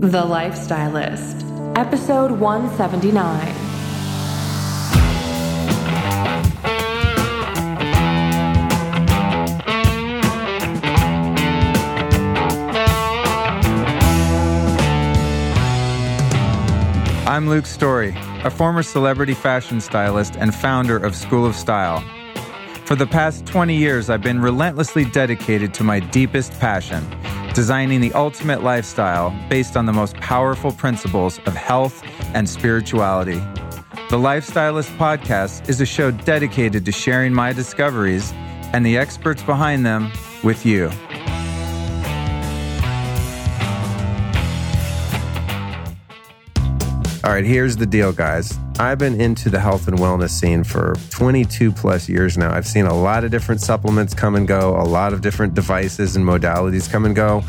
[0.00, 3.48] The Lifestylist, Episode 179.
[17.26, 22.04] I'm Luke Storey, a former celebrity fashion stylist and founder of School of Style.
[22.84, 27.04] For the past 20 years, I've been relentlessly dedicated to my deepest passion
[27.58, 33.40] designing the ultimate lifestyle based on the most powerful principles of health and spirituality.
[34.10, 38.32] The Lifestylist Podcast is a show dedicated to sharing my discoveries
[38.72, 40.12] and the experts behind them
[40.44, 40.88] with you.
[47.28, 48.58] All right, here's the deal, guys.
[48.78, 52.50] I've been into the health and wellness scene for 22 plus years now.
[52.50, 56.16] I've seen a lot of different supplements come and go, a lot of different devices
[56.16, 57.44] and modalities come and go.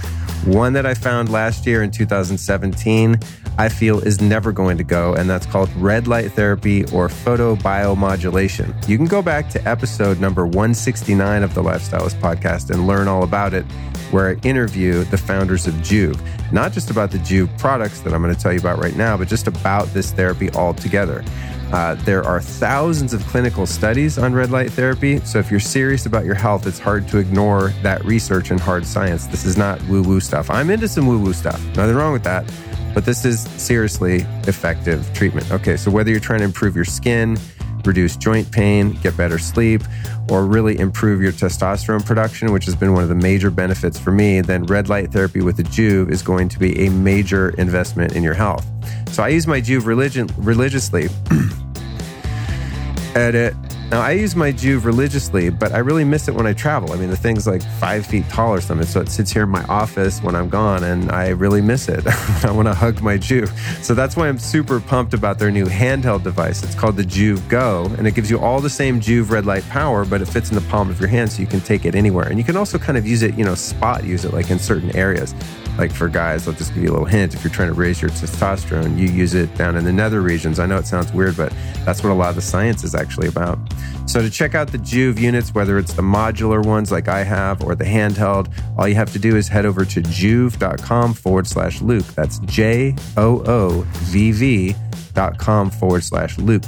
[0.46, 3.20] One that I found last year in 2017,
[3.58, 8.88] I feel is never going to go, and that's called red light therapy or photobiomodulation.
[8.88, 13.24] You can go back to episode number 169 of the Lifestylist podcast and learn all
[13.24, 13.66] about it
[14.12, 16.20] where I interview the founders of Joovv,
[16.52, 19.18] not just about the Joovv products that I'm going to tell you about right now,
[19.18, 21.24] but just about this therapy altogether.
[21.72, 25.20] Uh, there are thousands of clinical studies on red light therapy.
[25.20, 28.86] So if you're serious about your health, it's hard to ignore that research and hard
[28.86, 29.28] science.
[29.28, 30.50] This is not woo woo stuff.
[30.50, 31.64] I'm into some woo woo stuff.
[31.76, 32.52] Nothing wrong with that.
[32.94, 35.52] But this is seriously effective treatment.
[35.52, 37.38] Okay, so whether you're trying to improve your skin,
[37.86, 39.82] reduce joint pain, get better sleep,
[40.30, 44.12] or really improve your testosterone production, which has been one of the major benefits for
[44.12, 48.16] me, then red light therapy with the Joovv is going to be a major investment
[48.16, 48.66] in your health.
[49.10, 51.10] So I use my Joovv religion religiously.
[53.16, 53.56] Edit.
[53.92, 56.94] Now, I use my Joovv religiously, but I really miss it when I travel.
[56.94, 58.86] I mean, the thing's like five feet tall or something.
[58.86, 62.06] So it sits here in my office when I'm gone, and I really miss it.
[62.46, 63.50] I want to hug my Joovv.
[63.84, 66.62] So that's why I'm super pumped about their new handheld device.
[66.62, 69.68] It's called the Joovv Go, and it gives you all the same Joovv red light
[69.70, 71.96] power, but it fits in the palm of your hand so you can take it
[71.96, 72.28] anywhere.
[72.28, 74.60] And you can also kind of use it, you know, spot use it like in
[74.60, 75.34] certain areas.
[75.80, 77.34] Like for guys, I'll just give you a little hint.
[77.34, 80.60] If you're trying to raise your testosterone, you use it down in the nether regions.
[80.60, 81.54] I know it sounds weird, but
[81.86, 83.58] that's what a lot of the science is actually about.
[84.06, 87.64] So to check out the Joovv units, whether it's the modular ones like I have
[87.64, 91.82] or the handheld, all you have to do is head over to joovv.com forward slash
[91.82, 92.08] Luke.
[92.08, 94.76] That's J O O V V
[95.14, 96.66] dot com forward slash Luke.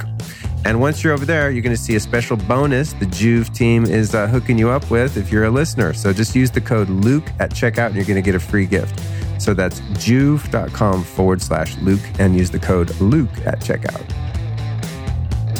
[0.63, 3.83] And once you're over there, you're going to see a special bonus the Joovv team
[3.83, 5.91] is uh, hooking you up with if you're a listener.
[5.93, 8.67] So just use the code Luke at checkout and you're going to get a free
[8.67, 9.00] gift.
[9.41, 14.05] So that's joovv.com forward slash Luke and use the code Luke at checkout.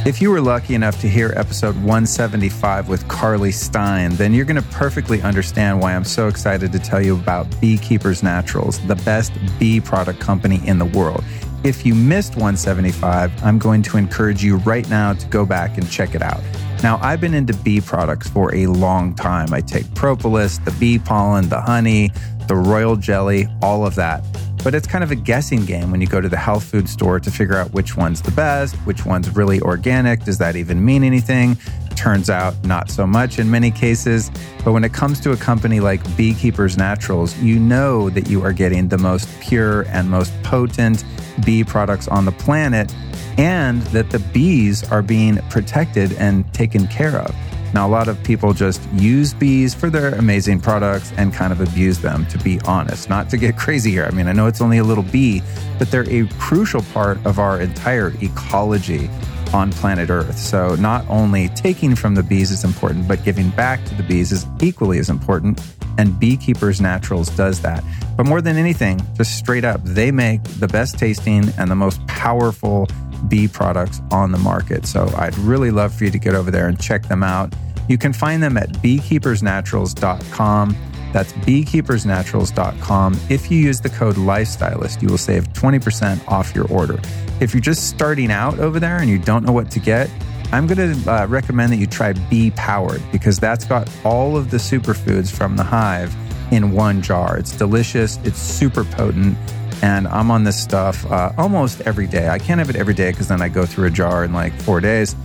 [0.06, 4.62] If you were lucky enough to hear episode 175 with Carly Stein, then you're going
[4.62, 9.32] to perfectly understand why I'm so excited to tell you about Beekeepers Naturals, the best
[9.60, 11.24] bee product company in the world.
[11.64, 15.90] If you missed 175, I'm going to encourage you right now to go back and
[15.90, 16.42] check it out.
[16.84, 19.54] Now, I've been into bee products for a long time.
[19.54, 22.10] I take propolis, the bee pollen, the honey,
[22.52, 24.22] the royal jelly, all of that.
[24.62, 27.18] But it's kind of a guessing game when you go to the health food store
[27.18, 30.26] to figure out which one's the best, which one's really organic.
[30.26, 31.56] Does that even mean anything?
[31.96, 34.30] Turns out not so much in many cases.
[34.66, 38.52] But when it comes to a company like Beekeepers Naturals, you know that you are
[38.52, 41.06] getting the most pure and most potent
[41.46, 42.94] bee products on the planet
[43.38, 47.34] and that the bees are being protected and taken care of.
[47.74, 51.62] Now, a lot of people just use bees for their amazing products and kind of
[51.62, 53.10] abuse them, to be honest.
[53.10, 54.06] Not to get crazy here.
[54.06, 55.42] I mean, I know it's only a little bee,
[55.80, 59.10] but they're a crucial part of our entire ecology
[59.54, 60.38] on planet Earth.
[60.38, 64.32] So, not only taking from the bees is important, but giving back to the bees
[64.32, 65.62] is equally as important.
[65.98, 67.84] And Beekeepers Naturals does that.
[68.16, 72.06] But more than anything, just straight up, they make the best tasting and the most
[72.08, 72.88] powerful
[73.28, 74.86] bee products on the market.
[74.86, 77.54] So I'd really love for you to get over there and check them out.
[77.88, 80.78] You can find them at beekeepersnaturals.com.
[81.14, 83.20] That's beekeepersnaturals.com.
[83.30, 87.00] If you use the code Lifestylist, you will save 20% off your order.
[87.42, 90.10] If you're just starting out over there and you don't know what to get,
[90.54, 94.52] I'm going to uh, recommend that you try Bee Powered because that's got all of
[94.52, 96.16] the superfoods from the hive
[96.52, 97.38] in one jar.
[97.38, 99.38] It's delicious, it's super potent,
[99.82, 102.30] and I'm on this stuff uh, almost every day.
[102.30, 104.54] I can't have it every day because then I go through a jar in like
[104.62, 105.16] four days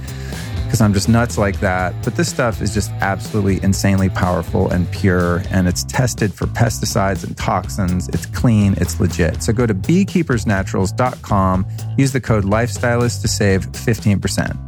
[0.67, 1.95] because I'm just nuts like that.
[2.05, 7.25] But this stuff is just absolutely insanely powerful and pure, and it's tested for pesticides
[7.25, 8.09] and toxins.
[8.09, 9.43] It's clean, it's legit.
[9.43, 11.67] So go to beekeepersnaturals.com,
[11.97, 14.66] use the code Lifestylist to save 15%.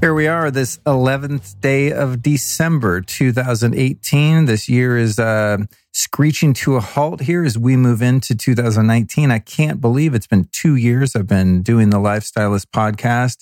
[0.00, 4.44] Here we are, this 11th day of December 2018.
[4.44, 5.58] This year is uh,
[5.90, 9.32] screeching to a halt here as we move into 2019.
[9.32, 13.38] I can't believe it's been two years I've been doing the Lifestylist podcast.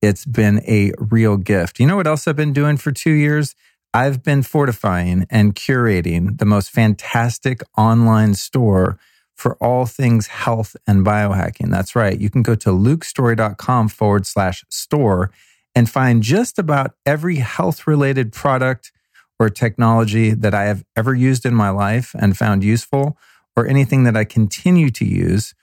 [0.00, 1.80] It's been a real gift.
[1.80, 3.56] You know what else I've been doing for two years?
[3.92, 8.96] I've been fortifying and curating the most fantastic online store
[9.34, 11.72] for all things health and biohacking.
[11.72, 12.16] That's right.
[12.16, 15.32] You can go to lukestorey.com forward slash store
[15.76, 18.90] and find just about every health related product
[19.38, 23.18] or technology that I have ever used in my life and found useful,
[23.54, 25.54] or anything that I continue to use.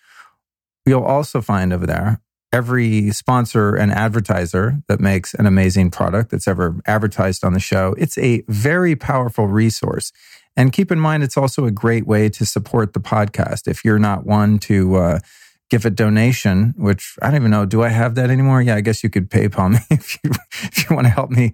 [0.85, 2.21] You'll also find over there
[2.51, 7.95] every sponsor and advertiser that makes an amazing product that's ever advertised on the show.
[7.97, 10.11] It's a very powerful resource.
[10.55, 13.67] And keep in mind, it's also a great way to support the podcast.
[13.67, 15.19] If you're not one to, uh,
[15.69, 17.65] give a donation, which I don't even know.
[17.65, 18.61] Do I have that anymore?
[18.61, 21.53] Yeah, I guess you could PayPal me if you if you want to help me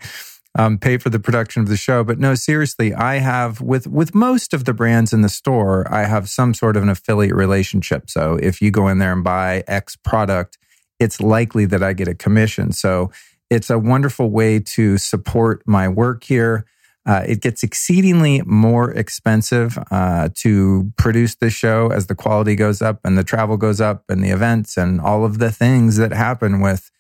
[0.58, 2.04] um, pay for the production of the show.
[2.04, 6.06] But no, seriously, I have with with most of the brands in the store, I
[6.06, 8.10] have some sort of an affiliate relationship.
[8.10, 10.58] So if you go in there and buy X product,
[11.00, 12.72] it's likely that I get a commission.
[12.72, 13.12] So
[13.50, 16.66] it's a wonderful way to support my work here.
[17.10, 22.84] Uh, it gets exceedingly more expensive uh, to produce this show as the quality goes
[22.84, 26.14] up and the travel goes up and the events and all of the things that
[26.14, 26.92] happen with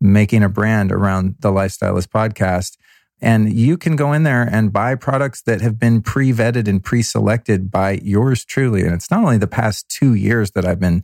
[0.00, 2.76] making a brand around the Lifestylist podcast.
[3.20, 6.80] And you can go in there and buy products that have been pre vetted and
[6.80, 8.82] pre selected by yours truly.
[8.82, 11.02] And it's not only the past two years that I've been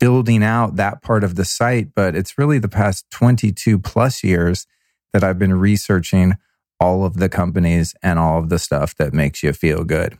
[0.00, 4.66] building out that part of the site, but it's really the past 22 plus years
[5.12, 6.34] that I've been researching
[6.82, 10.18] all of the companies and all of the stuff that makes you feel good.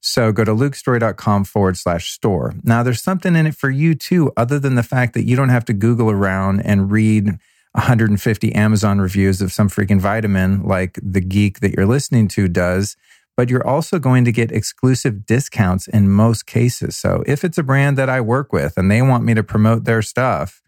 [0.00, 2.54] So go to lukestorey.com forward slash store.
[2.62, 5.48] Now there's something in it for you too, other than the fact that you don't
[5.48, 7.26] have to Google around and read
[7.72, 12.96] 150 Amazon reviews of some freaking vitamin like the geek that you're listening to does.
[13.36, 16.96] But you're also going to get exclusive discounts in most cases.
[16.96, 19.84] So if it's a brand that I work with and they want me to promote
[19.84, 20.62] their stuff,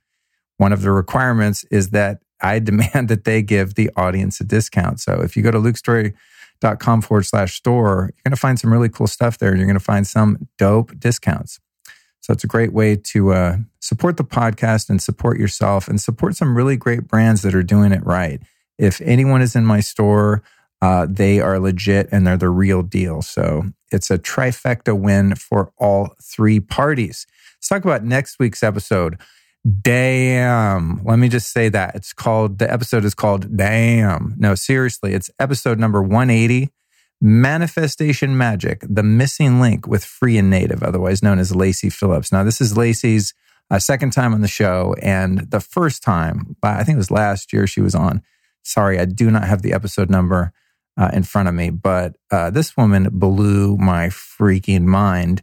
[0.57, 5.01] one of the requirements is that I demand that they give the audience a discount.
[5.01, 8.89] So if you go to lukestorey.com forward slash store, you're going to find some really
[8.89, 9.57] cool stuff there.
[9.57, 11.61] You're going to find some dope discounts.
[12.21, 16.37] So it's a great way to uh, support the podcast and support yourself and support
[16.37, 18.41] some really great brands that are doing it right.
[18.79, 20.43] If anyone is in my store,
[20.81, 23.23] uh, they are legit and they're the real deal.
[23.23, 27.27] So it's a trifecta win for all three parties.
[27.57, 29.21] Let's talk about next week's episode.
[29.83, 31.05] Damn.
[31.05, 31.95] Let me just say that.
[31.95, 34.35] It's called, the episode is called Damn.
[34.39, 36.71] No, seriously, it's episode number 180
[37.21, 42.33] Manifestation Magic, the missing link with Free and Native, otherwise known as Lacy Phillips.
[42.33, 43.33] Now, this is Lacy's
[43.71, 47.53] uh, second time on the show, and the first time, I think it was last
[47.53, 48.23] year she was on.
[48.65, 50.53] Sorry, I do not have the episode number
[50.97, 55.43] uh, in front of me, but uh, this woman blew my freaking mind.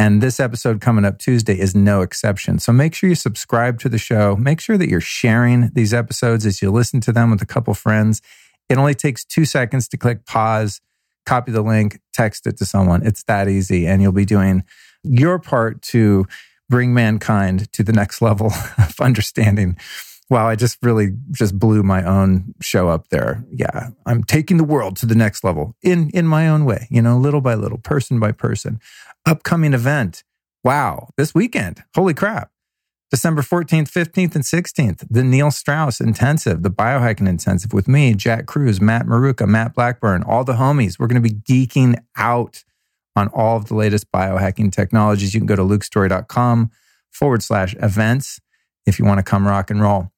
[0.00, 2.58] And this episode coming up Tuesday is no exception.
[2.58, 4.34] So make sure you subscribe to the show.
[4.34, 7.74] Make sure that you're sharing these episodes as you listen to them with a couple
[7.74, 8.22] friends.
[8.70, 10.80] It only takes two seconds to click pause,
[11.26, 13.04] copy the link, text it to someone.
[13.04, 13.86] It's that easy.
[13.86, 14.64] And you'll be doing
[15.02, 16.26] your part to
[16.70, 18.46] bring mankind to the next level
[18.78, 19.76] of understanding.
[20.30, 23.44] Wow, I just really just blew my own show up there.
[23.50, 27.02] Yeah, I'm taking the world to the next level in in my own way, you
[27.02, 28.80] know, little by little, person by person
[29.26, 30.22] upcoming event.
[30.62, 31.82] Wow, this weekend.
[31.94, 32.50] Holy crap.
[33.10, 38.46] December 14th, 15th, and 16th, the Neil Strauss Intensive, the Biohacking Intensive with me, Jack
[38.46, 40.96] Kruse, Matt Maruka, Matt Blackburn, all the homies.
[40.96, 42.62] We're going to be geeking out
[43.16, 45.34] on all of the latest biohacking technologies.
[45.34, 46.70] You can go to lukestorey.com
[47.10, 48.38] forward slash events
[48.90, 50.10] if you want to come rock and roll.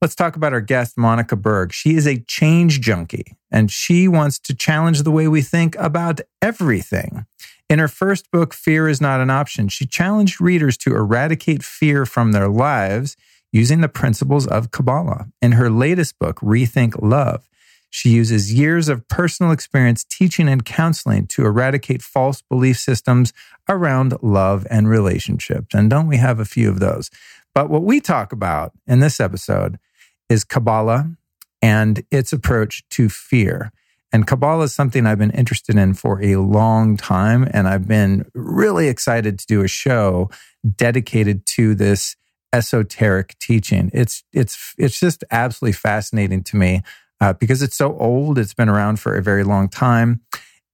[0.00, 1.72] Let's talk about our guest, Monica Berg.
[1.72, 6.20] She is a change junkie and she wants to challenge the way we think about
[6.40, 7.26] everything.
[7.68, 12.06] In her first book, Fear is Not an Option, she challenged readers to eradicate fear
[12.06, 13.16] from their lives
[13.52, 15.26] using the principles of Kabbalah.
[15.42, 17.48] In her latest book, Rethink Love,
[17.90, 23.32] she uses years of personal experience teaching and counseling to eradicate false belief systems
[23.68, 25.74] around love and relationships.
[25.74, 27.10] And don't we have a few of those?
[27.54, 29.78] But what we talk about in this episode
[30.28, 31.10] is Kabbalah
[31.62, 33.72] and its approach to fear.
[34.12, 37.48] And Kabbalah is something I've been interested in for a long time.
[37.52, 40.30] And I've been really excited to do a show
[40.76, 42.16] dedicated to this
[42.52, 43.90] esoteric teaching.
[43.92, 46.82] It's, it's, it's just absolutely fascinating to me
[47.20, 48.38] uh, because it's so old.
[48.38, 50.22] It's been around for a very long time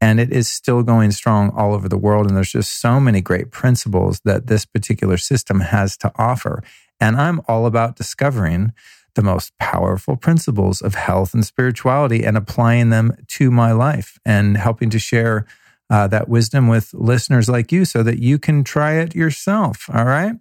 [0.00, 2.26] and it is still going strong all over the world.
[2.26, 6.62] And there's just so many great principles that this particular system has to offer.
[7.00, 8.72] And I'm all about discovering
[9.14, 14.56] the most powerful principles of health and spirituality and applying them to my life and
[14.56, 15.46] helping to share
[15.88, 19.88] uh, that wisdom with listeners like you so that you can try it yourself.
[19.92, 20.34] All right.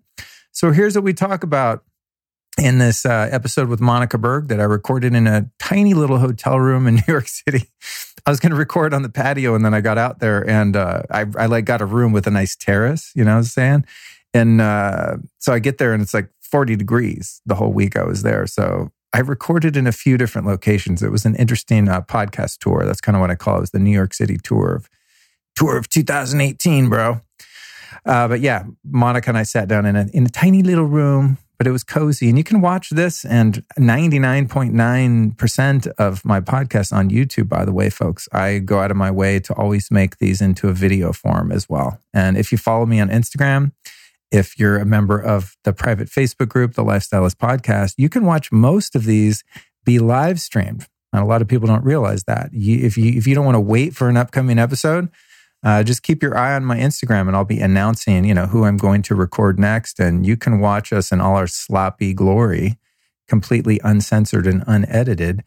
[0.52, 1.84] So here's what we talk about
[2.58, 6.60] in this uh, episode with Monica Berg that I recorded in a tiny little hotel
[6.60, 7.70] room in New York City.
[8.26, 10.76] I was going to record on the patio and then I got out there and
[10.76, 13.44] uh, I, I like got a room with a nice terrace, you know what I'm
[13.44, 13.86] saying?
[14.34, 18.04] And uh, so I get there and it's like 40 degrees the whole week I
[18.04, 18.48] was there.
[18.48, 21.02] So I recorded in a few different locations.
[21.02, 22.84] It was an interesting uh, podcast tour.
[22.86, 23.58] That's kind of what I call it.
[23.58, 24.90] It was the New York City tour of
[25.56, 27.22] tour of 2018, bro.
[28.06, 31.38] Uh, but yeah, Monica and I sat down in a, in a tiny little room,
[31.58, 32.30] but it was cozy.
[32.30, 37.90] And you can watch this and 99.9% of my podcast on YouTube, by the way,
[37.90, 38.30] folks.
[38.32, 41.70] I go out of my way to always make these into a video form as
[41.70, 42.00] well.
[42.14, 43.72] And if you follow me on Instagram,
[44.32, 48.52] if you're a member of the private Facebook group, the Lifestylist Podcast, you can watch
[48.52, 49.44] most of these
[49.86, 50.88] be live streamed.
[51.14, 52.50] And a lot of people don't realize that.
[52.52, 55.08] You, if you if you don't want to wait for an upcoming episode,
[55.66, 58.64] uh, just keep your eye on my Instagram, and I'll be announcing, you know, who
[58.64, 62.78] I'm going to record next, and you can watch us in all our sloppy glory,
[63.28, 65.44] completely uncensored and unedited,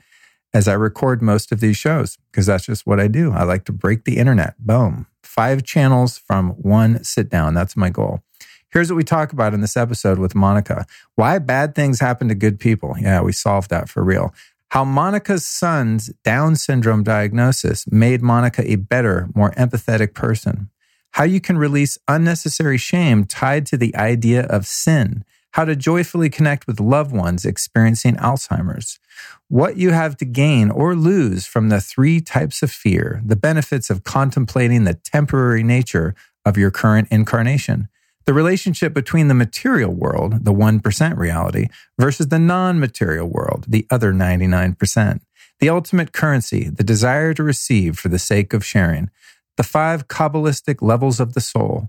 [0.53, 3.33] as I record most of these shows because that's just what I do.
[3.33, 4.55] I like to break the internet.
[4.59, 7.55] Boom, five channels from one sit down.
[7.55, 8.23] That's my goal.
[8.71, 10.85] Here's what we talk about in this episode with Monica
[11.15, 12.97] why bad things happen to good people.
[12.99, 14.35] Yeah, we solved that for real.
[14.71, 20.69] How Monica's son's Down syndrome diagnosis made Monica a better, more empathetic person.
[21.13, 25.25] How you can release unnecessary shame tied to the idea of sin.
[25.53, 29.01] How to joyfully connect with loved ones experiencing Alzheimer's.
[29.49, 33.23] What you have to gain or lose from the three types of fear.
[33.25, 37.89] The benefits of contemplating the temporary nature of your current incarnation
[38.29, 41.69] the relationship between the material world, the 1% reality,
[41.99, 45.21] versus the non material world, the other 99%,
[45.61, 49.09] the ultimate currency, the desire to receive for the sake of sharing,
[49.57, 51.89] the five Kabbalistic levels of the soul,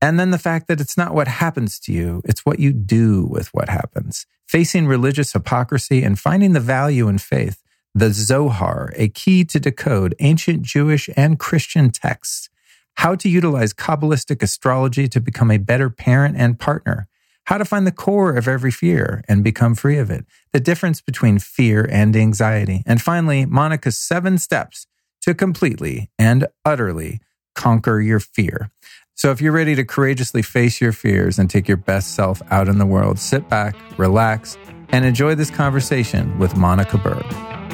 [0.00, 3.26] and then the fact that it's not what happens to you, it's what you do
[3.26, 4.24] with what happens.
[4.46, 7.62] Facing religious hypocrisy and finding the value in faith.
[7.94, 12.48] The Zohar, a key to decode ancient Jewish and Christian texts
[12.96, 17.08] how to utilize Kabbalistic astrology to become a better parent and partner,
[17.44, 21.00] how to find the core of every fear and become free of it, the difference
[21.00, 24.86] between fear and anxiety, and finally, Monica's seven steps
[25.22, 27.20] to completely and utterly
[27.54, 28.70] conquer your fear.
[29.14, 32.68] So if you're ready to courageously face your fears and take your best self out
[32.68, 34.58] in the world, sit back, relax,
[34.90, 37.65] and enjoy this conversation with Monica Berg.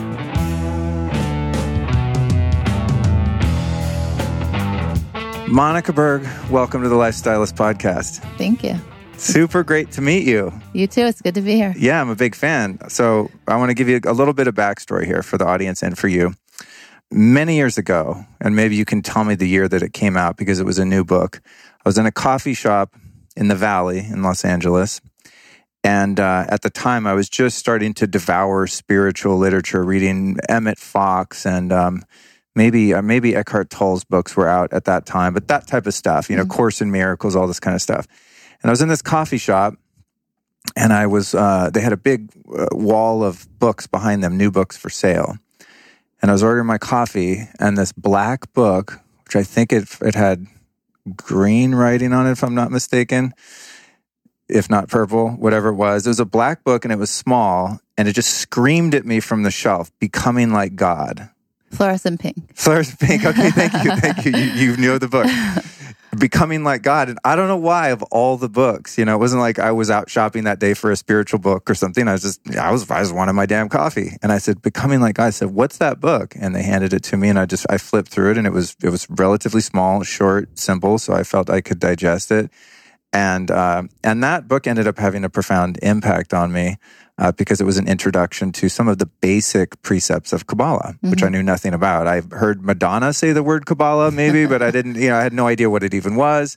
[5.52, 8.20] Monica Berg, welcome to the Lifestylist Podcast.
[8.38, 8.74] Thank you.
[9.18, 10.50] Super great to meet you.
[10.72, 11.02] You too.
[11.02, 11.74] It's good to be here.
[11.76, 12.78] Yeah, I'm a big fan.
[12.88, 15.82] So I want to give you a little bit of backstory here for the audience
[15.82, 16.32] and for you.
[17.10, 20.38] Many years ago, and maybe you can tell me the year that it came out
[20.38, 21.42] because it was a new book.
[21.84, 22.94] I was in a coffee shop
[23.36, 25.02] in the Valley in Los Angeles.
[25.84, 30.78] And uh, at the time, I was just starting to devour spiritual literature, reading Emmett
[30.78, 32.04] Fox and um,
[32.54, 35.94] maybe uh, maybe Eckhart Tolle's books were out at that time, but that type of
[35.94, 36.52] stuff, you know, mm-hmm.
[36.52, 38.06] Course in Miracles, all this kind of stuff.
[38.62, 39.74] And I was in this coffee shop,
[40.76, 44.50] and I was uh, they had a big uh, wall of books behind them, new
[44.50, 45.36] books for sale.
[46.20, 50.14] And I was ordering my coffee, and this black book, which I think it it
[50.14, 50.46] had
[51.16, 53.34] green writing on it, if I'm not mistaken.
[54.48, 56.04] If not purple, whatever it was.
[56.04, 59.18] It was a black book and it was small and it just screamed at me
[59.18, 61.30] from the shelf, becoming like God.
[61.72, 62.36] Fluorescent pink.
[62.54, 63.24] Fluorescent pink.
[63.24, 64.32] Okay, thank you, thank you.
[64.32, 65.26] You, you know the book.
[66.18, 67.08] Becoming like God.
[67.08, 69.72] And I don't know why of all the books, you know, it wasn't like I
[69.72, 72.06] was out shopping that day for a spiritual book or something.
[72.06, 74.18] I was just, I was, I just wanted my damn coffee.
[74.22, 75.28] And I said, Becoming like God.
[75.28, 76.34] I said, what's that book?
[76.38, 78.52] And they handed it to me and I just, I flipped through it and it
[78.52, 80.98] was, it was relatively small, short, simple.
[80.98, 82.50] So I felt I could digest it.
[83.12, 86.78] And, uh, and that book ended up having a profound impact on me
[87.18, 91.10] uh, because it was an introduction to some of the basic precepts of Kabbalah, mm-hmm.
[91.10, 91.34] which I mm-hmm.
[91.34, 92.06] knew nothing about.
[92.06, 95.32] I heard Madonna say the word Kabbalah, maybe, but I didn't, you know, I had
[95.32, 96.56] no idea what it even was.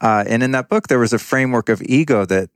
[0.00, 2.50] Uh, and in that book, there was a framework of ego that,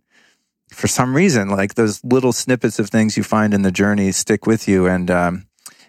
[0.71, 4.47] for some reason, like those little snippets of things you find in the journey stick
[4.47, 4.87] with you.
[4.87, 5.47] And um,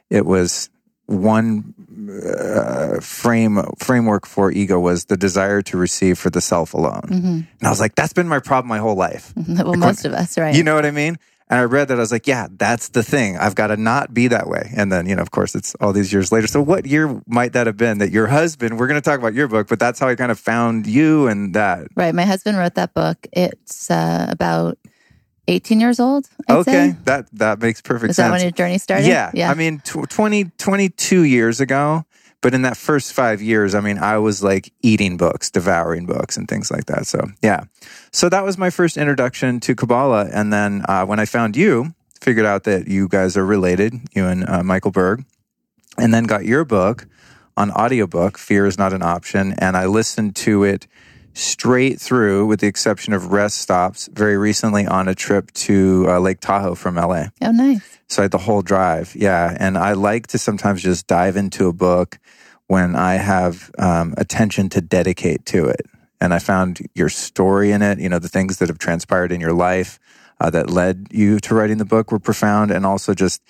[0.10, 0.70] it was
[1.06, 1.74] one
[2.10, 7.02] uh, frame framework for ego was the desire to receive for the self alone.
[7.06, 7.28] Mm-hmm.
[7.28, 9.34] And I was like, that's been my problem my whole life.
[9.48, 10.56] well, like, most of us, right?
[10.56, 11.18] You know what I mean?
[11.50, 11.98] And I read that.
[11.98, 13.38] I was like, yeah, that's the thing.
[13.38, 14.72] I've got to not be that way.
[14.76, 16.48] And then, you know, of course, it's all these years later.
[16.48, 19.34] So, what year might that have been that your husband, we're going to talk about
[19.34, 21.88] your book, but that's how I kind of found you and that?
[21.96, 22.16] Right.
[22.16, 23.28] My husband wrote that book.
[23.34, 24.78] It's uh, about
[25.48, 26.30] 18 years old.
[26.48, 26.96] I'd okay, say.
[27.06, 28.26] that that makes perfect Is sense.
[28.26, 29.08] Is that when your journey started?
[29.08, 29.32] Yeah.
[29.34, 29.52] yeah.
[29.52, 32.06] I mean, tw 20, 22 years ago.
[32.42, 36.36] But in that first five years, I mean, I was like eating books, devouring books,
[36.36, 37.08] and things like that.
[37.08, 37.64] So, yeah.
[38.12, 40.30] So that was my first introduction to Kabbalah.
[40.34, 44.28] And then uh, when I found you, figured out that you guys are related, you
[44.28, 45.24] and uh, Michael Berg,
[45.98, 47.08] and then got your book
[47.56, 49.54] on audiobook, Fear is Not an Option.
[49.58, 50.88] And I listened to it
[51.34, 56.20] straight through, with the exception of rest stops, very recently on a trip to uh,
[56.20, 57.26] Lake Tahoe from LA.
[57.42, 58.00] oh, nice.
[58.08, 59.16] So I had the whole drive.
[59.16, 59.56] Yeah.
[59.60, 62.20] And I like to sometimes just dive into a book
[62.68, 65.88] when I have um, attention to dedicate to it.
[66.22, 69.42] And I found your story in it, you know, the things that have transpired in
[69.42, 70.00] your life
[70.40, 72.72] uh, that led you to writing the book were profound.
[72.72, 73.42] And also just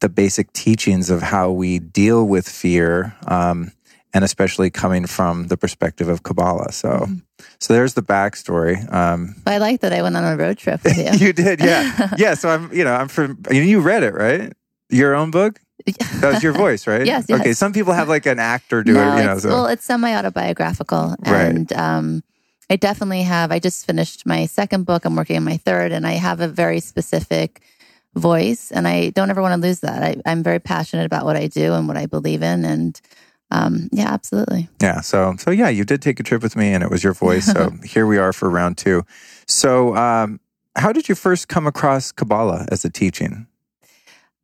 [0.00, 3.16] the basic teachings of how we deal with fear.
[3.26, 3.72] Um,
[4.14, 6.72] and especially coming from the perspective of Kabbalah.
[6.72, 7.16] So, Mm-hmm.
[7.60, 8.90] so there's the backstory.
[8.92, 11.26] Um, I like that I went on a road trip with you.
[11.26, 12.34] you did, yeah, yeah.
[12.34, 13.42] So I'm, you know, I'm from.
[13.50, 14.52] You read it, right?
[14.90, 15.60] Your own book.
[16.20, 17.06] That was your voice, right?
[17.06, 17.40] Yes, yes.
[17.40, 17.52] Okay.
[17.52, 19.20] Some people have like an actor do no, it.
[19.20, 21.46] You know, so well, it's semi autobiographical, Right.
[21.54, 22.22] and um,
[22.68, 23.52] I definitely have.
[23.52, 25.04] I just finished my second book.
[25.04, 27.62] I'm working on my third, and I have a very specific
[28.14, 30.02] voice, and I don't ever want to lose that.
[30.02, 33.00] I, I'm very passionate about what I do and what I believe in, and
[33.50, 34.68] um, yeah, absolutely.
[34.80, 35.00] yeah.
[35.00, 37.46] So, so yeah, you did take a trip with me, and it was your voice.
[37.46, 39.04] So here we are for round two.
[39.46, 40.40] So, um,
[40.76, 43.46] how did you first come across Kabbalah as a teaching?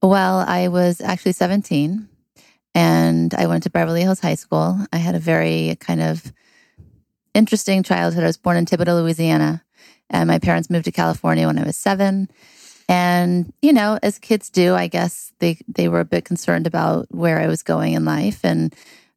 [0.02, 2.08] Well, I was actually 17
[2.74, 4.78] and I went to Beverly Hills High School.
[4.92, 6.32] I had a very kind of
[7.32, 8.24] interesting childhood.
[8.24, 9.64] I was born in Thibodaux, Louisiana,
[10.10, 12.28] and my parents moved to California when I was seven.
[12.88, 17.06] And, you know, as kids do, I guess they, they were a bit concerned about
[17.10, 18.74] where I was going in life and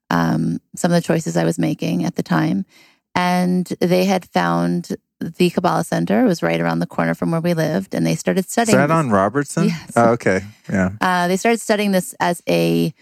[0.10, 2.66] um, some of the choices I was making at the time.
[3.14, 6.24] And they had found the Kabbalah Center.
[6.24, 7.94] It was right around the corner from where we lived.
[7.94, 8.78] And they started Is studying.
[8.78, 9.66] that this- on Robertson?
[9.66, 9.92] Yes.
[9.96, 10.42] Oh, okay.
[10.70, 10.92] Yeah.
[11.02, 12.94] uh, they started studying this as a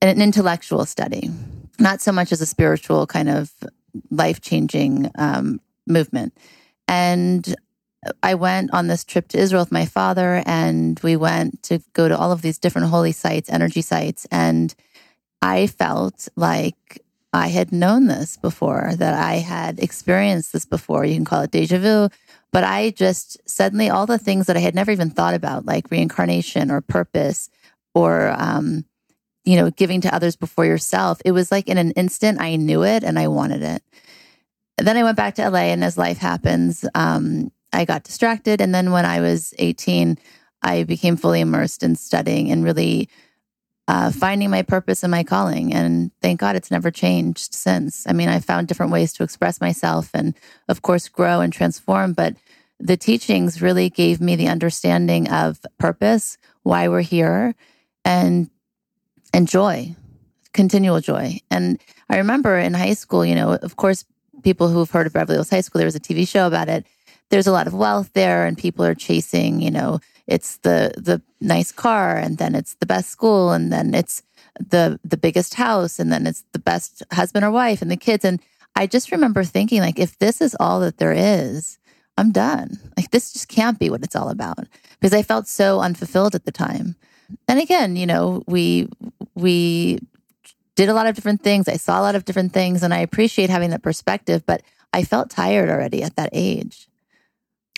[0.00, 1.30] an intellectual study,
[1.78, 3.52] not so much as a spiritual kind of
[4.10, 6.36] life changing um, movement.
[6.88, 7.54] And
[8.22, 12.08] I went on this trip to Israel with my father, and we went to go
[12.08, 14.74] to all of these different holy sites, energy sites, and
[15.40, 21.04] I felt like I had known this before, that I had experienced this before.
[21.04, 22.08] You can call it deja vu.
[22.52, 25.90] But I just suddenly, all the things that I had never even thought about, like
[25.90, 27.48] reincarnation or purpose
[27.94, 28.84] or, um,
[29.44, 32.84] you know, giving to others before yourself, it was like in an instant, I knew
[32.84, 33.82] it and I wanted it.
[34.76, 38.60] Then I went back to LA, and as life happens, um, I got distracted.
[38.60, 40.18] And then when I was 18,
[40.62, 43.08] I became fully immersed in studying and really
[43.88, 45.74] uh, finding my purpose and my calling.
[45.74, 48.06] And thank God it's never changed since.
[48.06, 50.34] I mean, I found different ways to express myself and,
[50.68, 52.12] of course, grow and transform.
[52.12, 52.36] But
[52.78, 57.54] the teachings really gave me the understanding of purpose, why we're here,
[58.04, 58.50] and
[59.34, 59.96] and joy,
[60.52, 61.38] continual joy.
[61.50, 61.80] And
[62.10, 64.04] I remember in high school, you know, of course,
[64.42, 66.84] people who've heard of Beverly Hills High School, there was a TV show about it.
[67.32, 71.22] There's a lot of wealth there, and people are chasing, you know, it's the the
[71.40, 74.22] nice car, and then it's the best school, and then it's
[74.60, 78.22] the the biggest house, and then it's the best husband or wife, and the kids.
[78.26, 78.38] And
[78.76, 81.78] I just remember thinking, like, if this is all that there is,
[82.18, 82.78] I'm done.
[82.98, 84.68] Like, this just can't be what it's all about
[85.00, 86.96] because I felt so unfulfilled at the time.
[87.48, 88.90] And again, you know, we
[89.34, 90.00] we
[90.74, 91.66] did a lot of different things.
[91.66, 94.44] I saw a lot of different things, and I appreciate having that perspective.
[94.44, 96.88] But I felt tired already at that age.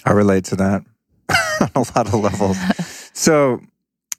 [0.04, 0.84] I relate to that
[1.60, 2.56] on a lot of levels.
[3.12, 3.60] so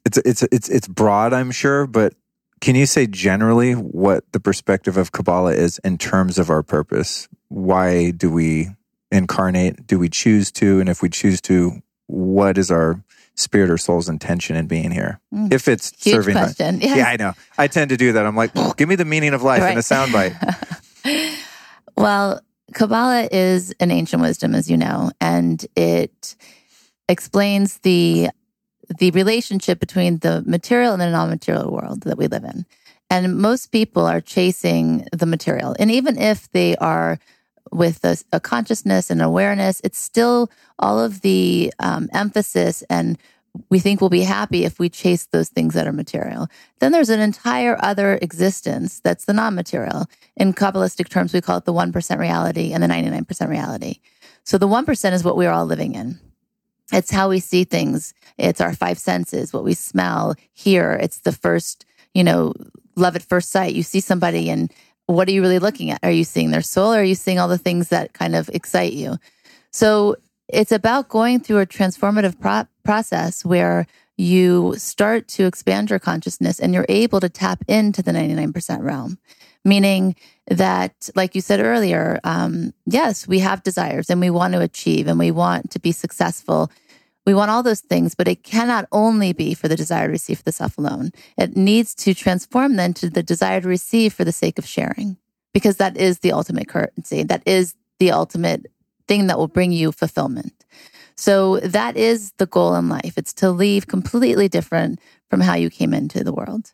[0.05, 2.13] it's it's it's it's broad, I'm sure, but
[2.61, 7.27] can you say generally what the perspective of Kabbalah is in terms of our purpose?
[7.49, 8.69] Why do we
[9.11, 9.85] incarnate?
[9.85, 10.79] Do we choose to?
[10.79, 13.03] And if we choose to, what is our
[13.35, 15.19] spirit or soul's intention in being here?
[15.33, 15.53] Mm.
[15.53, 16.81] If it's Huge serving, question.
[16.81, 16.97] Yes.
[16.97, 17.33] yeah, I know.
[17.57, 18.25] I tend to do that.
[18.25, 20.35] I'm like, give me the meaning of life in a soundbite.
[21.97, 22.41] Well,
[22.73, 26.35] Kabbalah is an ancient wisdom, as you know, and it
[27.07, 28.29] explains the
[28.99, 32.65] the relationship between the material and the non-material world that we live in.
[33.09, 35.75] And most people are chasing the material.
[35.79, 37.19] And even if they are
[37.71, 43.17] with a, a consciousness and awareness, it's still all of the um, emphasis and
[43.69, 46.47] we think we'll be happy if we chase those things that are material.
[46.79, 50.07] Then there's an entire other existence that's the non material.
[50.35, 53.99] In Kabbalistic terms, we call it the 1% reality and the 99% reality.
[54.43, 56.19] So the 1% is what we're all living in.
[56.91, 58.13] It's how we see things.
[58.37, 60.93] It's our five senses, what we smell, hear.
[60.93, 62.53] It's the first, you know,
[62.95, 63.73] love at first sight.
[63.73, 64.71] You see somebody and
[65.07, 65.99] what are you really looking at?
[66.03, 68.49] Are you seeing their soul or are you seeing all the things that kind of
[68.49, 69.17] excite you?
[69.71, 70.15] So
[70.47, 76.59] it's about going through a transformative pro- process where you start to expand your consciousness
[76.59, 79.17] and you're able to tap into the 99% realm.
[79.63, 80.15] Meaning
[80.47, 85.07] that, like you said earlier, um, yes, we have desires and we want to achieve
[85.07, 86.71] and we want to be successful.
[87.25, 90.37] We want all those things, but it cannot only be for the desire to receive
[90.37, 91.11] for the self alone.
[91.37, 95.17] It needs to transform then to the desire to receive for the sake of sharing,
[95.51, 97.23] because that is the ultimate currency.
[97.23, 98.67] That is the ultimate
[99.07, 100.65] thing that will bring you fulfillment.
[101.15, 103.13] So that is the goal in life.
[103.17, 106.71] It's to leave completely different from how you came into the world.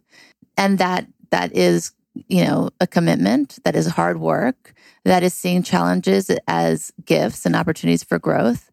[0.57, 1.91] And that that is,
[2.27, 4.73] you know, a commitment, that is hard work,
[5.05, 8.69] that is seeing challenges as gifts and opportunities for growth.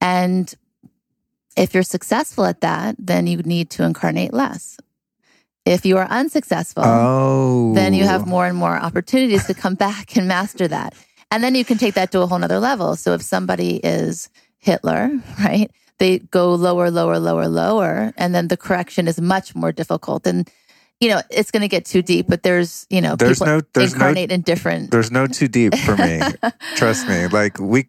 [0.00, 0.52] And
[1.56, 4.78] if you're successful at that, then you need to incarnate less.
[5.66, 7.74] If you are unsuccessful, Oh.
[7.74, 10.94] then you have more and more opportunities to come back and master that.
[11.30, 12.96] And then you can take that to a whole nother level.
[12.96, 18.56] So if somebody is Hitler, right, they go lower, lower, lower, lower, and then the
[18.56, 20.26] correction is much more difficult.
[20.26, 20.48] And
[21.00, 23.92] you know, it's going to get too deep, but there's, you know, There's no- there's
[23.94, 24.90] no- incarnate in different.
[24.90, 26.20] There's no too deep for me.
[26.74, 27.28] Trust me.
[27.28, 27.86] Like we,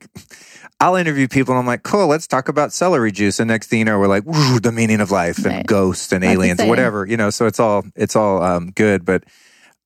[0.79, 3.39] I'll interview people and I'm like, cool, let's talk about celery juice.
[3.39, 5.65] And next thing you know, we're like, the meaning of life and Right.
[5.65, 9.05] ghosts and aliens, whatever, you know, so it's all, it's all um, good.
[9.05, 9.23] But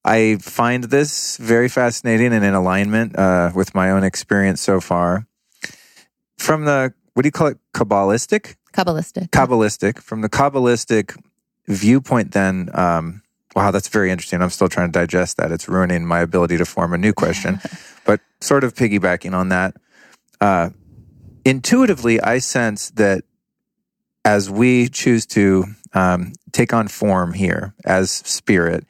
[0.06, 5.28] I find this very fascinating and in alignment uh, with my own experience so far.
[6.38, 7.58] From the, what do you call it?
[7.74, 8.56] Kabbalistic?
[8.74, 9.30] Kabbalistic.
[9.30, 10.00] Kabbalistic.
[10.00, 11.18] From the Kabbalistic
[11.68, 13.22] viewpoint, then, um,
[13.56, 14.42] wow, that's very interesting.
[14.42, 15.52] I'm still trying to digest that.
[15.52, 17.62] It's ruining my ability to form a new question.
[18.06, 19.76] but sort of piggybacking on that,
[20.42, 20.72] uh,
[21.46, 23.24] intuitively, I sense that
[24.26, 28.86] as we choose to um, take on form here as spirit,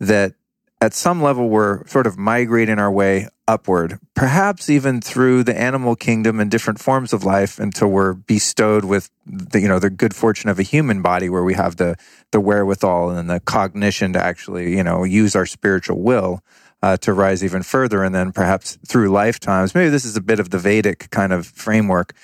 [0.00, 0.34] that
[0.80, 5.96] at some level we're sort of migrating our way upward, perhaps even through the animal
[5.96, 10.14] kingdom and different forms of life until we're bestowed with the, you know, the good
[10.14, 11.96] fortune of a human body where we have the,
[12.30, 16.42] the wherewithal and the cognition to actually, you know, use our spiritual will.
[16.80, 20.38] Uh, to rise even further, and then perhaps through lifetimes, maybe this is a bit
[20.38, 22.14] of the Vedic kind of framework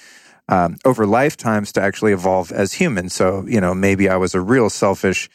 [0.48, 3.14] um, over lifetimes to actually evolve as humans.
[3.14, 5.28] So, you know, maybe I was a real selfish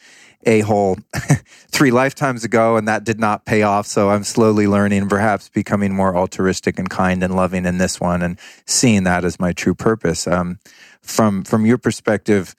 [0.45, 0.97] a hole
[1.69, 3.85] three lifetimes ago and that did not pay off.
[3.85, 8.21] So I'm slowly learning, perhaps becoming more altruistic and kind and loving in this one
[8.21, 10.27] and seeing that as my true purpose.
[10.27, 10.59] Um,
[11.01, 12.55] from, from your perspective,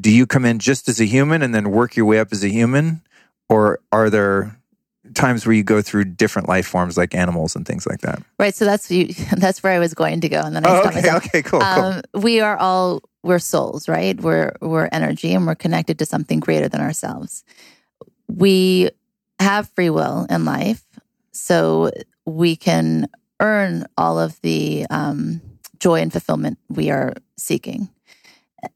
[0.00, 2.42] do you come in just as a human and then work your way up as
[2.44, 3.02] a human?
[3.48, 4.56] Or are there
[5.14, 8.22] times where you go through different life forms like animals and things like that?
[8.38, 8.54] Right.
[8.54, 9.06] So that's you,
[9.36, 11.26] that's where I was going to go, and then I Oh, stopped okay, myself.
[11.26, 11.68] okay, cool, cool.
[11.68, 14.18] Um, we are all we're souls, right?
[14.20, 17.44] We're we're energy, and we're connected to something greater than ourselves.
[18.26, 18.90] We
[19.38, 20.82] have free will in life,
[21.30, 21.90] so
[22.24, 25.40] we can earn all of the um,
[25.78, 27.88] joy and fulfillment we are seeking.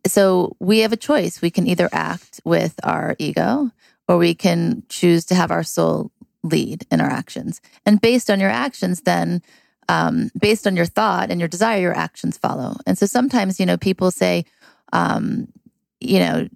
[0.07, 1.43] So we have a choice.
[1.43, 3.71] We can either act with our ego,
[4.07, 6.13] or we can choose to have our soul
[6.45, 7.61] lead in our actions.
[7.87, 9.43] And based on your actions, then
[9.89, 12.77] um, based on your thought and your desire, your actions follow.
[12.87, 14.45] And so sometimes, you know, people say,
[14.93, 15.49] um,
[16.01, 16.49] you know,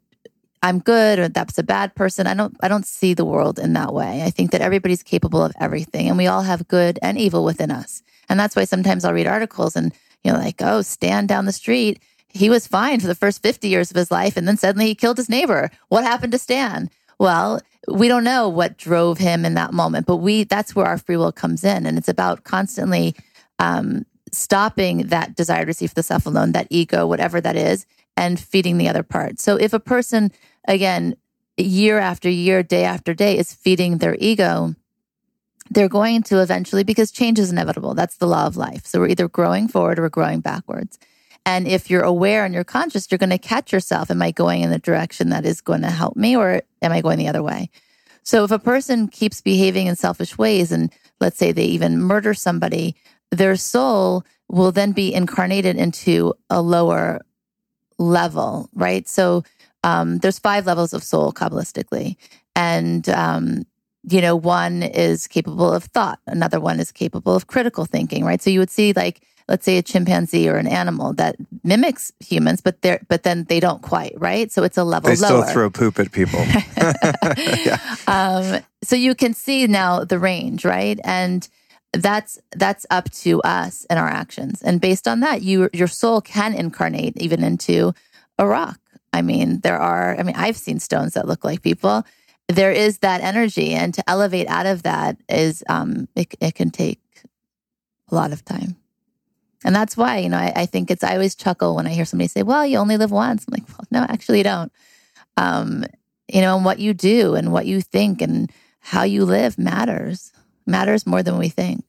[0.63, 2.27] I'm good or that's a bad person.
[2.27, 4.23] I don't I don't see the world in that way.
[4.23, 7.71] I think that everybody's capable of everything and we all have good and evil within
[7.71, 8.03] us.
[8.29, 9.93] And that's why sometimes I'll read articles and
[10.25, 13.69] you know like, "Oh, Stan down the street, he was fine for the first 50
[13.69, 15.71] years of his life and then suddenly he killed his neighbor.
[15.89, 20.17] What happened to Stan?" Well, we don't know what drove him in that moment, but
[20.17, 23.15] we that's where our free will comes in and it's about constantly
[23.59, 28.39] um, stopping that desire to receive the self alone, that ego, whatever that is, and
[28.39, 29.41] feeding the other part.
[29.41, 30.31] So if a person,
[30.67, 31.17] again,
[31.57, 34.75] year after year, day after day, is feeding their ego,
[35.71, 37.95] they're going to eventually, because change is inevitable.
[37.95, 38.87] That's the law of life.
[38.87, 40.99] So we're either growing forward or we're growing backwards.
[41.47, 44.11] And if you're aware and you're conscious, you're going to catch yourself.
[44.11, 47.01] Am I going in the direction that is going to help me or am I
[47.01, 47.71] going the other way?
[48.25, 52.35] So if a person keeps behaving in selfish ways and let's say they even murder
[52.35, 52.97] somebody,
[53.31, 57.21] their soul will then be incarnated into a lower
[57.99, 59.09] level, right?
[59.09, 59.45] So
[59.85, 62.17] um, there's five levels of soul kabbalistically,
[62.57, 63.65] and um,
[64.09, 68.43] you know, one is capable of thought, another one is capable of critical thinking, right?
[68.43, 72.61] So you would see like let's say a chimpanzee or an animal that mimics humans,
[72.61, 74.51] but they're but then they don't quite, right?
[74.51, 75.43] So it's a level They lower.
[75.45, 76.41] still throw poop at people.
[78.07, 80.99] um, so you can see now the range, right?
[81.05, 81.49] And
[81.93, 84.63] that's that's up to us and our actions.
[84.63, 87.93] And based on that, you your soul can incarnate even into
[88.39, 88.79] a rock.
[89.13, 90.19] I mean, there are.
[90.19, 92.05] I mean, I've seen stones that look like people.
[92.49, 96.71] There is that energy, and to elevate out of that is um, it, it can
[96.71, 97.01] take
[98.11, 98.77] a lot of time.
[99.65, 102.05] And that's why, you know, I, I, think it's, I always chuckle when I hear
[102.05, 103.47] somebody say, well, you only live once.
[103.47, 104.73] I'm like, well, no, actually, you don't.
[105.37, 105.85] Um,
[106.33, 110.33] you know, and what you do and what you think and how you live matters,
[110.67, 111.85] matters more than we think.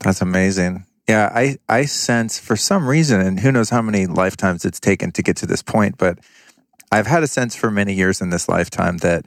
[0.00, 0.84] That's amazing.
[1.08, 5.10] Yeah, I, I sense for some reason, and who knows how many lifetimes it's taken
[5.12, 6.18] to get to this point, but
[6.92, 9.24] I've had a sense for many years in this lifetime that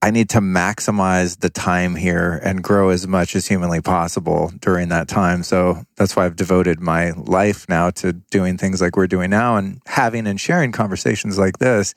[0.00, 4.90] I need to maximize the time here and grow as much as humanly possible during
[4.90, 5.42] that time.
[5.42, 9.56] So that's why I've devoted my life now to doing things like we're doing now
[9.56, 11.94] and having and sharing conversations like this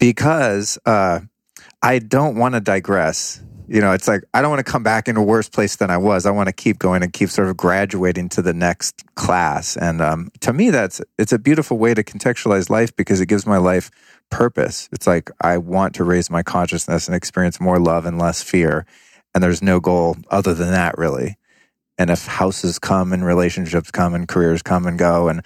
[0.00, 1.20] because uh,
[1.82, 3.42] I don't want to digress.
[3.68, 5.90] You know, it's like I don't want to come back in a worse place than
[5.90, 6.26] I was.
[6.26, 9.76] I want to keep going and keep sort of graduating to the next class.
[9.76, 13.46] And um, to me, that's it's a beautiful way to contextualize life because it gives
[13.46, 13.90] my life
[14.30, 14.88] purpose.
[14.92, 18.86] It's like I want to raise my consciousness and experience more love and less fear.
[19.34, 21.36] And there's no goal other than that, really.
[21.98, 25.44] And if houses come and relationships come and careers come and go and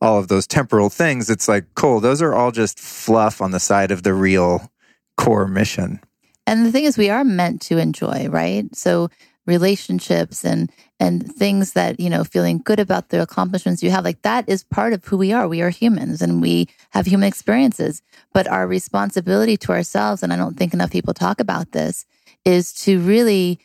[0.00, 3.60] all of those temporal things, it's like, cool, those are all just fluff on the
[3.60, 4.70] side of the real
[5.16, 6.00] core mission.
[6.46, 8.64] And the thing is, we are meant to enjoy, right?
[8.76, 9.08] So
[9.46, 14.22] relationships and and things that you know feeling good about the accomplishments you have like
[14.22, 15.48] that is part of who we are.
[15.48, 18.02] We are humans and we have human experiences.
[18.32, 22.04] But our responsibility to ourselves and i don't think enough people talk about this
[22.44, 23.58] is to really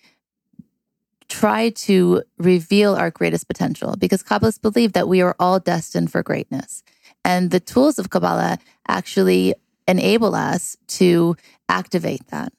[1.28, 3.96] try to reveal our greatest potential.
[3.98, 6.84] Because kabbalists believe that we are all destined for greatness.
[7.24, 9.54] And the tools of kabbalah actually
[9.88, 11.38] enable us to
[11.70, 12.52] activate that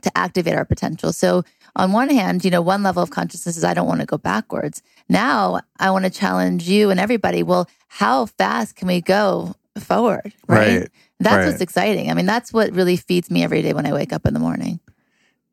[0.00, 1.12] to activate our potential.
[1.12, 1.44] So
[1.76, 4.18] on one hand, you know, one level of consciousness is I don't want to go
[4.18, 4.82] backwards.
[5.08, 7.42] Now I want to challenge you and everybody.
[7.42, 10.32] Well, how fast can we go forward?
[10.46, 10.80] Right.
[10.80, 10.90] right.
[11.20, 11.46] That's right.
[11.46, 12.10] what's exciting.
[12.10, 14.40] I mean, that's what really feeds me every day when I wake up in the
[14.40, 14.80] morning.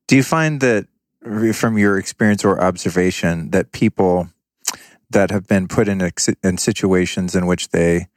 [0.07, 0.88] Do you find that
[1.53, 4.29] from your experience or observation that people
[5.10, 6.10] that have been put in,
[6.43, 8.07] in situations in which they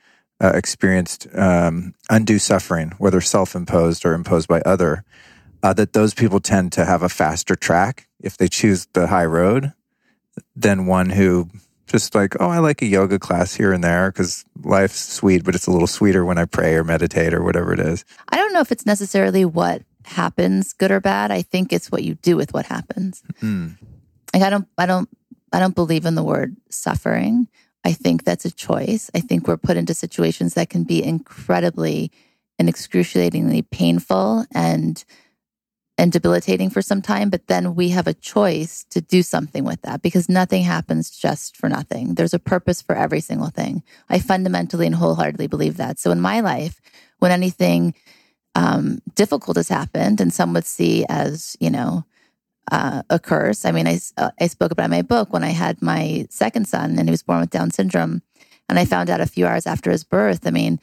[0.40, 5.04] uh, experienced um, undue suffering, whether self imposed or imposed by other,
[5.64, 9.24] uh, that those people tend to have a faster track if they choose the high
[9.24, 9.72] road
[10.55, 11.48] than one who
[11.87, 15.55] just like, oh, I like a yoga class here and there because life's sweet, but
[15.55, 18.05] it's a little sweeter when I pray or meditate or whatever it is.
[18.29, 21.31] I don't know if it's necessarily what happens, good or bad.
[21.31, 23.22] I think it's what you do with what happens.
[23.40, 23.79] Mm.
[24.35, 25.09] Like I don't, I don't,
[25.50, 27.48] I don't believe in the word suffering.
[27.85, 29.11] I think that's a choice.
[29.14, 32.12] I think we're put into situations that can be incredibly
[32.59, 35.03] and excruciatingly painful and
[35.96, 39.80] and debilitating for some time, but then we have a choice to do something with
[39.83, 42.14] that because nothing happens just for nothing.
[42.14, 43.83] There's a purpose for every single thing.
[44.09, 46.00] I fundamentally and wholeheartedly believe that.
[46.00, 46.80] So in my life,
[47.20, 47.94] when anything
[48.57, 52.04] um, difficult has happened, and some would see as, you know,
[52.70, 53.64] uh, a curse.
[53.64, 56.66] I mean, I, uh, I spoke about in my book when I had my second
[56.66, 58.22] son and he was born with Down syndrome.
[58.68, 60.46] And I found out a few hours after his birth.
[60.46, 60.80] I mean,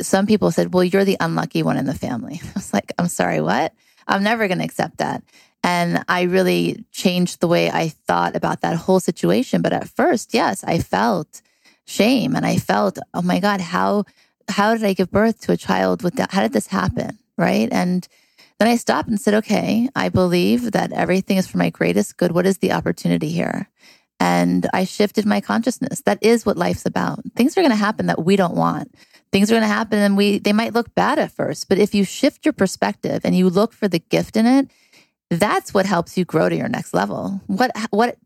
[0.00, 2.40] some people said, well, you're the unlucky one in the family.
[2.44, 3.72] I was like, I'm sorry, what?
[4.08, 5.22] I'm never going to accept that.
[5.62, 9.60] And I really changed the way I thought about that whole situation.
[9.60, 11.42] But at first, yes, I felt
[11.84, 14.04] shame and I felt, oh my God, how
[14.50, 16.32] how did I give birth to a child with that?
[16.32, 17.18] How did this happen?
[17.36, 17.68] Right.
[17.70, 18.08] And
[18.58, 22.32] then I stopped and said, okay, I believe that everything is for my greatest good.
[22.32, 23.68] What is the opportunity here?
[24.18, 26.00] And I shifted my consciousness.
[26.00, 27.20] That is what life's about.
[27.36, 28.92] Things are going to happen that we don't want
[29.32, 31.94] things are going to happen and we they might look bad at first but if
[31.94, 34.68] you shift your perspective and you look for the gift in it
[35.30, 37.40] that's what helps you grow to your next level.
[37.46, 38.16] What what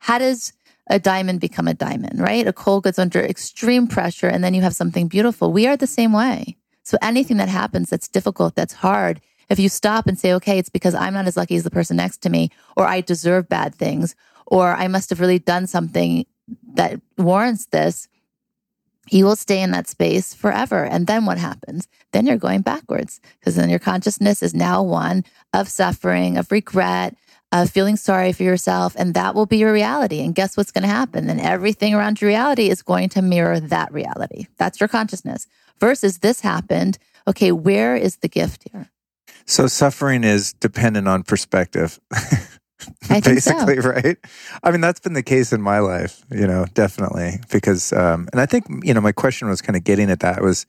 [0.00, 0.52] how does
[0.88, 2.46] a diamond become a diamond right?
[2.46, 5.52] A coal gets under extreme pressure and then you have something beautiful.
[5.52, 6.56] We are the same way.
[6.82, 10.68] So anything that happens that's difficult that's hard if you stop and say okay it's
[10.68, 13.74] because i'm not as lucky as the person next to me or i deserve bad
[13.74, 14.14] things
[14.46, 16.24] or i must have really done something
[16.72, 18.08] that warrants this
[19.08, 20.84] you will stay in that space forever.
[20.84, 21.88] And then what happens?
[22.12, 27.16] Then you're going backwards because then your consciousness is now one of suffering, of regret,
[27.52, 28.94] of feeling sorry for yourself.
[28.96, 30.20] And that will be your reality.
[30.20, 31.26] And guess what's going to happen?
[31.26, 34.46] Then everything around your reality is going to mirror that reality.
[34.58, 35.46] That's your consciousness
[35.78, 36.98] versus this happened.
[37.26, 38.90] Okay, where is the gift here?
[39.46, 41.98] So suffering is dependent on perspective.
[43.08, 43.90] basically, so.
[43.90, 44.16] right?
[44.62, 47.40] I mean, that's been the case in my life, you know, definitely.
[47.50, 50.42] Because, um, and I think, you know, my question was kind of getting at that
[50.42, 50.66] was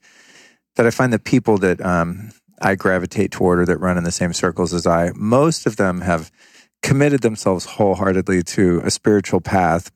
[0.76, 4.12] that I find the people that um, I gravitate toward or that run in the
[4.12, 6.30] same circles as I, most of them have
[6.82, 9.90] committed themselves wholeheartedly to a spiritual path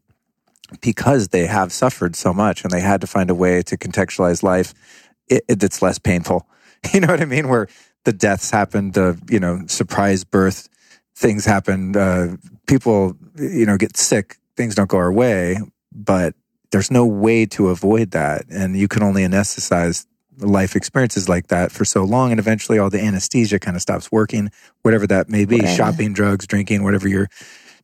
[0.81, 4.43] because they have suffered so much and they had to find a way to contextualize
[4.43, 4.75] life
[5.49, 6.47] that's less painful.
[6.93, 7.49] You know what I mean?
[7.49, 7.67] Where
[8.05, 10.69] the deaths happened, the, you know, surprise birth
[11.17, 11.97] things happen.
[11.97, 14.37] Uh, people, you know, get sick.
[14.57, 15.57] Things don't go our way,
[15.93, 16.35] but
[16.71, 18.45] there's no way to avoid that.
[18.51, 20.07] And you can only anesthetize
[20.39, 22.31] life experiences like that for so long.
[22.31, 24.51] And eventually all the anesthesia kind of stops working,
[24.83, 25.75] whatever that may be Right.
[25.77, 27.29] shopping, drugs, drinking, whatever your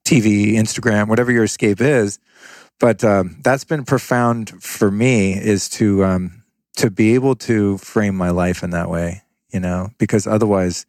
[0.04, 2.18] TV, Instagram, whatever your escape is.
[2.78, 6.42] But um, that's been profound for me is to um,
[6.76, 10.84] to be able to frame my life in that way, you know, because otherwise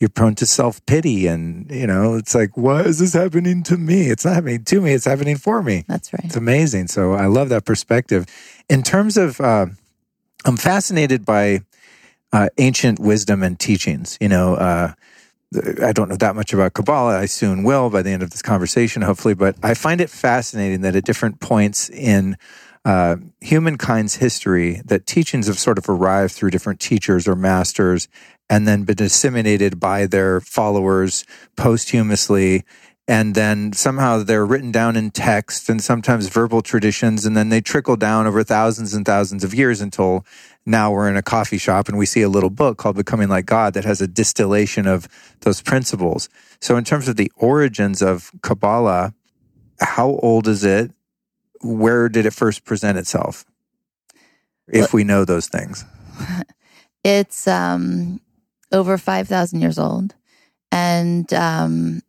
[0.00, 3.76] you're prone to self pity, and you know, it's like, why is this happening to
[3.76, 4.08] me?
[4.08, 5.84] It's not happening to me; it's happening for me.
[5.86, 6.24] That's right.
[6.24, 6.88] It's amazing.
[6.88, 8.26] So I love that perspective.
[8.68, 9.66] In terms of, uh,
[10.46, 11.60] I'm fascinated by
[12.32, 14.16] uh, ancient wisdom and teachings.
[14.22, 14.94] You know, uh,
[15.82, 17.18] I don't know that much about Kabbalah.
[17.18, 19.34] I soon will by the end of this conversation, hopefully.
[19.34, 22.38] But I find it fascinating that at different points in
[22.84, 28.08] uh, humankind's history, that teachings have sort of arrived through different teachers or masters,
[28.50, 31.24] and then been disseminated by their followers
[31.56, 32.64] posthumously.
[33.06, 37.60] And then somehow they're written down in text and sometimes verbal traditions, and then they
[37.60, 40.26] trickle down over thousands and thousands of years until
[40.66, 43.46] now we're in a coffee shop and we see a little book called Becoming Like
[43.46, 45.08] God that has a distillation of
[45.40, 46.28] those principles.
[46.60, 49.14] So, in terms of the origins of Kabbalah,
[49.80, 50.92] how old is it?
[51.62, 53.44] Where did it first present itself?
[54.68, 55.84] If we know those things.
[57.02, 58.20] It's um,
[58.72, 60.14] over 5,000 years old.
[60.72, 62.02] And um,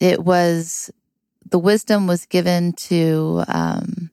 [0.00, 0.90] it was,
[1.50, 4.10] the wisdom was given to um,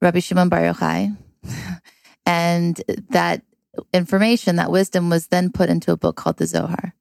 [0.00, 1.16] Rabbi Shimon Bar Yochai.
[2.26, 3.42] and that
[3.92, 6.94] information, that wisdom was then put into a book called the Zohar.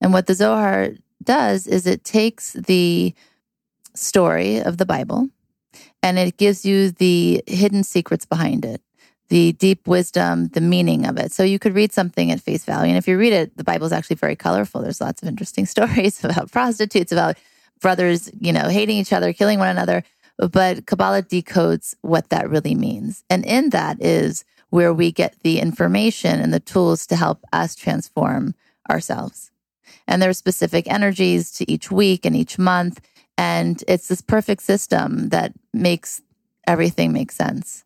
[0.00, 0.90] And what the Zohar
[1.22, 3.14] does is it takes the
[3.94, 5.28] story of the Bible
[6.02, 8.80] and it gives you the hidden secrets behind it
[9.28, 11.32] the deep wisdom, the meaning of it.
[11.32, 12.90] So you could read something at face value.
[12.90, 14.82] And if you read it, the Bible is actually very colorful.
[14.82, 17.36] There's lots of interesting stories about prostitutes, about
[17.80, 20.04] brothers, you know, hating each other, killing one another.
[20.38, 23.24] But Kabbalah decodes what that really means.
[23.30, 27.74] And in that is where we get the information and the tools to help us
[27.74, 28.54] transform
[28.90, 29.50] ourselves.
[30.06, 33.00] And there are specific energies to each week and each month.
[33.38, 36.20] And it's this perfect system that makes
[36.66, 37.84] everything make sense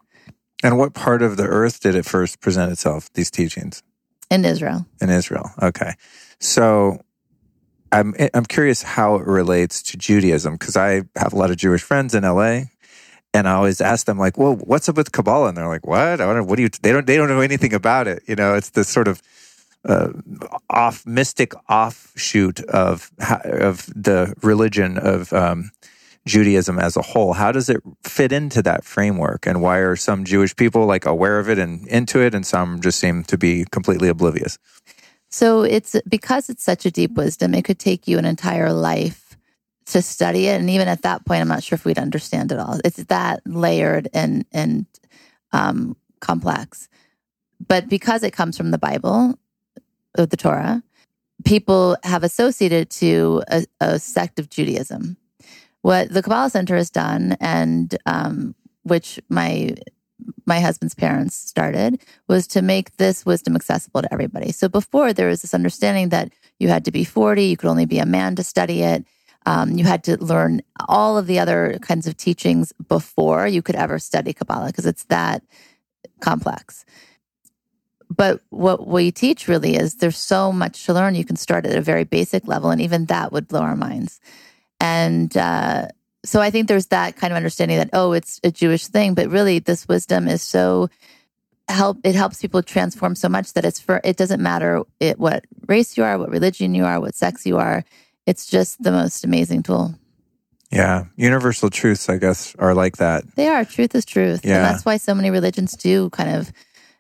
[0.63, 3.83] And what part of the earth did it first present itself, these teachings?
[4.31, 4.87] in Israel.
[5.01, 5.51] In Israel.
[5.61, 5.95] Okay.
[6.39, 7.01] So
[7.93, 11.83] I'm I'm curious how it relates to Judaism because I have a lot of Jewish
[11.83, 12.63] friends in LA
[13.35, 15.99] and I always ask them like, "Well, what's up with Kabbalah?" And they're like, "What?
[15.99, 16.45] I don't know.
[16.45, 18.23] What do you they don't they don't know anything about it.
[18.27, 19.21] You know, it's this sort of
[19.85, 20.11] uh,
[20.69, 23.11] off mystic offshoot of
[23.45, 25.71] of the religion of um,
[26.27, 27.33] Judaism as a whole.
[27.33, 29.47] How does it fit into that framework?
[29.47, 32.81] And why are some Jewish people like aware of it and into it, and some
[32.81, 34.59] just seem to be completely oblivious?
[35.31, 39.37] So it's because it's such a deep wisdom, it could take you an entire life
[39.87, 40.61] to study it.
[40.61, 42.79] And even at that point, I'm not sure if we'd understand it all.
[42.85, 44.87] It's that layered and and
[45.53, 46.89] um, complex.
[47.67, 49.39] But because it comes from the Bible,
[50.15, 50.83] the Torah,
[51.45, 55.17] people have associated to a, a sect of Judaism.
[55.83, 59.75] What the Kabbalah Centre has done, and um, which my
[60.45, 64.53] my husband's parents started, was to make this wisdom accessible to everybody.
[64.53, 67.87] So before there was this understanding that you had to be 40, you could only
[67.87, 69.05] be a man to study it.
[69.47, 73.77] Um, you had to learn all of the other kinds of teachings before you could
[73.77, 75.43] ever study Kabbalah because it's that
[76.21, 76.85] complex.
[78.15, 81.15] But what we teach really is there's so much to learn.
[81.15, 84.21] You can start at a very basic level, and even that would blow our minds.
[84.81, 85.89] And uh,
[86.25, 89.29] so I think there's that kind of understanding that oh, it's a Jewish thing, but
[89.29, 90.89] really this wisdom is so
[91.69, 91.99] help.
[92.05, 94.01] It helps people transform so much that it's for.
[94.03, 97.59] It doesn't matter it, what race you are, what religion you are, what sex you
[97.59, 97.85] are.
[98.27, 99.95] It's just the most amazing tool.
[100.71, 103.25] Yeah, universal truths, I guess, are like that.
[103.35, 103.65] They are.
[103.65, 104.57] Truth is truth, Yeah.
[104.57, 106.53] and that's why so many religions do kind of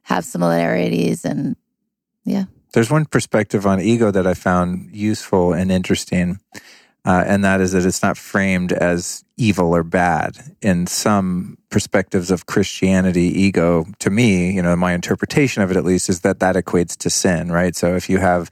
[0.03, 1.25] have similarities.
[1.25, 1.55] And
[2.25, 6.41] yeah, There's one perspective on ego that I found useful and interesting,
[7.05, 10.55] uh, and that is that it's not framed as evil or bad.
[10.61, 15.85] In some perspectives of Christianity, ego, to me, you know, my interpretation of it at
[15.85, 17.75] least, is that that equates to sin, right?
[17.75, 18.51] So if you have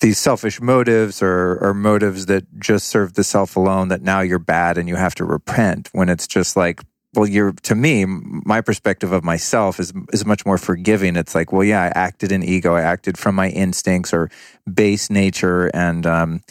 [0.00, 4.38] these selfish motives or, or motives that just serve the self alone, that now you're
[4.38, 6.80] bad and you have to repent, when it's just like,
[7.14, 11.16] well, you're to me, my perspective of myself is is much more forgiving.
[11.16, 14.30] It's like, well, yeah, I acted in ego, I acted from my instincts or
[14.72, 16.42] base nature, and um,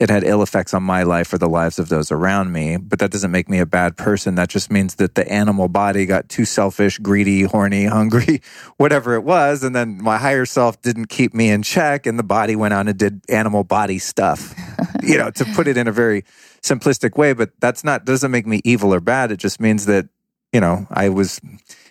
[0.00, 2.76] it had ill effects on my life or the lives of those around me.
[2.76, 4.34] But that doesn't make me a bad person.
[4.34, 8.42] That just means that the animal body got too selfish, greedy, horny, hungry,
[8.76, 12.24] whatever it was, and then my higher self didn't keep me in check, and the
[12.24, 14.54] body went on and did animal body stuff.
[15.02, 16.22] you know, to put it in a very
[16.62, 19.30] simplistic way, but that's not doesn't make me evil or bad.
[19.30, 20.08] It just means that
[20.52, 21.40] you know I was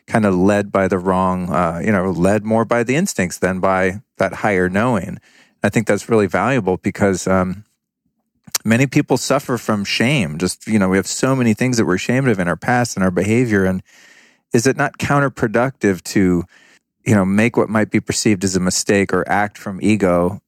[0.08, 3.60] kind of led by the wrong, uh, you know, led more by the instincts than
[3.60, 5.20] by that higher knowing.
[5.64, 7.64] I think that's really valuable because um,
[8.64, 10.38] many people suffer from shame.
[10.38, 12.96] Just you know, we have so many things that we're ashamed of in our past
[12.96, 13.84] and our behavior, and
[14.54, 16.44] is it not counterproductive to
[17.06, 20.42] you know make what might be perceived as a mistake or act from ego,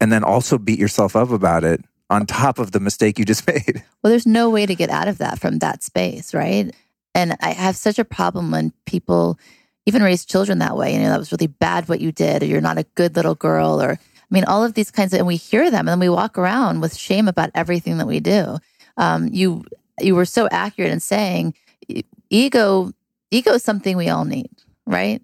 [0.00, 3.46] and then also beat yourself up about it on top of the mistake you just
[3.46, 3.84] made?
[4.02, 6.74] Well, there's no way to get out of that from that space, right?
[7.14, 9.38] And I have such a problem when people
[9.86, 10.92] even raise children that way.
[10.92, 13.34] You know, that was really bad what you did, or you're not a good little
[13.34, 13.98] girl, or
[14.30, 16.38] I mean, all of these kinds of, and we hear them, and then we walk
[16.38, 18.58] around with shame about everything that we do.
[18.96, 19.64] Um, you
[20.00, 21.54] you were so accurate in saying
[22.30, 22.92] ego
[23.30, 24.50] ego is something we all need,
[24.86, 25.22] right?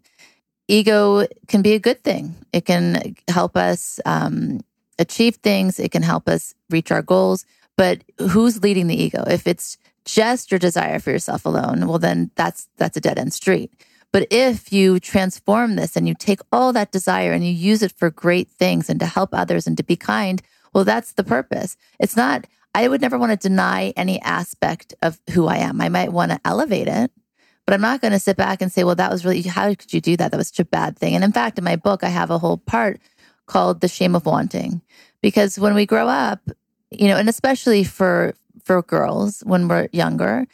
[0.69, 2.35] Ego can be a good thing.
[2.53, 4.61] It can help us um,
[4.99, 5.79] achieve things.
[5.79, 7.45] It can help us reach our goals.
[7.77, 9.23] But who's leading the ego?
[9.29, 13.33] If it's just your desire for yourself alone, well, then that's that's a dead end
[13.33, 13.73] street.
[14.13, 17.93] But if you transform this and you take all that desire and you use it
[17.93, 20.41] for great things and to help others and to be kind,
[20.73, 21.77] well, that's the purpose.
[21.99, 25.81] It's not, I would never want to deny any aspect of who I am.
[25.81, 27.11] I might want to elevate it,
[27.67, 29.93] but I'm not going to sit back and say, well, that was really, how could
[29.93, 30.31] you do that?
[30.31, 31.15] That was such a bad thing.
[31.15, 33.01] And in fact, in my book, I have a whole part
[33.47, 34.83] called The Shame of Wanting.
[35.21, 36.41] Because when we grow up,
[36.91, 40.47] you know, and especially for, for girls when we're younger,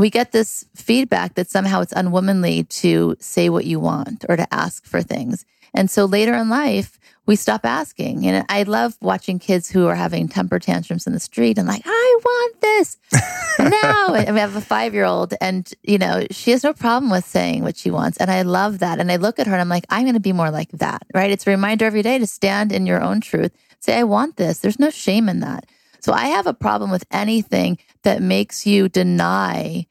[0.00, 4.54] we get this feedback that somehow it's unwomanly to say what you want or to
[4.54, 5.44] ask for things.
[5.74, 8.26] And so later in life, we stop asking.
[8.26, 11.82] And I love watching kids who are having temper tantrums in the street and like,
[11.84, 12.98] I want this
[13.58, 14.14] now.
[14.14, 17.24] and we have a five year old and, you know, she has no problem with
[17.24, 18.18] saying what she wants.
[18.18, 18.98] And I love that.
[18.98, 21.02] And I look at her and I'm like, I'm going to be more like that,
[21.14, 21.30] right?
[21.30, 23.52] It's a reminder every day to stand in your own truth.
[23.78, 24.58] Say, I want this.
[24.58, 25.66] There's no shame in that.
[26.00, 29.86] So I have a problem with anything that makes you deny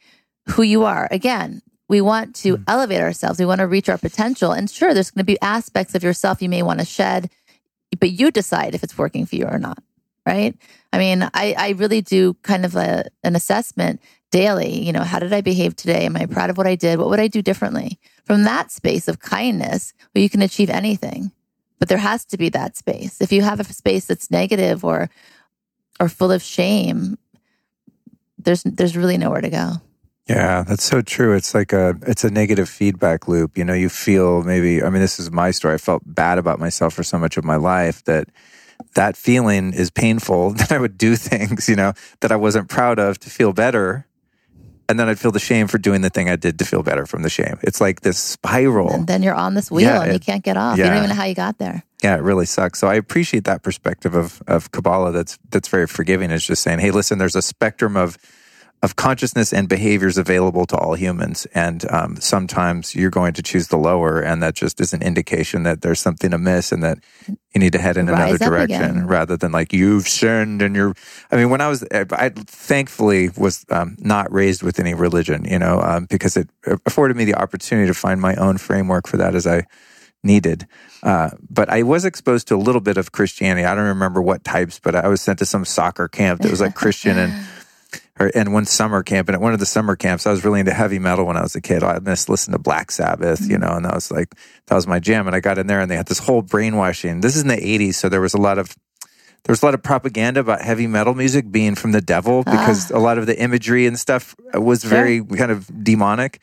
[0.47, 1.07] who you are.
[1.11, 2.63] Again, we want to mm.
[2.67, 3.39] elevate ourselves.
[3.39, 4.51] We want to reach our potential.
[4.51, 7.29] And sure, there's going to be aspects of yourself you may want to shed,
[7.99, 9.81] but you decide if it's working for you or not.
[10.25, 10.55] Right.
[10.93, 13.99] I mean, I, I really do kind of a, an assessment
[14.31, 14.79] daily.
[14.83, 16.05] You know, how did I behave today?
[16.05, 16.99] Am I proud of what I did?
[16.99, 17.99] What would I do differently?
[18.25, 21.31] From that space of kindness, where you can achieve anything.
[21.79, 23.21] But there has to be that space.
[23.21, 25.09] If you have a space that's negative or
[25.99, 27.17] or full of shame,
[28.39, 29.73] there's there's really nowhere to go.
[30.27, 31.35] Yeah, that's so true.
[31.35, 33.57] It's like a it's a negative feedback loop.
[33.57, 35.73] You know, you feel maybe I mean this is my story.
[35.73, 38.29] I felt bad about myself for so much of my life that
[38.95, 42.99] that feeling is painful that I would do things, you know, that I wasn't proud
[42.99, 44.05] of to feel better.
[44.89, 47.05] And then I'd feel the shame for doing the thing I did to feel better
[47.05, 47.59] from the shame.
[47.61, 48.89] It's like this spiral.
[48.89, 50.77] And then you're on this wheel yeah, and it, you can't get off.
[50.77, 50.85] Yeah.
[50.85, 51.83] You don't even know how you got there.
[52.03, 52.79] Yeah, it really sucks.
[52.79, 56.31] So I appreciate that perspective of of Kabbalah that's that's very forgiving.
[56.31, 58.17] It's just saying, hey, listen, there's a spectrum of
[58.81, 63.67] of consciousness and behaviors available to all humans, and um, sometimes you're going to choose
[63.67, 67.59] the lower, and that just is an indication that there's something amiss and that you
[67.59, 70.93] need to head in Rise another direction rather than like you've sinned and you're.
[71.29, 75.59] I mean, when I was, I thankfully was um, not raised with any religion, you
[75.59, 76.49] know, um, because it
[76.85, 79.63] afforded me the opportunity to find my own framework for that as I
[80.23, 80.67] needed.
[81.03, 83.65] Uh, but I was exposed to a little bit of Christianity.
[83.65, 86.61] I don't remember what types, but I was sent to some soccer camp that was
[86.61, 87.45] like Christian and.
[88.19, 90.59] Or, and one summer camp, and at one of the summer camps, I was really
[90.59, 91.83] into heavy metal when I was a kid.
[91.83, 94.35] I missed listening to Black Sabbath, you know, and that was like
[94.67, 95.25] that was my jam.
[95.25, 97.21] And I got in there, and they had this whole brainwashing.
[97.21, 98.75] This is in the '80s, so there was a lot of
[99.45, 102.91] there was a lot of propaganda about heavy metal music being from the devil because
[102.91, 102.97] ah.
[102.97, 105.37] a lot of the imagery and stuff was very sure.
[105.37, 106.39] kind of demonic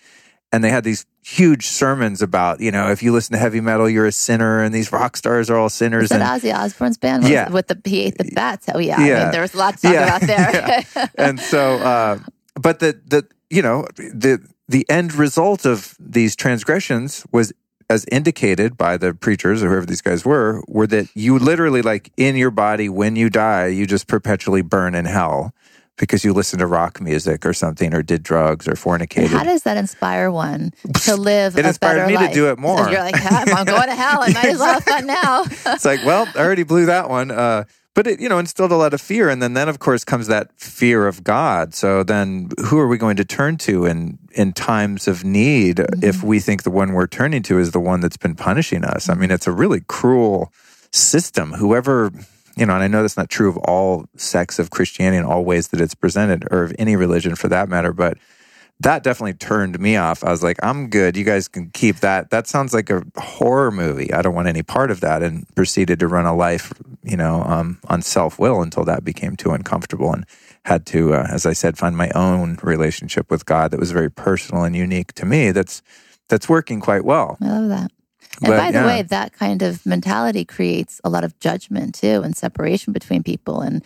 [0.53, 3.89] and they had these huge sermons about, you know, if you listen to heavy metal,
[3.89, 6.09] you're a sinner, and these rock stars are all sinners.
[6.09, 7.29] That Ozzy Osbourne's band?
[7.29, 8.69] yeah, with the he ate the bats.
[8.73, 9.15] Oh yeah, yeah.
[9.15, 10.17] I mean, there was lots lot to talk yeah.
[10.17, 10.85] about there.
[10.97, 11.09] yeah.
[11.19, 12.19] And so, uh,
[12.55, 17.53] but the the you know the the end result of these transgressions was
[17.89, 22.11] as indicated by the preachers or whoever these guys were, were that you literally like
[22.17, 25.53] in your body when you die, you just perpetually burn in hell
[25.97, 29.29] because you listened to rock music or something or did drugs or fornicated.
[29.29, 30.73] How does that inspire one
[31.03, 32.29] to live it a inspired better me life?
[32.31, 32.85] to do it more.
[32.85, 34.23] So you're like, I'm going to hell.
[34.23, 35.45] I might as well have fun now.
[35.73, 37.31] it's like, well, I already blew that one.
[37.31, 39.31] Uh, but it, you know, instilled a lot of fear.
[39.31, 41.75] And then, then of course comes that fear of God.
[41.75, 46.05] So then who are we going to turn to in, in times of need mm-hmm.
[46.05, 49.09] if we think the one we're turning to is the one that's been punishing us?
[49.09, 50.53] I mean, it's a really cruel
[50.93, 51.53] system.
[51.53, 52.13] Whoever
[52.57, 55.45] you know, and I know that's not true of all sects of Christianity in all
[55.45, 58.19] ways that it's presented, or of any religion for that matter, but
[58.81, 60.23] that definitely turned me off.
[60.23, 61.17] I was like, I'm good.
[61.17, 62.31] You guys can keep that.
[62.31, 64.13] That sounds like a horror movie.
[64.13, 65.23] I don't want any part of that.
[65.23, 69.35] And proceeded to run a life, you know, um, on self will until that became
[69.35, 70.27] too uncomfortable and
[70.67, 74.11] had to, uh, as I said, find my own relationship with God that was very
[74.11, 75.53] personal and unique to me.
[75.53, 75.83] That's
[76.29, 77.39] that's working quite well.
[77.41, 77.93] I love that.
[78.43, 78.87] And But, by the yeah.
[78.87, 83.61] way, that kind of mentality creates a lot of judgment too and separation between people
[83.61, 83.85] and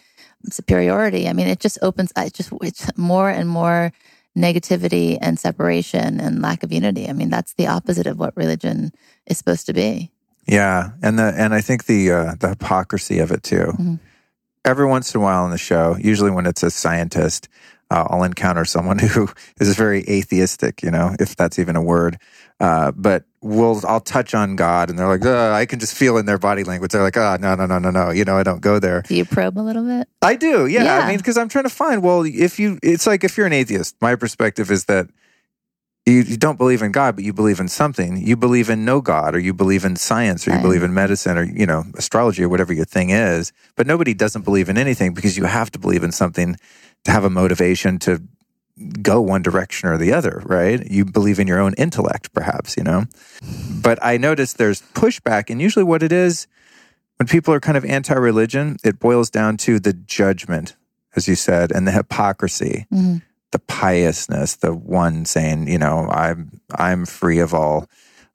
[0.51, 1.29] superiority.
[1.29, 3.93] I mean, it just opens, it just, it's more and more
[4.37, 7.09] negativity and separation and lack of unity.
[7.09, 8.93] I mean, that's the opposite of what religion
[9.27, 10.11] is supposed to be.
[10.47, 13.75] Yeah, and the and I think the uh, the hypocrisy of it too.
[13.79, 14.01] Mhm.
[14.65, 17.49] Every once in a while in the show, usually when it's a scientist,
[17.91, 19.29] uh, I'll encounter someone who
[19.61, 20.83] is very atheistic.
[20.83, 22.19] You know, if that's even a word.
[22.61, 26.27] Uh, but we'll I'll touch on God, and they're like, I can just feel in
[26.27, 26.93] their body language.
[26.93, 29.01] They're like, "Oh, no, no, no, no, no." You know, I don't go there.
[29.03, 30.09] Do you probe a little bit?
[30.21, 30.85] I do, yeah.
[30.85, 30.99] Yeah.
[30.99, 32.03] I mean, because I'm trying to find.
[32.03, 35.09] Well, if you, it's like if you're an atheist, my perspective is that
[36.05, 38.19] you, you don't believe in God, but you believe in something.
[38.19, 40.63] You believe in no God, or you believe in science, or you Right.
[40.63, 43.53] believe in medicine, or you know, astrology, or whatever your thing is.
[43.75, 46.57] But nobody doesn't believe in anything because you have to believe in something
[47.05, 48.23] to have a motivation to
[49.03, 50.85] go one direction or the other, right?
[50.91, 53.05] You believe in your own intellect, perhaps, you know.
[53.83, 56.47] But I notice there's pushback, and usually what it is
[57.17, 60.77] when people are kind of anti-religion, it boils down to the judgment,
[61.17, 63.21] as you said, and the hypocrisy, Mhm.
[63.53, 67.87] the piousness, the one saying, you know, I'm I'm free of all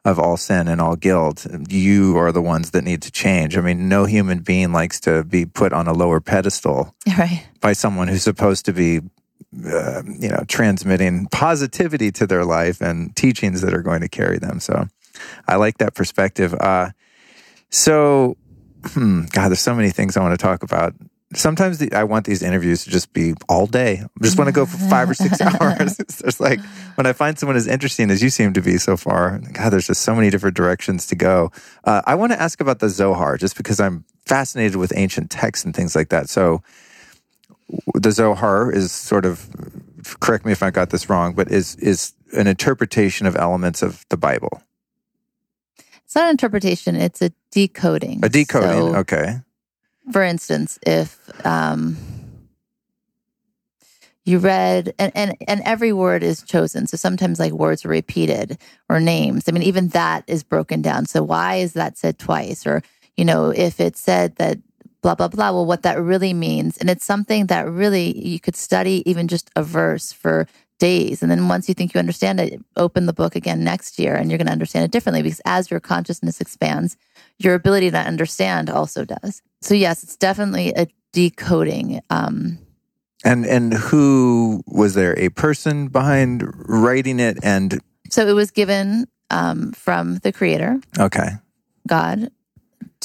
[0.04, 1.48] of all sin and all guilt.
[1.68, 3.58] You are the ones that need to change.
[3.58, 7.44] I mean, no human being likes to be put on a lower pedestal Right.
[7.60, 9.02] by someone who's supposed to be,
[9.66, 14.38] uh, you know, transmitting positivity to their life and teachings that are going to carry
[14.38, 14.60] them.
[14.60, 14.88] So
[15.48, 16.54] I like that perspective.
[16.54, 16.92] Uh,
[17.70, 18.38] so,
[18.88, 20.94] hmm, God, there's so many things I want to talk about.
[21.34, 24.04] Sometimes the, I want these interviews to just be all day.
[24.04, 26.00] I just want to go for five or six hours.
[26.00, 26.60] It's like
[26.96, 29.88] when I find someone as interesting as you seem to be so far, God, there's
[29.88, 31.52] just so many different directions to go.
[31.84, 35.66] Uh, I want to ask about the Zohar just because I'm fascinated with ancient texts
[35.66, 36.30] and things like that.
[36.30, 36.62] So,
[37.94, 39.50] the Zohar is sort of
[40.20, 44.06] correct me if I got this wrong, but is is an interpretation of elements of
[44.10, 44.62] the Bible.
[46.04, 48.20] It's not an interpretation, it's a decoding.
[48.24, 48.94] A decoding.
[48.94, 49.40] So, okay.
[50.12, 51.98] for instance, if um,
[54.24, 58.58] you read and, and and every word is chosen, so sometimes like words are repeated
[58.90, 59.46] or names.
[59.48, 61.06] I mean, even that is broken down.
[61.06, 62.66] So why is that said twice?
[62.66, 62.82] Or
[63.18, 64.60] you know, if it said that
[65.06, 68.56] blah blah blah, well, what that really means, and it's something that really you could
[68.56, 70.48] study even just a verse for
[70.78, 74.14] days and then once you think you understand it open the book again next year
[74.14, 76.98] and you're going to understand it differently because as your consciousness expands
[77.40, 79.42] your ability to understand also does.
[79.62, 82.02] So yes, it's definitely a decoding.
[82.10, 82.60] Um,
[83.24, 85.18] And and who was there?
[85.18, 87.80] A person behind writing it, and
[88.10, 91.30] so it was given um, from the Creator, okay,
[91.88, 92.30] God,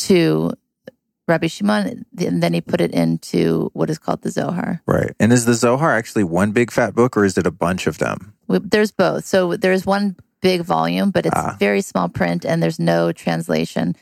[0.06, 0.52] to
[1.30, 4.82] Rabbi Shimon, and then he put it into what is called the Zohar.
[4.86, 5.12] right.
[5.18, 7.98] And is the Zohar actually one big fat book, or is it a bunch of
[7.98, 8.34] them?
[8.48, 9.24] There's both.
[9.24, 11.56] So there's one big volume, but it's Ah.
[11.58, 13.94] very small print, and there's no translation.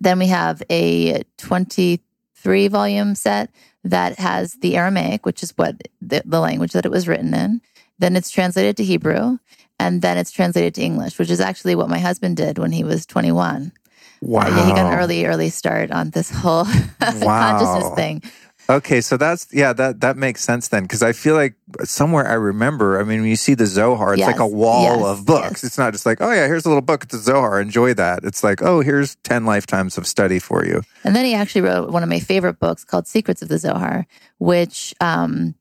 [0.00, 3.50] Then we have a 23 volume set
[3.84, 7.60] that has the Aramaic, which is what the, the language that it was written in.
[7.98, 9.38] Then it's translated to Hebrew,
[9.78, 12.82] and then it's translated to English, which is actually what my husband did when he
[12.84, 13.72] was 21.
[14.20, 14.42] Wow.
[14.42, 16.64] Uh, yeah, he got an early, early start on this whole
[17.00, 18.22] consciousness thing.
[18.68, 22.34] Okay, so that's yeah, that that makes sense then because I feel like somewhere I
[22.34, 23.00] remember.
[23.00, 25.50] I mean, when you see the Zohar, it's like a wall yes, of books.
[25.50, 25.64] yes.
[25.64, 27.02] It's not just like, oh yeah, here's a little book.
[27.02, 27.60] It's the Zohar.
[27.60, 28.22] Enjoy that.
[28.22, 30.82] It's like, oh, here's ten lifetimes of study for you.
[31.02, 34.06] And then he actually wrote one of my favorite books called Secrets of the Zohar,
[34.38, 35.56] which um,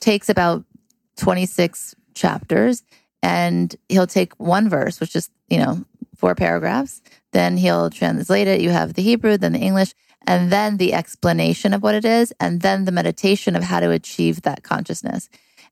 [0.00, 0.64] takes about
[1.16, 2.82] 26 chapters.
[3.22, 5.84] And he'll take one verse, which is, you know,
[6.16, 7.00] four paragraphs.
[7.32, 8.60] Then he'll translate it.
[8.60, 9.94] You have the Hebrew, then the English,
[10.26, 13.90] and then the explanation of what it is, and then the meditation of how to
[13.90, 15.28] achieve that consciousness.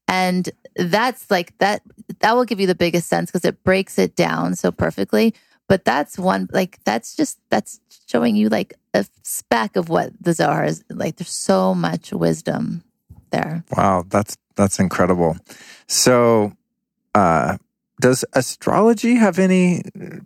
[0.07, 1.83] And that's like that,
[2.21, 5.35] that will give you the biggest sense because it breaks it down so perfectly.
[5.69, 10.33] But that's one, like, that's just, that's showing you like a speck of what the
[10.33, 10.83] Zohar is.
[10.89, 12.85] Like, there's so much wisdom
[13.31, 13.65] there.
[13.77, 15.37] Wow, that's that's incredible.
[15.87, 16.53] So,
[17.15, 17.59] uh,
[18.01, 19.83] does astrology have any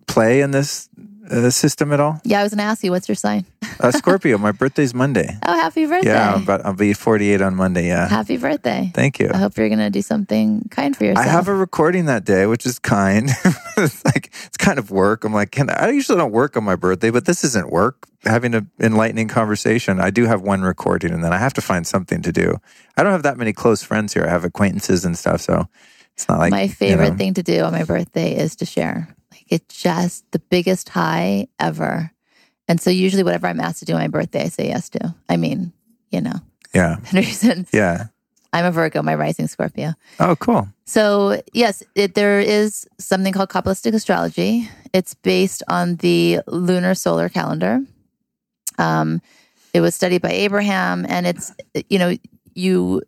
[0.07, 0.89] play in this
[1.31, 2.21] uh, system at all?
[2.25, 3.45] Yeah, I was to ask you, what's your sign?
[3.81, 4.39] Uh, Scorpio.
[4.39, 5.37] my birthday's Monday.
[5.47, 6.09] Oh, happy birthday.
[6.11, 7.89] Yeah, but I'll be 48 on Monday.
[7.89, 8.09] Yeah.
[8.09, 8.91] happy birthday.
[8.95, 9.31] Thank you.
[9.33, 11.27] I hope you're going to do something kind for yourself.
[11.27, 13.29] I have a recording that day, which is kind.
[13.77, 15.25] it's like it's kind of work.
[15.25, 18.07] I'm like, can I usually don't work on my birthday, but this isn't work.
[18.25, 20.01] Having an enlightening conversation.
[20.01, 22.57] I do have one recording, and then I have to find something to do.
[22.97, 24.25] I don't have that many close friends here.
[24.25, 25.67] I have acquaintances and stuff, so
[26.15, 28.65] It's not like my you favorite know, thing to do on my birthday is to
[28.67, 29.09] share.
[29.33, 32.11] Like it's just the biggest high ever.
[32.69, 35.15] And so usually whatever I'm asked to do on my birthday, I say yes to.
[35.29, 35.73] I mean,
[36.11, 36.35] you know,
[36.75, 36.97] Yeah.
[37.13, 38.07] the reason Yeah.
[38.53, 39.95] I'm a Virgo, my rising Scorpio.
[40.21, 40.69] Oh, cool.
[40.85, 44.69] So yes, it, there is something called Kabbalistic astrology.
[44.93, 47.81] It's based on the lunar solar calendar.
[48.79, 49.23] Um,
[49.73, 51.53] it was studied by Abraham, and it's
[51.89, 52.15] you know
[52.55, 53.01] you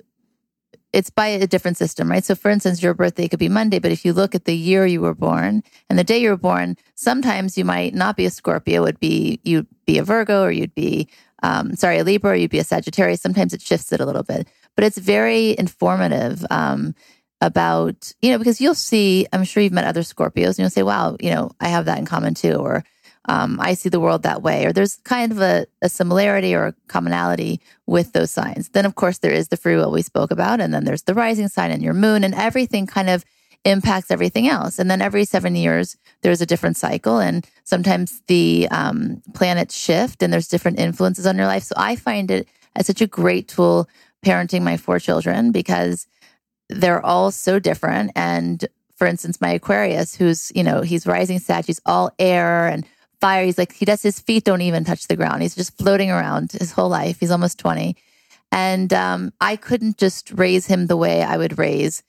[0.95, 2.25] it's by a different system, right?
[2.25, 4.87] So, for instance, your birthday could be Monday, but if you look at the year
[4.87, 8.31] you were born and the day you were born, sometimes you might not be a
[8.31, 8.83] Scorpio.
[8.83, 11.09] Would be you'd be a Virgo, or you'd be
[11.43, 13.21] um, sorry a Libra, or you'd be a Sagittarius.
[13.21, 16.47] Sometimes it shifts it a little bit, but it's very informative.
[16.51, 16.95] Um,
[17.41, 20.83] about, you know, because you'll see, I'm sure you've met other Scorpios and you'll say,
[20.83, 22.55] wow, you know, I have that in common too.
[22.55, 22.85] Or
[23.27, 24.67] um, I see the world that way.
[24.67, 28.69] Or there's kind of a, a similarity or a commonality with those signs.
[28.71, 30.61] Then, of course, there is the free will we spoke about.
[30.61, 33.25] And then there's the rising sign and your moon, and everything kind of
[33.65, 34.79] impacts everything else.
[34.79, 37.19] And then every seven years, there's a different cycle.
[37.19, 41.63] And sometimes the um, planets shift and there's different influences on your life.
[41.63, 42.47] So I find it
[42.77, 43.89] as such a great tool
[44.25, 46.07] parenting my four children because
[46.69, 48.13] they're all so different.
[48.15, 48.67] And
[48.97, 52.85] for instance, my Aquarius, who's, you know, he's rising Sag, he's all air and
[53.25, 53.47] fire.
[53.47, 55.41] He's like, he does his feet don't even touch the ground.
[55.41, 57.21] He's just floating around his whole life.
[57.21, 57.97] He's almost 20.
[58.53, 62.03] And um, I couldn't just raise him the way I would raise,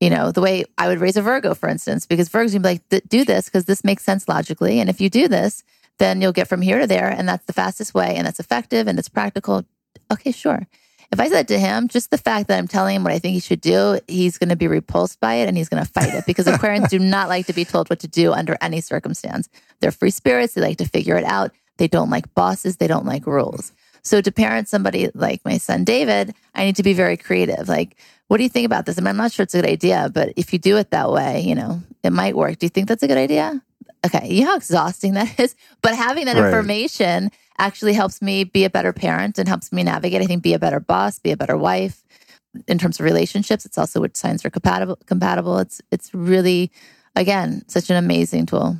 [0.00, 2.80] you know, the way I would raise a Virgo, for instance, because Virgo's gonna be
[2.90, 4.80] like, do this because this makes sense logically.
[4.80, 5.62] And if you do this,
[5.98, 7.10] then you'll get from here to there.
[7.10, 8.14] And that's the fastest way.
[8.16, 9.66] And that's effective and it's practical.
[10.10, 10.66] Okay, sure.
[11.12, 13.34] If I said to him, just the fact that I'm telling him what I think
[13.34, 16.14] he should do, he's going to be repulsed by it and he's going to fight
[16.14, 19.48] it because Aquarians do not like to be told what to do under any circumstance.
[19.80, 20.54] They're free spirits.
[20.54, 21.50] They like to figure it out.
[21.76, 22.78] They don't like bosses.
[22.78, 23.72] They don't like rules.
[24.02, 27.68] So to parent somebody like my son David, I need to be very creative.
[27.68, 27.96] Like,
[28.28, 28.96] what do you think about this?
[28.98, 31.12] I mean, I'm not sure it's a good idea, but if you do it that
[31.12, 32.58] way, you know, it might work.
[32.58, 33.62] Do you think that's a good idea?
[34.04, 35.54] Okay, you know how exhausting that is.
[35.82, 36.46] But having that Right.
[36.46, 40.22] information actually helps me be a better parent and helps me navigate.
[40.22, 42.02] I think be a better boss, be a better wife.
[42.68, 44.98] In terms of relationships, it's also which signs are compatible.
[45.06, 45.58] Compatible.
[45.58, 46.70] It's it's really,
[47.16, 48.78] again, such an amazing tool.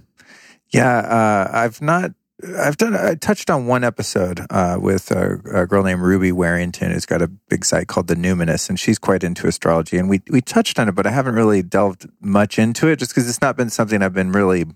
[0.68, 2.12] Yeah, uh, I've not.
[2.58, 2.96] I've done.
[2.96, 7.22] I touched on one episode uh, with a, a girl named Ruby Warrington, who's got
[7.22, 9.96] a big site called the Numinous, and she's quite into astrology.
[9.96, 13.12] And we we touched on it, but I haven't really delved much into it, just
[13.12, 14.66] because it's not been something I've been really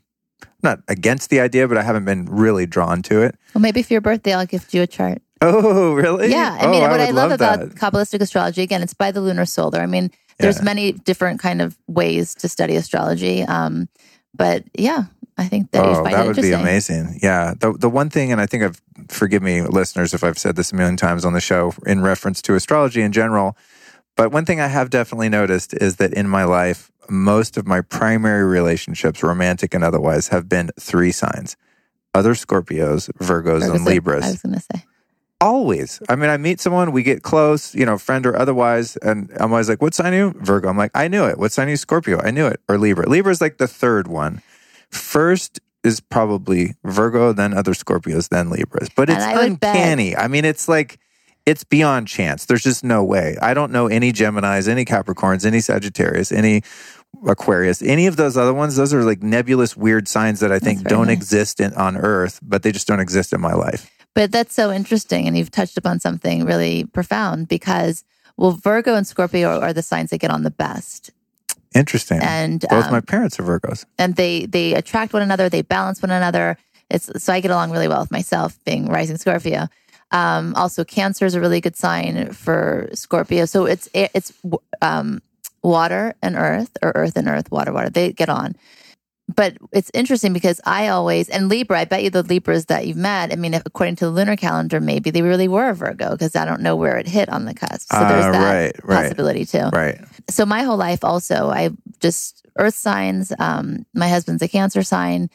[0.62, 3.36] not against the idea, but I haven't been really drawn to it.
[3.54, 5.22] Well, maybe for your birthday, I'll gift you a chart.
[5.42, 6.30] Oh, really?
[6.30, 7.74] Yeah, I Oh, mean, what I would love, about that.
[7.74, 9.80] Kabbalistic astrology again, it's by the lunar solar.
[9.80, 10.64] I mean, there's Yeah.
[10.64, 13.42] many different kind of ways to study astrology.
[13.42, 13.88] Um,
[14.34, 15.04] but yeah,
[15.38, 17.18] I think that you Oh, that would be amazing.
[17.22, 17.52] Yeah.
[17.58, 20.72] The the one thing, and I think I've forgive me, listeners, if I've said this
[20.72, 23.56] a million times on the show in reference to astrology in general.
[24.16, 27.80] But one thing I have definitely noticed is that in my life, most of my
[27.80, 31.56] primary relationships, romantic and otherwise, have been three signs:
[32.14, 34.24] other Scorpios, Virgos, was and Libras.
[34.24, 34.84] I was going to say.
[35.38, 36.00] Always.
[36.08, 39.52] I mean, I meet someone, we get close, you know, friend or otherwise, and I'm
[39.52, 40.68] always like, "What sign are you?" Virgo.
[40.68, 41.76] I'm like, "I knew it." What sign are you?
[41.76, 42.20] Scorpio.
[42.22, 42.60] I knew it.
[42.68, 43.06] Or Libra.
[43.08, 44.40] Libra is like the third one.
[44.90, 48.88] First is probably Virgo, then other Scorpios, then Libras.
[48.88, 50.16] But it's I bet- uncanny.
[50.16, 50.98] I mean, it's like
[51.46, 52.44] it's beyond chance.
[52.44, 53.36] There's just no way.
[53.40, 56.62] I don't know any Geminis, any Capricorns, any Sagittarius, any
[57.26, 58.76] Aquarius, any of those other ones.
[58.76, 61.16] Those are like nebulous, weird signs that I think don't nice.
[61.16, 63.90] exist in, on Earth, but they just don't exist in my life.
[64.12, 65.26] But that's so interesting.
[65.26, 68.02] And you've touched upon something really profound because,
[68.36, 71.10] well, Virgo and Scorpio are, the signs that get on the best.
[71.74, 72.20] Interesting.
[72.22, 73.84] And, Both um, my parents are Virgos.
[73.98, 76.56] and they they attract one another, they balance one another.
[76.88, 79.68] It's so I get along really well with myself, being rising Scorpio.
[80.12, 83.44] Um, also, Cancer is a really good sign for Scorpio.
[83.44, 84.32] So it's it's
[84.80, 85.20] um,
[85.62, 87.90] water and earth, or earth and earth, water, water.
[87.90, 88.54] They get on.
[89.34, 91.80] But it's interesting because I always and Libra.
[91.80, 93.32] I bet you the Libras that you've met.
[93.32, 96.36] I mean, if, according to the lunar calendar, maybe they really were a Virgo because
[96.36, 97.90] I don't know where it hit on the cusp.
[97.90, 99.02] So there's Ah, that right, right.
[99.02, 99.98] possibility too Right.
[100.30, 105.28] so my whole life also i just earth signs um my husband's a cancer sign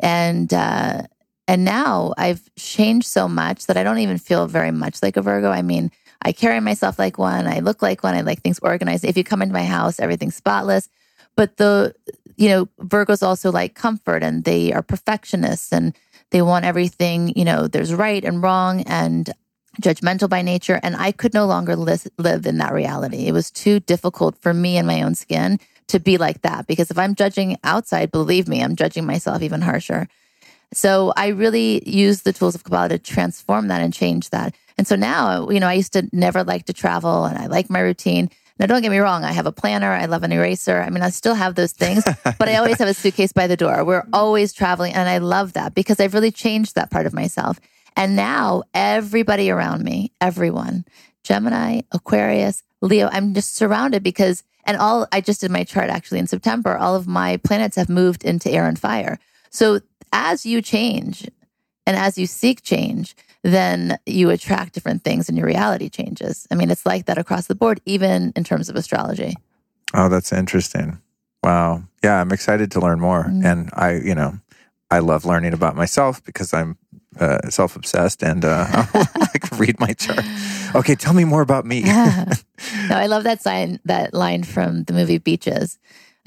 [0.00, 1.02] and uh
[1.48, 5.22] and now i've changed so much that i don't even feel very much like a
[5.22, 5.50] virgo.
[5.50, 5.90] I mean
[6.22, 7.46] i carry myself like one.
[7.46, 8.14] I look like one.
[8.14, 9.04] I like things organized.
[9.04, 10.88] If you come into my house everything's spotless.
[11.36, 11.94] But the
[12.36, 15.96] you know virgos also like comfort and they are perfectionists and
[16.30, 19.30] they want everything you know there's right and wrong and
[19.82, 20.80] judgmental by nature.
[20.82, 23.26] And i could no longer lis- live in that reality.
[23.26, 26.90] It was too difficult for me in my own skin to be like that because
[26.90, 30.06] if i'm judging outside believe me i'm judging myself even harsher
[30.72, 34.86] so i really use the tools of kabbalah to transform that and change that and
[34.86, 37.80] so now you know i used to never like to travel and i like my
[37.80, 39.22] routine Now, don't get me wrong.
[39.22, 39.92] I have a planner.
[39.92, 40.82] I love an eraser.
[40.82, 42.02] I mean, I still have those things,
[42.38, 43.84] but I always have a suitcase by the door.
[43.84, 44.94] We're always traveling.
[44.94, 47.60] And I love that because I've really changed that part of myself.
[47.94, 50.84] And now everybody around me, everyone,
[51.22, 56.18] Gemini, Aquarius, Leo, I'm just surrounded because, and all, I just did my chart actually
[56.18, 59.20] in September, all of my planets have moved into air and fire.
[59.50, 59.80] So
[60.12, 61.28] as you change
[61.86, 66.46] and as you seek change, then you attract different things and your reality changes.
[66.50, 69.34] I mean, it's like that across the board, even in terms of astrology.
[69.94, 70.98] Oh, that's interesting.
[71.42, 71.84] Wow.
[72.02, 73.24] Yeah, I'm excited to learn more.
[73.24, 73.44] Mm.
[73.44, 74.38] And I, you know,
[74.90, 76.76] I love learning about myself because I'm
[77.18, 80.24] uh, self obsessed and uh, I can read my chart.
[80.74, 81.82] Okay, tell me more about me.
[81.88, 82.32] Yeah.
[82.88, 85.78] no, I love that sign, that line from the movie Beaches.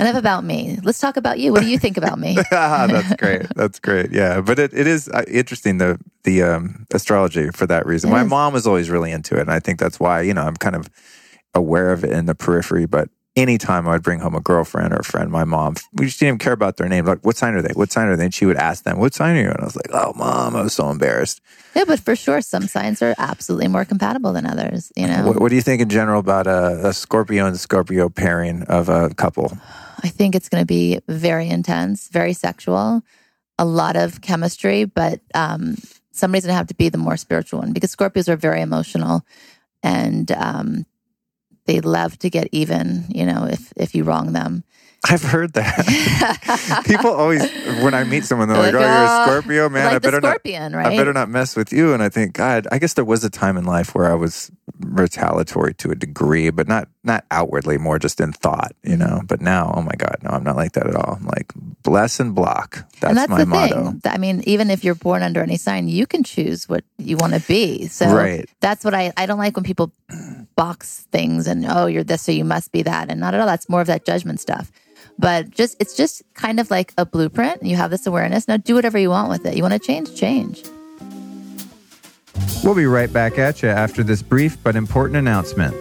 [0.01, 0.79] Enough about me.
[0.83, 1.51] Let's talk about you.
[1.51, 2.37] What do you think about me?
[2.51, 3.43] Ah, that's great.
[3.55, 4.11] That's great.
[4.11, 8.09] Yeah, but it, it is uh, interesting the the um, astrology for that reason.
[8.09, 8.29] It My is.
[8.29, 10.75] mom was always really into it, and I think that's why you know I'm kind
[10.75, 10.89] of
[11.53, 12.87] aware of it in the periphery.
[12.87, 16.29] But anytime I'd bring home a girlfriend or a friend, my mom, we just didn't
[16.29, 17.05] even care about their name.
[17.05, 17.73] Like, what sign are they?
[17.73, 18.25] What sign are they?
[18.25, 20.55] And she would ask them, "What sign are you?" And I was like, "Oh, mom,"
[20.55, 21.41] I was so embarrassed.
[21.75, 24.91] yeah, but for sure, some signs are absolutely more compatible than others.
[24.95, 28.09] You know, What, what do you think in general about a, a Scorpio and Scorpio
[28.09, 29.57] pairing of a couple?
[30.03, 33.03] I think it's going to be very intense, very sexual,
[33.57, 35.75] a lot of chemistry, but um,
[36.11, 39.23] somebody's going to have to be the more spiritual one because Scorpios are very emotional
[39.83, 40.85] and um,
[41.65, 44.63] they love to get even, you know, if, if you wrong them.
[45.09, 46.83] I've heard that.
[46.85, 47.41] People always,
[47.81, 49.85] when I meet someone, they're like, Like, "Oh, you're a "Oh, Scorpio, man.
[49.85, 50.75] like I better not." right?
[50.93, 51.93] I better not mess with you.
[51.93, 54.51] And I think, God, I guess there was a time in life where I was
[54.79, 58.99] retaliatory to a degree, but not not outwardly, more just in thought, you Mm-hmm.
[58.99, 59.21] know.
[59.25, 61.15] But now, oh my God, no, I'm not like that at all.
[61.19, 61.51] I'm like
[61.83, 62.85] bless and block.
[62.99, 63.95] That's, and that's my the motto.
[64.05, 67.33] I mean, even if you're born under any sign, you can choose what you want
[67.33, 67.87] to be.
[67.87, 68.47] So Right.
[68.59, 69.91] that's what I, I don't like when people
[70.55, 73.09] box things and, oh, you're this, so you must be that.
[73.09, 73.47] And not at all.
[73.47, 74.71] That's more of that judgment stuff.
[75.21, 77.61] But just, it's just kind of like a blueprint.
[77.63, 78.47] You have this awareness.
[78.47, 79.55] Now do whatever you want with it.
[79.55, 80.63] You want to change, change.
[82.63, 85.75] We'll be right back at you after this brief but important announcement.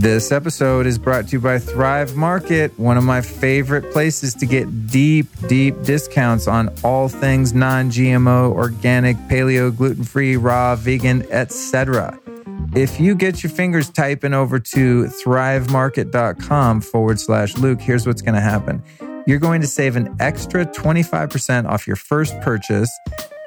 [0.00, 4.46] This episode is brought to you by Thrive Market, one of my favorite places to
[4.46, 11.30] get deep, deep discounts on all things non GMO, organic, paleo, gluten free, raw, vegan,
[11.30, 12.18] etc.
[12.74, 18.36] If you get your fingers typing over to thrivemarket.com forward slash Luke, here's what's going
[18.36, 18.82] to happen.
[19.26, 22.90] You're going to save an extra 25% off your first purchase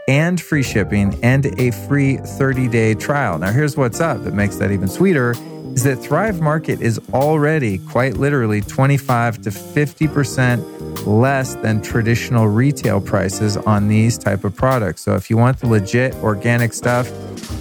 [0.08, 3.38] and free shipping and a free 30 day trial.
[3.38, 5.36] Now, here's what's up that makes that even sweeter
[5.74, 13.02] is that Thrive Market is already quite literally 25 to 50% less than traditional retail
[13.02, 15.02] prices on these type of products.
[15.02, 17.12] So if you want the legit organic stuff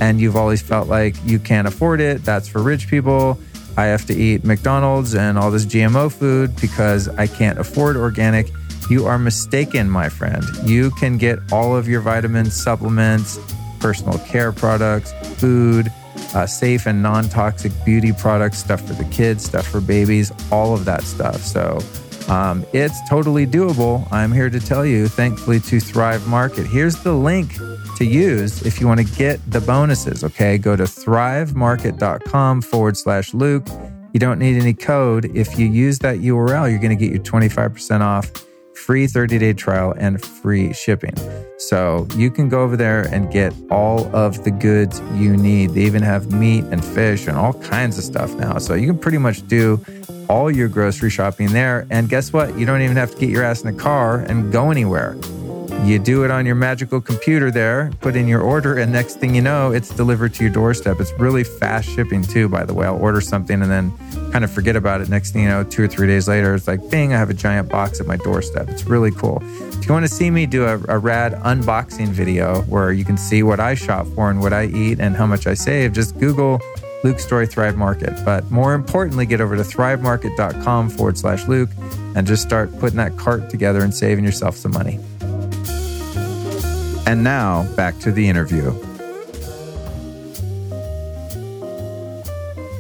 [0.00, 3.38] and you've always felt like you can't afford it, that's for rich people.
[3.78, 8.48] I have to eat McDonald's and all this GMO food because I can't afford organic.
[8.90, 10.44] You are mistaken, my friend.
[10.64, 13.38] You can get all of your vitamins, supplements,
[13.80, 15.92] personal care products, food,
[16.34, 20.74] uh, safe and non toxic beauty products, stuff for the kids, stuff for babies, all
[20.74, 21.42] of that stuff.
[21.42, 21.78] So
[22.28, 24.10] um, it's totally doable.
[24.12, 26.66] I'm here to tell you, thankfully, to Thrive Market.
[26.66, 27.56] Here's the link
[27.96, 30.24] to use if you want to get the bonuses.
[30.24, 33.66] Okay, go to thrivemarket.com forward slash Luke.
[34.12, 35.30] You don't need any code.
[35.34, 38.30] If you use that URL, you're going to get your 25% off
[38.74, 41.14] free 30 day trial and free shipping.
[41.58, 45.70] So you can go over there and get all of the goods you need.
[45.70, 48.58] They even have meat and fish and all kinds of stuff now.
[48.58, 49.80] So you can pretty much do
[50.28, 51.86] all your grocery shopping there.
[51.90, 52.58] And guess what?
[52.58, 55.16] You don't even have to get your ass in a car and go anywhere.
[55.84, 59.34] You do it on your magical computer there, put in your order, and next thing
[59.34, 61.00] you know, it's delivered to your doorstep.
[61.00, 62.86] It's really fast shipping too, by the way.
[62.86, 63.92] I'll order something and then
[64.30, 65.08] kind of forget about it.
[65.08, 67.34] Next thing you know, two or three days later, it's like, bing, I have a
[67.34, 68.68] giant box at my doorstep.
[68.68, 69.42] It's really cool.
[69.42, 73.16] If you want to see me do a, a rad unboxing video where you can
[73.16, 76.16] see what I shop for and what I eat and how much I save, just
[76.18, 76.60] Google
[77.02, 78.24] Luke Storey Thrive Market.
[78.24, 81.70] But more importantly, get over to thrivemarket.com forward slash Luke
[82.14, 85.00] and just start putting that cart together and saving yourself some money.
[87.12, 88.70] And now back to the interview.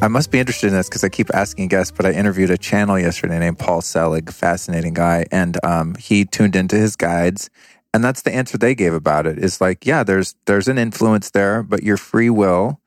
[0.00, 2.56] I must be interested in this because I keep asking guests, but I interviewed a
[2.56, 7.50] channel yesterday named Paul Selig, fascinating guy, and um, he tuned into his guides,
[7.92, 9.38] and that's the answer they gave about it.
[9.38, 12.80] Is like, yeah, there's there's an influence there, but your free will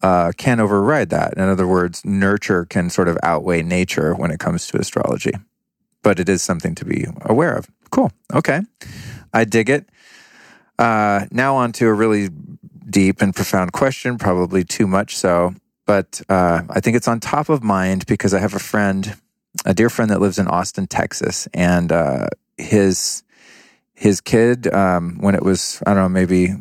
[0.00, 1.34] uh, can override that.
[1.36, 5.32] In other words, nurture can sort of outweigh nature when it comes to astrology,
[6.04, 7.66] but it is something to be aware of.
[7.90, 8.12] Cool.
[8.32, 8.60] Okay,
[9.34, 9.88] I dig it.
[10.78, 12.28] Uh, now on to a really
[12.88, 15.54] deep and profound question, probably too much so.
[15.86, 19.16] but uh, I think it's on top of mind because I have a friend,
[19.64, 23.22] a dear friend that lives in Austin, Texas, and uh, his
[23.94, 26.54] his kid, um, when it was I don't know maybe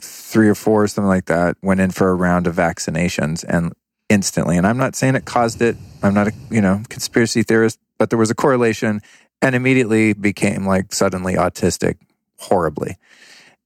[0.00, 3.72] three or four or something like that, went in for a round of vaccinations and
[4.08, 4.56] instantly.
[4.58, 5.76] And I'm not saying it caused it.
[6.02, 9.00] I'm not a you know conspiracy theorist, but there was a correlation,
[9.40, 11.96] and immediately became like suddenly autistic
[12.38, 12.96] horribly.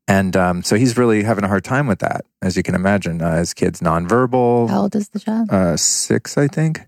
[0.09, 3.21] And um, so he's really having a hard time with that, as you can imagine.
[3.21, 4.71] Uh, his kid's nonverbal.
[4.71, 5.51] How old is the child?
[5.51, 6.81] Uh, six, I think.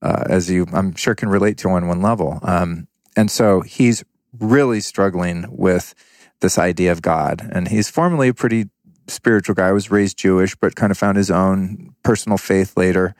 [0.00, 2.38] Uh, as you, I'm sure, can relate to on one level.
[2.42, 2.86] Um,
[3.16, 4.04] and so he's
[4.38, 5.96] really struggling with
[6.40, 7.48] this idea of God.
[7.52, 8.66] And he's formerly a pretty
[9.08, 9.72] spiritual guy.
[9.72, 13.16] Was raised Jewish, but kind of found his own personal faith later.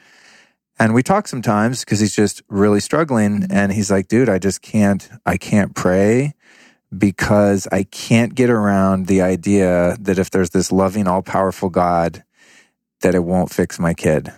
[0.79, 3.47] And we talk sometimes because he's just really struggling.
[3.51, 6.34] And he's like, dude, I just can't, I can't pray
[6.99, 12.25] because I can't get around the idea that if there's this loving, all powerful God,
[13.01, 14.33] that it won't fix my kid.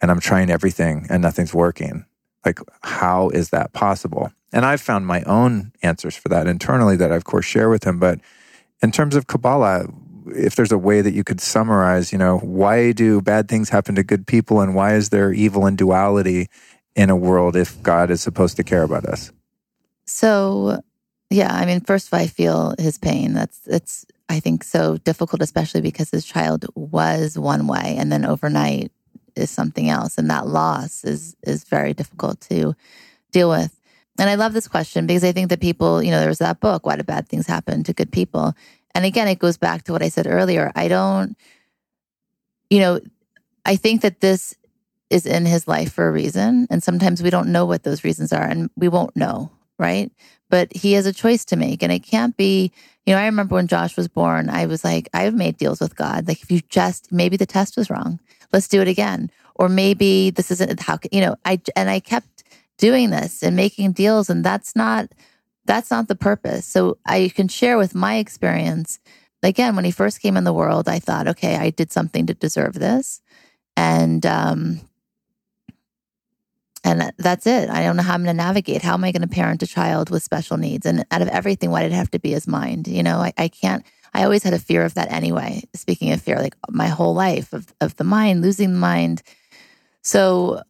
[0.00, 2.04] And I'm trying everything and nothing's working.
[2.44, 4.32] Like, how is that possible?
[4.52, 7.84] And I've found my own answers for that internally that I, of course, share with
[7.84, 7.98] him.
[7.98, 8.20] But
[8.82, 9.86] in terms of Kabbalah,
[10.26, 13.94] if there's a way that you could summarize, you know, why do bad things happen
[13.94, 16.48] to good people and why is there evil and duality
[16.94, 19.32] in a world if God is supposed to care about us?
[20.04, 20.80] So
[21.32, 23.32] yeah, I mean, first of all, I feel his pain.
[23.32, 28.24] That's it's I think so difficult, especially because his child was one way, and then
[28.24, 28.92] overnight
[29.36, 32.74] is something else, and that loss is is very difficult to
[33.32, 33.78] deal with.
[34.18, 36.60] And I love this question because I think that people, you know, there was that
[36.60, 38.54] book, Why Do Bad Things Happen to Good People?
[38.94, 40.70] And again, it goes back to what I said earlier.
[40.74, 41.34] I don't,
[42.68, 43.00] you know,
[43.64, 44.54] I think that this
[45.08, 46.66] is in his life for a reason.
[46.70, 50.10] And sometimes we don't know what those reasons are, and we won't know, right?
[50.52, 51.82] but he has a choice to make.
[51.82, 52.72] And it can't be,
[53.06, 55.96] you know, I remember when Josh was born, I was like, I've made deals with
[55.96, 56.28] God.
[56.28, 58.20] Like, if you just, maybe the test was wrong,
[58.52, 59.30] let's do it again.
[59.54, 62.44] Or maybe this isn't how, you know, I, and I kept
[62.76, 64.28] doing this and making deals.
[64.28, 65.08] And that's not,
[65.64, 66.66] that's not the purpose.
[66.66, 68.98] So I can share with my experience.
[69.42, 72.34] Again, when he first came in the world, I thought, okay, I did something to
[72.34, 73.22] deserve this.
[73.74, 74.82] And, um,
[76.84, 77.70] and that's it.
[77.70, 78.82] I don't know how I'm going to navigate.
[78.82, 80.84] How am I going to parent a child with special needs?
[80.84, 82.88] And out of everything, why did it have to be his mind?
[82.88, 85.62] You know, I, I can't, I always had a fear of that anyway.
[85.74, 89.22] Speaking of fear, like my whole life of, of the mind, losing the mind.
[90.02, 90.62] So,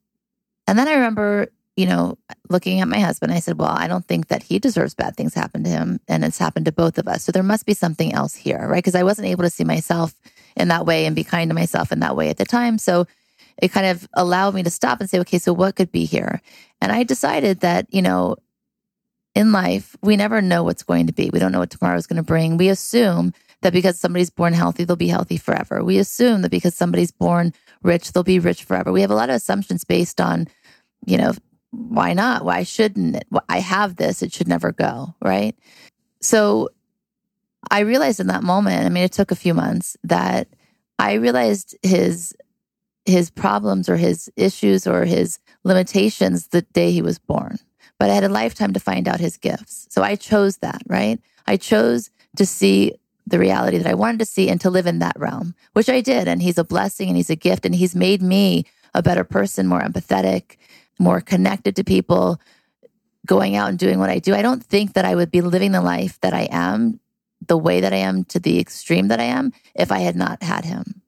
[0.66, 2.18] and then I remember, you know,
[2.50, 5.32] looking at my husband, I said, well, I don't think that he deserves bad things
[5.32, 5.98] happen to him.
[6.08, 7.24] And it's happened to both of us.
[7.24, 8.84] So there must be something else here, right?
[8.84, 10.14] Because I wasn't able to see myself
[10.56, 12.76] in that way and be kind to myself in that way at the time.
[12.76, 13.06] So
[13.59, 16.40] it kind of allowed me to stop and say, okay, so what could be here?
[16.80, 18.36] And I decided that, you know,
[19.34, 21.30] in life, we never know what's going to be.
[21.32, 22.57] We don't know what tomorrow is going to bring.
[22.57, 23.32] We assume
[23.62, 25.82] that because somebody's born healthy, they'll be healthy forever.
[25.82, 28.92] We assume that because somebody's born rich, they'll be rich forever.
[28.92, 30.48] We have a lot of assumptions based on,
[31.07, 31.32] you know,
[31.70, 32.44] why not?
[32.44, 33.26] Why shouldn't it?
[33.48, 35.57] I have this, it should never go, right?
[36.20, 36.68] So
[37.70, 40.48] I realized in that moment, I mean, it took a few months that
[40.98, 42.34] I realized his
[43.05, 47.59] his problems or his issues or his limitations the day he was born.
[47.98, 49.86] But I had a lifetime to find out his gifts.
[49.90, 51.20] So I chose that, right?
[51.46, 52.94] I chose to see
[53.26, 56.00] the reality that I wanted to see and to live in that realm, which I
[56.00, 56.28] did.
[56.28, 59.66] And he's a blessing and he's a gift and he's made me a better person,
[59.66, 60.57] more empathetic,
[60.98, 62.40] more connected to people,
[63.26, 64.34] going out and doing what I do.
[64.34, 67.00] I don't think that I would be living the life that I am,
[67.46, 70.42] the way that I am, to the extreme that I am, if I had not
[70.42, 71.01] had him.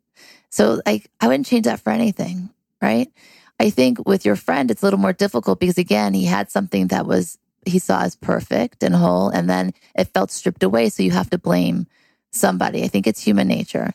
[0.54, 2.48] So like I wouldn't change that for anything,
[2.80, 3.10] right?
[3.58, 6.86] I think with your friend it's a little more difficult because again, he had something
[6.88, 11.02] that was he saw as perfect and whole and then it felt stripped away so
[11.02, 11.88] you have to blame
[12.30, 12.84] somebody.
[12.84, 13.94] I think it's human nature.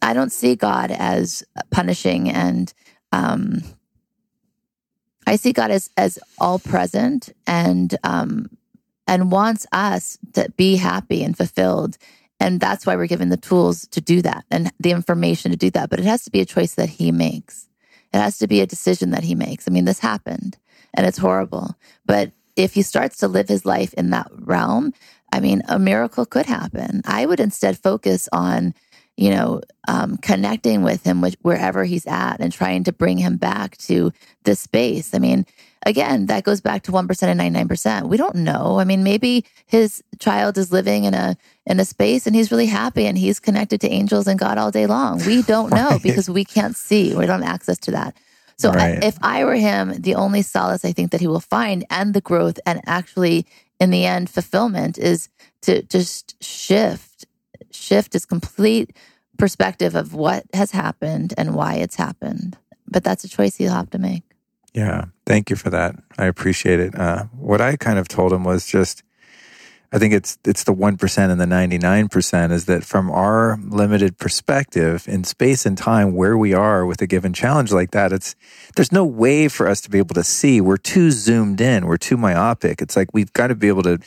[0.00, 2.72] I don't see God as punishing and
[3.12, 3.62] um
[5.26, 8.48] I see God as as all present and um
[9.06, 11.98] and wants us to be happy and fulfilled
[12.40, 15.70] and that's why we're given the tools to do that and the information to do
[15.70, 15.90] that.
[15.90, 17.68] But it has to be a choice that he makes.
[18.12, 19.66] It has to be a decision that he makes.
[19.66, 20.56] I mean, this happened
[20.94, 21.76] and it's horrible.
[22.06, 24.92] But if he starts to live his life in that realm,
[25.32, 27.02] I mean, a miracle could happen.
[27.04, 28.74] I would instead focus on,
[29.18, 33.76] you know, um, connecting with him wherever he's at and trying to bring him back
[33.78, 34.12] to
[34.44, 35.12] this space.
[35.12, 35.44] I mean,
[35.84, 38.08] again, that goes back to 1% and 99%.
[38.08, 38.78] We don't know.
[38.78, 42.66] I mean, maybe his child is living in a in a space and he's really
[42.66, 45.18] happy and he's connected to angels and God all day long.
[45.26, 46.02] We don't know right.
[46.02, 47.12] because we can't see.
[47.16, 48.16] We don't have access to that.
[48.56, 49.02] So right.
[49.02, 52.14] I, if I were him, the only solace I think that he will find and
[52.14, 53.46] the growth and actually
[53.80, 55.28] in the end fulfillment is
[55.62, 57.07] to just shift
[57.70, 58.96] shift his complete
[59.36, 62.56] perspective of what has happened and why it's happened
[62.90, 64.22] but that's a choice he'll have to make.
[64.74, 65.06] Yeah.
[65.26, 65.96] Thank you for that.
[66.18, 66.98] I appreciate it.
[66.98, 69.02] Uh, what I kind of told him was just,
[69.90, 73.10] I think it's it's the one percent and the ninety nine percent is that from
[73.10, 77.92] our limited perspective in space and time where we are with a given challenge like
[77.92, 78.36] that, it's
[78.76, 80.60] there's no way for us to be able to see.
[80.60, 81.86] We're too zoomed in.
[81.86, 82.82] We're too myopic.
[82.82, 83.98] It's like we've got to be able to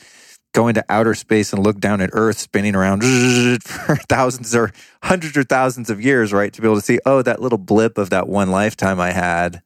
[0.52, 3.02] go into outer space and look down at Earth spinning around
[3.62, 4.72] for thousands or
[5.02, 6.52] hundreds or thousands of years, right?
[6.52, 9.62] To be able to see, oh, that little blip of that one lifetime I had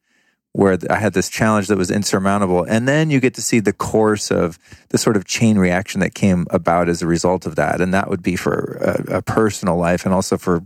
[0.56, 2.64] where I had this challenge that was insurmountable.
[2.64, 4.58] And then you get to see the course of
[4.88, 7.82] the sort of chain reaction that came about as a result of that.
[7.82, 8.78] And that would be for
[9.10, 10.62] a, a personal life and also for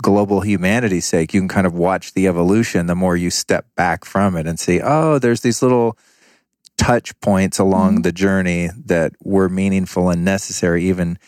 [0.00, 1.34] global humanity's sake.
[1.34, 4.58] You can kind of watch the evolution the more you step back from it and
[4.58, 5.98] see, oh, there's these little
[6.84, 8.02] touch points along mm-hmm.
[8.02, 11.18] the journey that were meaningful and necessary, even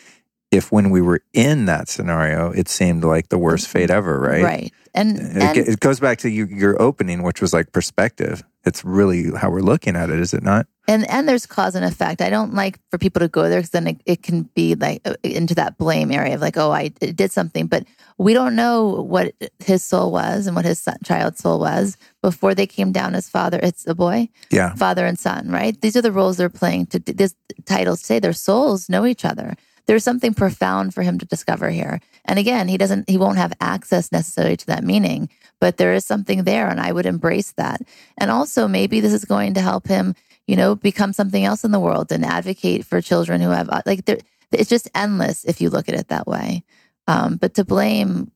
[0.50, 4.42] if when we were in that scenario, it seemed like the worst fate ever, right?
[4.42, 4.72] Right.
[4.94, 8.42] And, and it, it, goes back to you, your opening, which was like perspective.
[8.66, 10.66] It's really how we're looking at it, is it not?
[10.88, 12.20] And and there's cause and effect.
[12.20, 15.02] I don't like for people to go there because then it, it, can be like
[15.04, 17.84] uh, into that blame area of like, oh, I did something, but
[18.18, 22.54] we don't know what his soul was and what his son, child's soul was before
[22.54, 23.58] they came down as father.
[23.62, 25.80] It's a boy, yeah, father and son, right?
[25.80, 26.86] These are the roles they're playing.
[26.86, 29.56] To this titles say their souls know each other
[29.86, 32.00] there's something profound for him to discover here.
[32.24, 35.28] And again, he doesn't, he won't have access necessarily to that meaning,
[35.60, 36.68] but there is something there.
[36.68, 37.80] And I would embrace that.
[38.18, 40.14] And also, maybe this is going to help him,
[40.46, 44.08] you know, become something else in the world and advocate for children who have, like,
[44.52, 46.64] it's just endless if you look at it that way.
[47.08, 48.30] Um, but to blame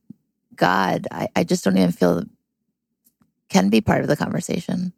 [0.55, 2.23] God, I, I just don't even feel
[3.49, 4.93] can be part of the conversation.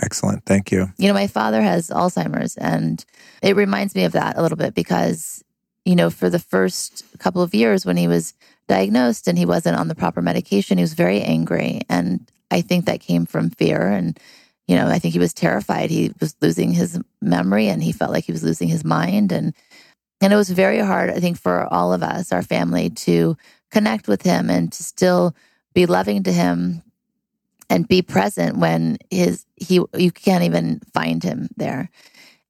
[0.00, 0.44] Excellent.
[0.44, 0.92] Thank you.
[0.98, 3.04] You know, my father has Alzheimer's, and
[3.42, 5.42] it reminds me of that a little bit because,
[5.84, 8.34] you know, for the first couple of years when he was
[8.68, 11.82] diagnosed and he wasn't on the proper medication, he was very angry.
[11.88, 13.86] And I think that came from fear.
[13.86, 14.18] And,
[14.66, 15.90] you know, I think he was terrified.
[15.90, 19.32] He was losing his memory and he felt like he was losing his mind.
[19.32, 19.54] And,
[20.20, 23.36] and it was very hard, I think, for all of us, our family, to
[23.70, 25.34] connect with him and to still
[25.74, 26.82] be loving to him
[27.68, 31.90] and be present when his he you can't even find him there.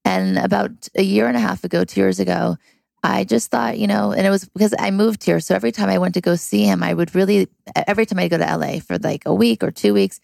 [0.05, 2.57] And about a year and a half ago, two years ago,
[3.03, 5.39] I just thought, you know, and it was because I moved here.
[5.41, 7.49] So every time I went to go see him, I would really,
[7.87, 10.21] every time I go to LA for like a week or two weeks,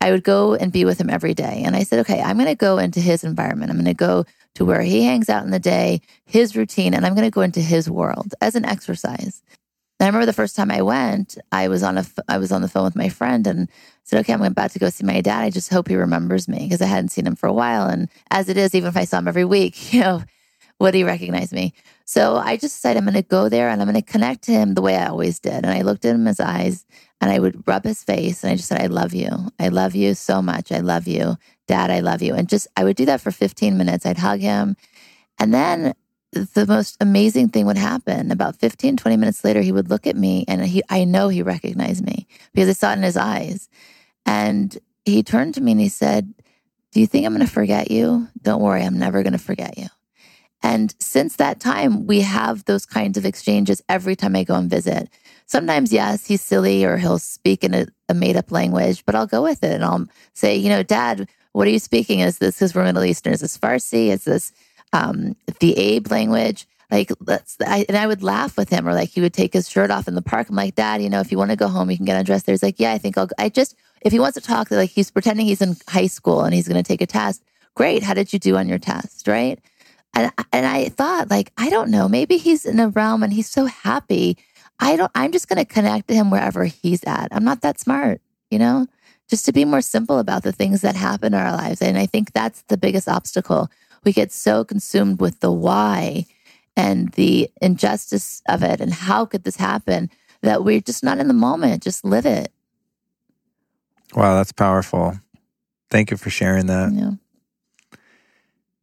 [0.00, 1.62] I would go and be with him every day.
[1.64, 3.70] And I said, okay, I'm going to go into his environment.
[3.70, 4.24] I'm going to go
[4.56, 7.40] to where he hangs out in the day, his routine, and I'm going to go
[7.40, 9.42] into his world as an exercise.
[9.98, 12.62] And I remember the first time I went, I was on a I was on
[12.62, 13.70] the phone with my friend and
[14.02, 15.42] said, "Okay, I'm about to go see my dad.
[15.42, 17.86] I just hope he remembers me because I hadn't seen him for a while.
[17.86, 20.22] And as it is, even if I saw him every week, you know,
[20.80, 23.88] would he recognize me?" So I just decided I'm going to go there and I'm
[23.88, 25.64] going to connect to him the way I always did.
[25.64, 26.84] And I looked at him in his eyes
[27.20, 29.30] and I would rub his face and I just said, "I love you.
[29.58, 30.70] I love you so much.
[30.70, 31.36] I love you,
[31.66, 31.90] Dad.
[31.90, 34.04] I love you." And just I would do that for 15 minutes.
[34.04, 34.76] I'd hug him,
[35.38, 35.94] and then
[36.34, 38.30] the most amazing thing would happen.
[38.30, 41.42] About 15, 20 minutes later, he would look at me and he, I know he
[41.42, 43.68] recognized me because I saw it in his eyes.
[44.26, 46.34] And he turned to me and he said,
[46.92, 48.28] Do you think I'm going to forget you?
[48.42, 49.86] Don't worry, I'm never going to forget you.
[50.64, 54.68] And since that time, we have those kinds of exchanges every time I go and
[54.68, 55.08] visit.
[55.46, 59.28] Sometimes, yes, he's silly or he'll speak in a, a made up language, but I'll
[59.28, 62.20] go with it and I'll say, you know, Dad, what are you speaking?
[62.20, 63.34] Is this is Middle Eastern?
[63.34, 64.08] Is this Farsi?
[64.08, 64.52] Is this
[64.94, 66.66] um, the Abe language.
[66.90, 69.68] Like, let's, I, and I would laugh with him, or like he would take his
[69.68, 70.48] shirt off in the park.
[70.48, 72.46] I'm like, Dad, you know, if you want to go home, you can get undressed.
[72.46, 75.10] There's like, yeah, I think I'll, I just, if he wants to talk, like he's
[75.10, 77.42] pretending he's in high school and he's going to take a test.
[77.74, 78.04] Great.
[78.04, 79.26] How did you do on your test?
[79.26, 79.58] Right.
[80.14, 83.50] And, and I thought, like, I don't know, maybe he's in a realm and he's
[83.50, 84.36] so happy.
[84.78, 87.28] I don't, I'm just going to connect to him wherever he's at.
[87.32, 88.86] I'm not that smart, you know,
[89.28, 91.82] just to be more simple about the things that happen in our lives.
[91.82, 93.70] And I think that's the biggest obstacle
[94.04, 96.26] we get so consumed with the why
[96.76, 100.10] and the injustice of it and how could this happen
[100.42, 101.82] that we're just not in the moment.
[101.82, 102.52] Just live it.
[104.14, 105.18] Wow, that's powerful.
[105.90, 106.92] Thank you for sharing that.
[106.92, 107.12] Yeah.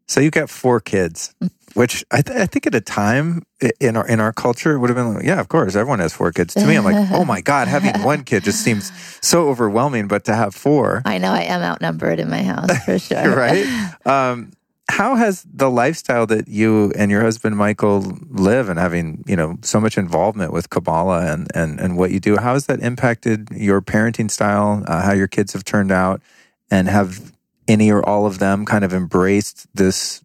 [0.07, 1.33] So you got four kids,
[1.73, 3.43] which I, th- I, think at a time
[3.79, 6.31] in our in our culture would have been like, yeah, of course, everyone has four
[6.31, 6.53] kids.
[6.55, 8.91] To me, I'm like, oh my god, having one kid just seems
[9.21, 10.07] so overwhelming.
[10.07, 13.35] But to have four, I know I am outnumbered in my house for sure.
[13.35, 13.65] right?
[14.05, 14.51] Um,
[14.91, 19.57] how has the lifestyle that you and your husband Michael live and having, you know,
[19.61, 23.47] so much involvement with Kabbalah and, and, and what you do, how has that impacted
[23.51, 26.21] your parenting style, uh, how your kids have turned out,
[26.69, 27.31] and have
[27.67, 30.23] any or all of them kind of embraced this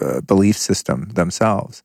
[0.00, 1.82] uh, belief system themselves?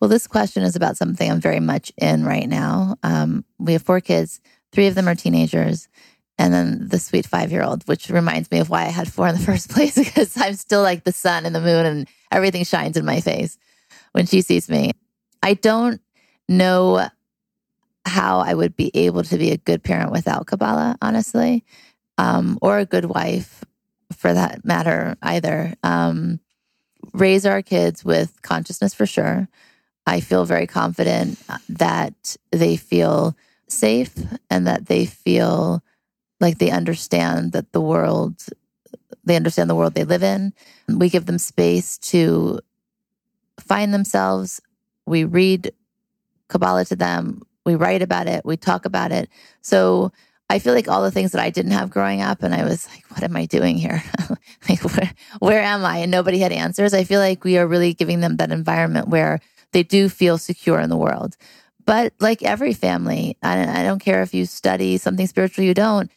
[0.00, 2.96] Well, this question is about something I'm very much in right now.
[3.02, 4.40] Um, we have four kids,
[4.72, 5.88] three of them are teenagers.
[6.38, 9.28] and then the sweet five year old, which reminds me of why I had four
[9.28, 12.64] in the first place because I'm still like the sun and the moon and everything
[12.64, 13.58] shines in my face
[14.12, 14.92] when she sees me.
[15.42, 16.00] I don't
[16.48, 17.06] know
[18.06, 21.64] how I would be able to be a good parent without Kabbalah, honestly,
[22.16, 23.62] um, or a good wife
[24.12, 25.74] for that matter either.
[25.82, 26.40] Um,
[27.12, 29.48] raise our kids with consciousness for sure.
[30.06, 31.38] I feel very confident
[31.68, 33.36] that they feel
[33.68, 34.12] safe
[34.48, 35.82] and that they feel
[36.40, 38.42] like they understand that the world
[39.22, 40.52] they understand the world they live in.
[40.88, 42.60] We give them space to
[43.60, 44.60] find themselves.
[45.06, 45.72] We read
[46.48, 47.42] Kabbalah to them.
[47.64, 48.44] We write about it.
[48.44, 49.28] We talk about it.
[49.60, 50.10] So
[50.50, 52.88] I feel like all the things that I didn't have growing up, and I was
[52.88, 54.02] like, what am I doing here?
[54.68, 55.98] like, where, where am I?
[55.98, 56.92] And nobody had answers.
[56.92, 59.40] I feel like we are really giving them that environment where
[59.72, 61.36] they do feel secure in the world.
[61.86, 66.10] But like every family, I, I don't care if you study something spiritual, you don't,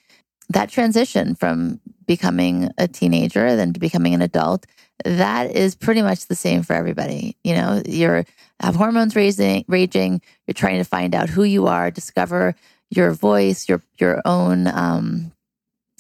[0.50, 4.66] that transition from becoming a teenager then to becoming an adult
[5.06, 8.26] that is pretty much the same for everybody you know you're
[8.60, 12.56] have hormones raising raging you're trying to find out who you are discover
[12.96, 15.32] your voice your your own um,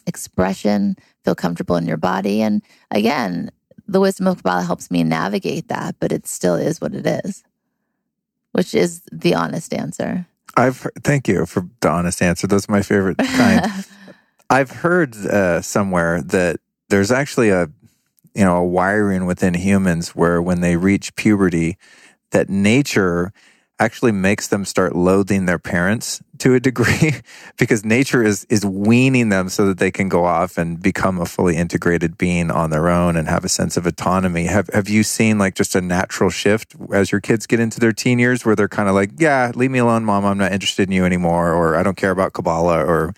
[0.05, 2.41] expression feel comfortable in your body.
[2.41, 3.51] And again
[3.87, 7.43] the wisdom of kabbalah helps me navigate that but it still is what it is
[8.53, 10.25] which is the honest answer.
[10.55, 12.47] I've thank you for the honest answer.
[12.47, 13.85] Those are my favorite kind.
[14.49, 17.69] I've heard uh, somewhere that there's actually a
[18.35, 21.77] you know a wiring within humans where when they reach puberty,
[22.31, 23.33] that nature
[23.83, 27.13] actually makes them start loathing their parents to a degree
[27.57, 31.25] because nature is is weaning them so that they can go off and become a
[31.25, 34.45] fully integrated being on their own and have a sense of autonomy.
[34.45, 37.93] Have have you seen like just a natural shift as your kids get into their
[37.93, 40.87] teen years where they're kind of like, yeah, leave me alone, mom, I'm not interested
[40.87, 43.13] in you anymore or I don't care about Kabbalah or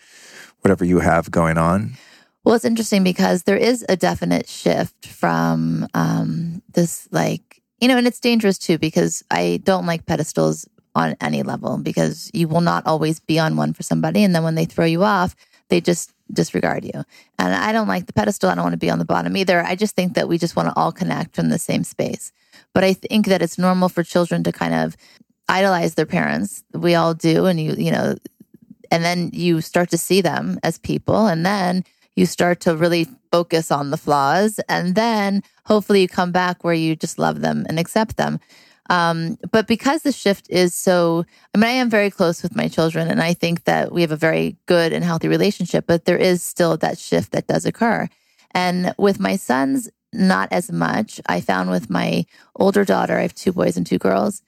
[0.61, 1.95] whatever you have going on?
[2.43, 7.97] Well, it's interesting because there is a definite shift from um, this, like, you know,
[7.97, 12.61] and it's dangerous too because I don't like pedestals on any level because you will
[12.61, 14.23] not always be on one for somebody.
[14.23, 15.35] And then when they throw you off,
[15.69, 17.03] they just disregard you.
[17.37, 18.49] And I don't like the pedestal.
[18.49, 19.61] I don't want to be on the bottom either.
[19.61, 22.31] I just think that we just want to all connect from the same space.
[22.73, 24.95] But I think that it's normal for children to kind of
[25.49, 26.63] idolize their parents.
[26.73, 27.45] We all do.
[27.45, 28.15] And you, you know,
[28.91, 31.27] and then you start to see them as people.
[31.27, 31.83] And then
[32.15, 34.59] you start to really focus on the flaws.
[34.69, 38.39] And then hopefully you come back where you just love them and accept them.
[38.89, 42.67] Um, but because the shift is so, I mean, I am very close with my
[42.67, 46.17] children, and I think that we have a very good and healthy relationship, but there
[46.17, 48.07] is still that shift that does occur.
[48.51, 51.19] And with my sons, not as much.
[51.27, 54.41] I found with my older daughter, I have two boys and two girls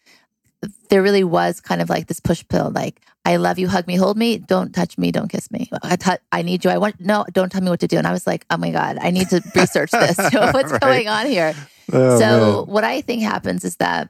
[0.89, 3.95] there really was kind of like this push pill like i love you hug me
[3.95, 5.70] hold me don't touch me don't kiss me.
[5.84, 7.97] I, t- I need you i want no don't tell me what to do.
[7.97, 10.18] And i was like oh my god i need to research this.
[10.34, 10.82] What's right.
[10.82, 11.53] going on here?
[11.91, 12.74] Oh, so man.
[12.74, 14.10] what i think happens is that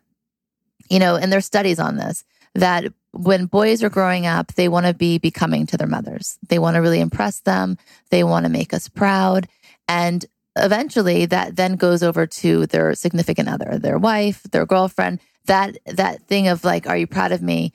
[0.90, 2.24] you know and there's studies on this
[2.56, 6.38] that when boys are growing up they want to be becoming to their mothers.
[6.48, 7.78] They want to really impress them.
[8.10, 9.48] They want to make us proud.
[9.88, 10.26] And
[10.56, 16.22] eventually that then goes over to their significant other their wife their girlfriend that that
[16.28, 17.74] thing of like, are you proud of me,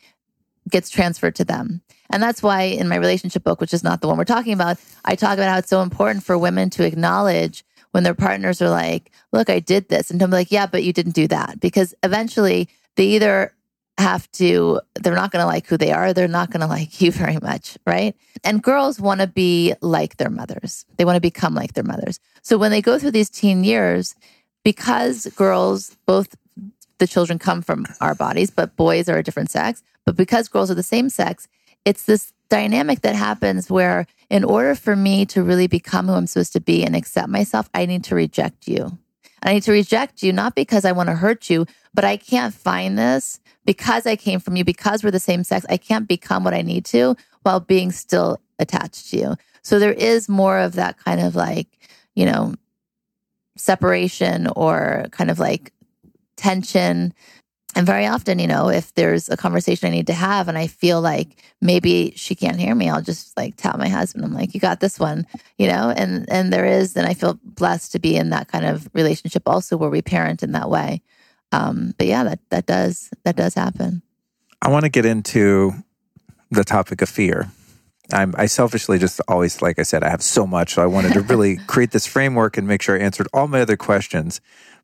[0.70, 1.82] gets transferred to them.
[2.10, 4.78] And that's why in my relationship book, which is not the one we're talking about,
[5.04, 8.68] I talk about how it's so important for women to acknowledge when their partners are
[8.68, 10.10] like, look, I did this.
[10.10, 11.60] And be like, yeah, but you didn't do that.
[11.60, 13.54] Because eventually they either
[13.98, 16.12] have to, they're not going to like who they are.
[16.12, 17.78] They're not going to like you very much.
[17.86, 18.14] Right.
[18.44, 20.84] And girls want to be like their mothers.
[20.96, 22.20] They want to become like their mothers.
[22.42, 24.14] So when they go through these teen years,
[24.64, 26.36] because girls, both
[27.02, 29.82] the children come from our bodies, but boys are a different sex.
[30.06, 31.48] But because girls are the same sex,
[31.84, 36.28] it's this dynamic that happens where, in order for me to really become who I'm
[36.28, 38.98] supposed to be and accept myself, I need to reject you.
[39.42, 42.54] I need to reject you, not because I want to hurt you, but I can't
[42.54, 45.66] find this because I came from you, because we're the same sex.
[45.68, 49.34] I can't become what I need to while being still attached to you.
[49.62, 51.66] So there is more of that kind of like,
[52.14, 52.54] you know,
[53.56, 55.71] separation or kind of like
[56.42, 57.14] tension.
[57.74, 60.66] And very often, you know, if there's a conversation I need to have and I
[60.66, 64.52] feel like maybe she can't hear me, I'll just like tell my husband, I'm like,
[64.52, 67.98] you got this one, you know, and, and there is, and I feel blessed to
[67.98, 71.00] be in that kind of relationship also where we parent in that way.
[71.50, 74.02] Um, but yeah, that, that does, that does happen.
[74.60, 75.72] I want to get into
[76.50, 77.50] the topic of fear.
[78.12, 80.74] I'm, I selfishly just always, like I said, I have so much.
[80.74, 83.60] So I wanted to really create this framework and make sure I answered all my
[83.60, 84.40] other questions.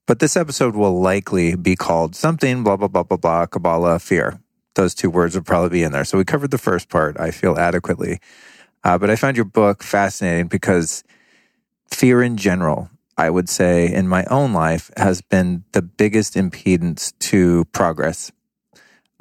[0.09, 4.41] But this episode will likely be called something, blah, blah, blah, blah, blah, Kabbalah, fear.
[4.75, 6.07] Those two words will probably be in there.
[6.07, 8.19] So we covered the first part, I feel adequately.
[8.83, 11.05] Uh, but I found your book fascinating because
[11.93, 17.13] fear in general, I would say, in my own life, has been the biggest impedance
[17.29, 18.33] to progress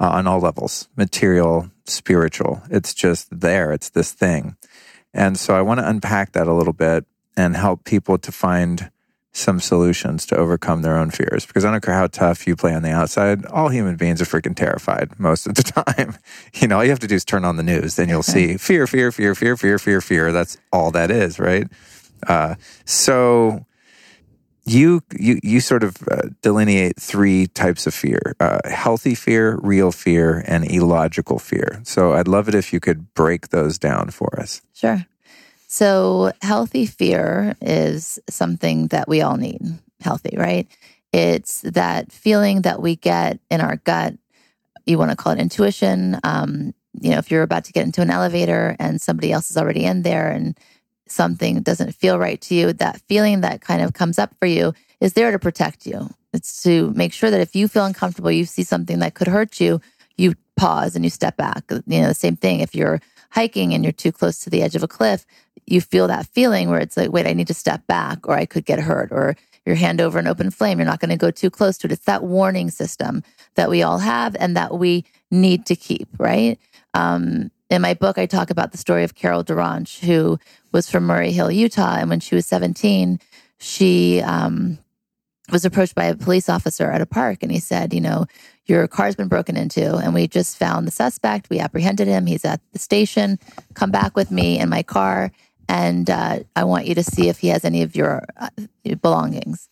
[0.00, 2.62] uh, on all levels material, spiritual.
[2.70, 4.56] It's just there, it's this thing.
[5.12, 7.04] And so I want to unpack that a little bit
[7.36, 8.90] and help people to find
[9.38, 11.46] some solutions to overcome their own fears.
[11.46, 14.24] Because I don't care how tough you play on the outside, all human beings are
[14.24, 16.16] freaking terrified most of the time.
[16.54, 18.56] You know, all you have to do is turn on the news, then you'll see
[18.58, 20.32] fear, fear, fear, fear, fear, fear, fear.
[20.32, 21.66] That's all that is, right?
[22.26, 23.64] Uh, so
[24.64, 29.92] you you you sort of uh, delineate three types of fear: uh, healthy fear, real
[29.92, 31.80] fear, and illogical fear.
[31.84, 34.60] So I'd love it if you could break those down for us.
[34.74, 35.06] Sure.
[35.70, 39.60] So, healthy fear is something that we all need.
[40.00, 40.66] Healthy, right?
[41.12, 44.14] It's that feeling that we get in our gut.
[44.86, 46.18] You want to call it intuition.
[46.24, 49.58] Um, you know, if you're about to get into an elevator and somebody else is
[49.58, 50.58] already in there and
[51.06, 54.72] something doesn't feel right to you, that feeling that kind of comes up for you
[55.00, 56.08] is there to protect you.
[56.32, 59.60] It's to make sure that if you feel uncomfortable, you see something that could hurt
[59.60, 59.82] you,
[60.16, 61.64] you pause and you step back.
[61.70, 64.74] You know, the same thing if you're hiking and you're too close to the edge
[64.74, 65.26] of a cliff,
[65.66, 68.46] you feel that feeling where it's like, wait, I need to step back or I
[68.46, 69.36] could get hurt or
[69.66, 70.78] your hand over an open flame.
[70.78, 71.92] You're not going to go too close to it.
[71.92, 73.22] It's that warning system
[73.54, 76.58] that we all have and that we need to keep, right?
[76.94, 80.38] Um, in my book, I talk about the story of Carol DaRonch, who
[80.72, 81.96] was from Murray Hill, Utah.
[81.96, 83.20] And when she was 17,
[83.58, 84.78] she um,
[85.50, 87.42] was approached by a police officer at a park.
[87.42, 88.26] And he said, You know,
[88.68, 91.50] your car's been broken into, and we just found the suspect.
[91.50, 92.26] We apprehended him.
[92.26, 93.38] He's at the station.
[93.74, 95.32] Come back with me in my car,
[95.68, 98.50] and uh, I want you to see if he has any of your uh,
[99.00, 99.68] belongings.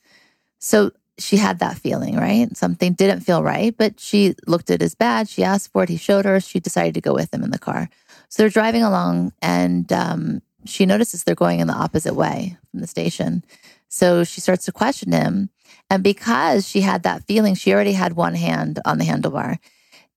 [0.58, 2.54] So she had that feeling, right?
[2.56, 5.28] Something didn't feel right, but she looked at his badge.
[5.28, 5.88] She asked for it.
[5.88, 6.40] He showed her.
[6.40, 7.88] She decided to go with him in the car.
[8.28, 12.80] So they're driving along, and um, she notices they're going in the opposite way from
[12.80, 13.44] the station.
[13.88, 15.50] So she starts to question him.
[15.90, 19.58] And because she had that feeling, she already had one hand on the handlebar.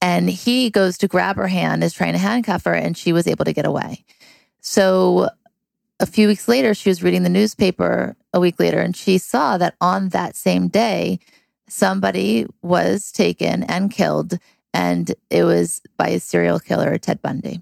[0.01, 3.27] And he goes to grab her hand, is trying to handcuff her, and she was
[3.27, 4.05] able to get away.
[4.61, 5.29] So
[5.99, 9.57] a few weeks later, she was reading the newspaper a week later, and she saw
[9.57, 11.19] that on that same day,
[11.67, 14.39] somebody was taken and killed,
[14.73, 17.61] and it was by a serial killer, Ted Bundy.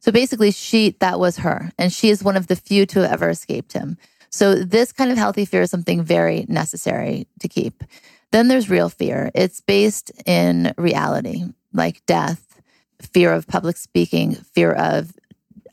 [0.00, 3.12] So basically, she that was her, and she is one of the few to have
[3.12, 3.98] ever escaped him.
[4.30, 7.84] So this kind of healthy fear is something very necessary to keep.
[8.32, 9.30] Then there's real fear.
[9.34, 12.60] It's based in reality, like death,
[13.00, 15.12] fear of public speaking, fear of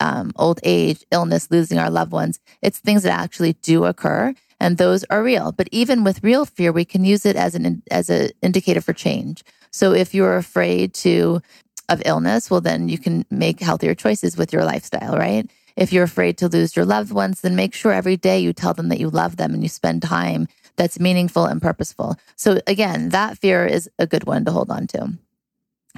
[0.00, 2.40] um, old age, illness, losing our loved ones.
[2.62, 5.52] It's things that actually do occur, and those are real.
[5.52, 8.92] But even with real fear, we can use it as an as an indicator for
[8.92, 9.44] change.
[9.70, 11.42] So if you're afraid to
[11.88, 15.50] of illness, well, then you can make healthier choices with your lifestyle, right?
[15.76, 18.74] If you're afraid to lose your loved ones, then make sure every day you tell
[18.74, 20.46] them that you love them and you spend time
[20.76, 22.16] that's meaningful and purposeful.
[22.36, 25.12] So, again, that fear is a good one to hold on to.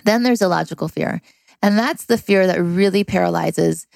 [0.04, 1.20] Then there's illogical fear.
[1.62, 3.86] And that's the fear that really paralyzes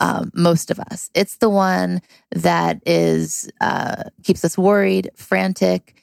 [0.00, 1.10] um, most of us.
[1.14, 2.02] It's the one
[2.32, 5.93] that is uh, keeps us worried, frantic.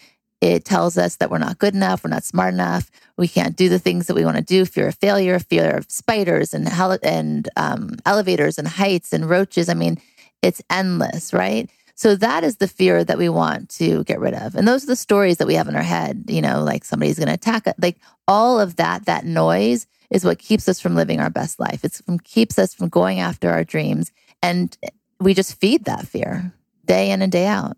[0.41, 3.69] It tells us that we're not good enough, we're not smart enough, we can't do
[3.69, 4.65] the things that we want to do.
[4.65, 9.69] Fear of failure, fear of spiders and hel- and um, elevators and heights and roaches.
[9.69, 10.01] I mean,
[10.41, 11.69] it's endless, right?
[11.93, 14.55] So that is the fear that we want to get rid of.
[14.55, 17.19] And those are the stories that we have in our head, you know, like somebody's
[17.19, 17.75] going to attack us.
[17.79, 17.97] Like
[18.27, 21.85] all of that, that noise is what keeps us from living our best life.
[21.85, 24.11] It's from keeps us from going after our dreams.
[24.41, 24.75] And
[25.19, 26.51] we just feed that fear
[26.85, 27.77] day in and day out.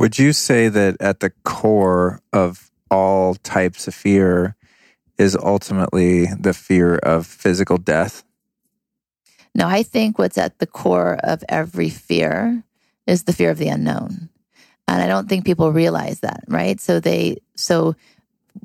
[0.00, 4.56] Would you say that at the core of all types of fear
[5.18, 8.24] is ultimately the fear of physical death?
[9.54, 12.64] No, I think what's at the core of every fear
[13.06, 14.30] is the fear of the unknown.
[14.88, 16.80] And I don't think people realize that, right?
[16.80, 17.94] So they, so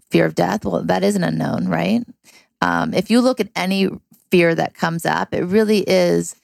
[0.10, 2.02] fear of death, well, that is an unknown, right?
[2.62, 3.90] Um, if you look at any
[4.32, 6.38] fear that comes up, it really is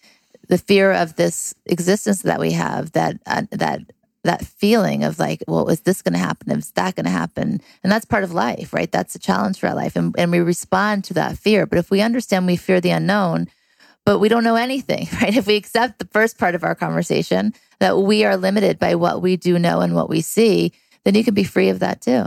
[0.50, 3.84] the fear of this existence that we have that uh, that
[4.24, 6.52] that feeling of like, well, is this going to happen?
[6.52, 7.62] Is that going to happen?
[7.84, 8.92] And that's part of life, right?
[8.92, 11.66] That's a challenge for our life, and and we respond to that fear.
[11.66, 13.48] But if we understand we fear the unknown,
[14.06, 15.36] but we don't know anything, right?
[15.36, 19.22] If we accept the first part of our conversation that we are limited by what
[19.22, 20.72] we do know and what we see,
[21.04, 22.26] then you can be free of that too.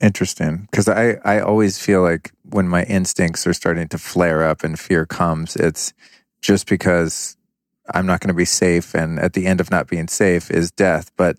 [0.00, 0.68] Interesting.
[0.70, 4.78] Because I, I always feel like when my instincts are starting to flare up and
[4.78, 5.92] fear comes, it's
[6.40, 7.36] just because
[7.94, 8.94] I'm not going to be safe.
[8.94, 11.10] And at the end of not being safe is death.
[11.16, 11.36] But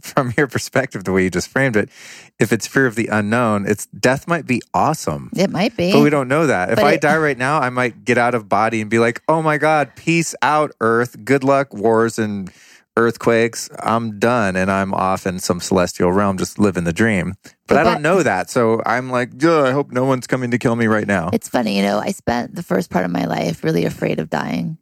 [0.00, 1.90] from your perspective, the way you just framed it,
[2.38, 5.30] if it's fear of the unknown, it's death might be awesome.
[5.36, 5.92] It might be.
[5.92, 6.70] But we don't know that.
[6.70, 8.98] If But I it- die right now, I might get out of body and be
[8.98, 11.22] like, oh my God, peace out, Earth.
[11.24, 12.50] Good luck, wars and
[12.96, 13.70] earthquakes.
[13.80, 17.34] I'm done and I'm off in some celestial realm, just living the dream.
[17.42, 18.50] But, But I don't that- know that.
[18.50, 21.30] So I'm like, I hope no one's coming to kill me right now.
[21.32, 24.28] It's funny, you know, I spent the first part of my life really afraid of
[24.28, 24.76] dying.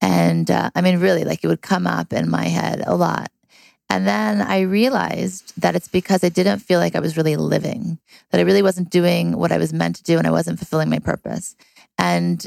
[0.00, 3.30] And uh, I mean, really, like it would come up in my head a lot.
[3.88, 7.98] And then I realized that it's because I didn't feel like I was really living,
[8.30, 10.90] that I really wasn't doing what I was meant to do and I wasn't fulfilling
[10.90, 11.54] my purpose.
[11.98, 12.46] And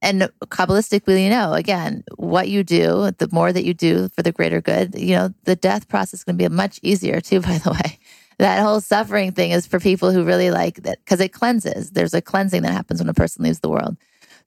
[0.00, 4.30] and Kabbalistically, you know, again, what you do, the more that you do for the
[4.30, 7.58] greater good, you know, the death process is going to be much easier too, by
[7.58, 7.98] the way.
[8.38, 11.90] That whole suffering thing is for people who really like that because it cleanses.
[11.90, 13.96] There's a cleansing that happens when a person leaves the world.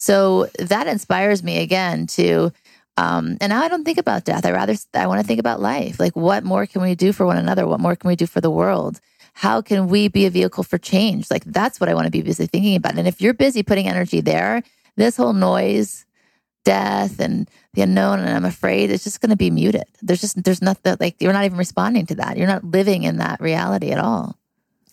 [0.01, 2.51] So that inspires me again to,
[2.97, 4.47] um, and now I don't think about death.
[4.47, 5.99] I rather, I want to think about life.
[5.99, 7.67] Like, what more can we do for one another?
[7.67, 8.99] What more can we do for the world?
[9.33, 11.29] How can we be a vehicle for change?
[11.29, 12.97] Like, that's what I want to be busy thinking about.
[12.97, 14.63] And if you're busy putting energy there,
[14.95, 16.03] this whole noise,
[16.65, 19.83] death, and the unknown, and I'm afraid it's just going to be muted.
[20.01, 22.37] There's just, there's nothing like you're not even responding to that.
[22.37, 24.35] You're not living in that reality at all.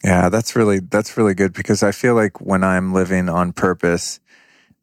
[0.05, 4.21] Yeah, that's really that's really good because I feel like when I'm living on purpose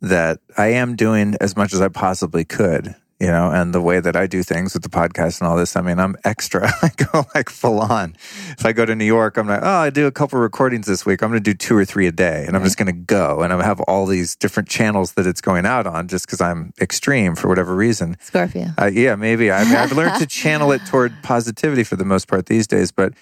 [0.02, 4.02] that I am doing as much as I possibly could, you know, and the way
[4.02, 6.68] that I do things with the podcast and all this, I mean, I'm extra.
[6.82, 8.16] I go like full on.
[8.58, 11.06] If I go to New York, I'm like, oh, I do a couple recordings this
[11.06, 11.24] week.
[11.24, 13.42] I'm going to do two or three a day and I'm just going to go
[13.42, 16.74] and I have all these different channels that it's going out on just because I'm
[16.82, 18.18] extreme for whatever reason.
[18.20, 18.72] Scorpio.
[18.78, 19.50] Uh, yeah, maybe.
[19.50, 22.92] I mean, I've learned to channel it toward positivity for the most part these days,
[22.92, 23.14] but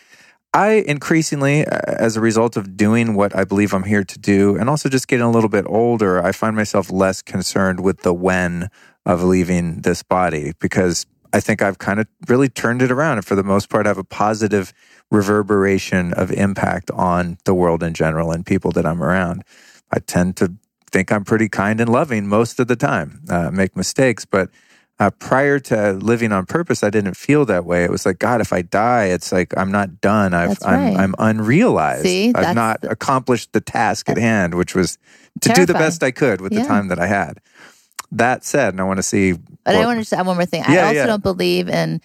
[0.54, 4.56] I increasingly, uh, as a result of doing what I believe I'm here to do,
[4.56, 8.14] and also just getting a little bit older, I find myself less concerned with the
[8.14, 8.70] when
[9.06, 13.18] of leaving this body because I think I've kind of really turned it around.
[13.18, 14.72] And for the most part, I have a positive
[15.10, 19.44] reverberation of impact on the world in general and people that I'm around.
[19.92, 20.54] I tend to
[20.92, 24.52] think I'm pretty kind and loving most of the time, uh, make mistakes, but
[25.00, 27.84] uh, prior to living on purpose, I didn't feel that way.
[27.84, 30.34] It was like, God, if I die, it's like I'm not done.
[30.34, 30.96] I've, That's I'm.
[30.98, 32.04] I'm unrealized.
[32.04, 34.98] See, I've not the- accomplished the task at hand, which was
[35.42, 37.40] to do the best I could with the time that I had.
[38.12, 39.34] That said, and I want to see.
[39.34, 40.64] But I want to just add one more thing.
[40.64, 41.06] I also yeah.
[41.08, 42.00] don't believe in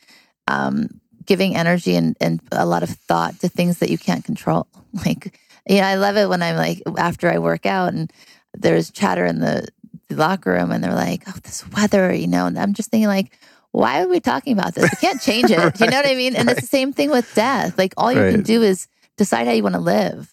[0.48, 4.66] um, giving energy and, and a lot of thought to things that you can't control.
[5.05, 5.39] Like,
[5.69, 8.10] you know, I love it when I'm like, after I work out and
[8.55, 9.69] there's chatter in the,
[10.09, 13.09] the locker room and they're like, oh, this weather, you know, and I'm just thinking,
[13.09, 13.39] like,
[13.72, 14.85] why are we talking about this?
[14.90, 15.59] We can't change it.
[15.80, 16.35] You know what I mean?
[16.36, 17.76] And it's the same thing with death.
[17.78, 20.32] Like, all you can do is decide how you want to live.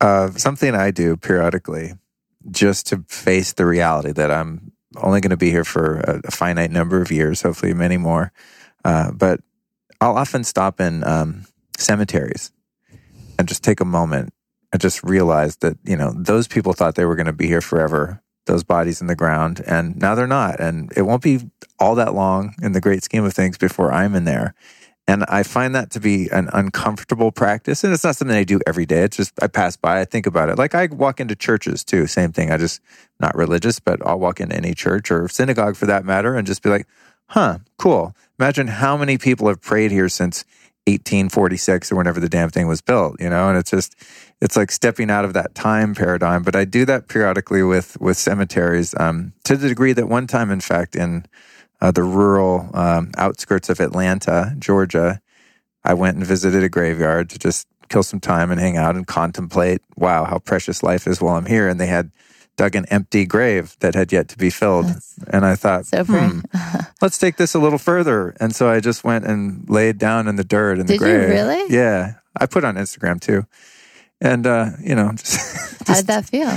[0.00, 1.94] uh, something I do periodically
[2.50, 6.30] just to face the reality that I'm only going to be here for a, a
[6.30, 8.32] finite number of years, hopefully many more.
[8.84, 9.40] Uh, but
[10.00, 11.46] I'll often stop in um,
[11.76, 12.52] cemeteries
[13.38, 14.32] and just take a moment
[14.72, 17.60] and just realize that, you know, those people thought they were going to be here
[17.60, 20.58] forever, those bodies in the ground, and now they're not.
[20.58, 21.48] And it won't be
[21.78, 24.54] all that long in the great scheme of things before I'm in there.
[25.06, 27.82] And I find that to be an uncomfortable practice.
[27.82, 29.04] And it's not something I do every day.
[29.04, 30.58] It's just I pass by, I think about it.
[30.58, 32.50] Like I walk into churches too, same thing.
[32.50, 32.82] I just
[33.18, 36.62] not religious, but I'll walk into any church or synagogue for that matter and just
[36.62, 36.86] be like,
[37.28, 38.14] huh, cool.
[38.38, 40.44] Imagine how many people have prayed here since
[40.86, 43.48] 1846 or whenever the damn thing was built, you know?
[43.48, 43.96] And it's just,
[44.40, 46.42] it's like stepping out of that time paradigm.
[46.42, 50.50] But I do that periodically with, with cemeteries, um, to the degree that one time,
[50.50, 51.26] in fact, in,
[51.80, 55.20] uh, the rural um, outskirts of Atlanta, Georgia,
[55.84, 59.06] I went and visited a graveyard to just kill some time and hang out and
[59.06, 61.68] contemplate, wow, how precious life is while I'm here.
[61.68, 62.10] And they had
[62.56, 64.86] dug an empty grave that had yet to be filled.
[64.86, 66.40] That's and I thought, hmm,
[67.00, 68.36] let's take this a little further.
[68.40, 71.06] And so I just went and laid down in the dirt in the Did you
[71.06, 71.28] grave.
[71.30, 71.74] really?
[71.74, 72.14] Yeah.
[72.36, 73.46] I put on Instagram too.
[74.20, 76.52] And, uh, you know, just, How just did that feel?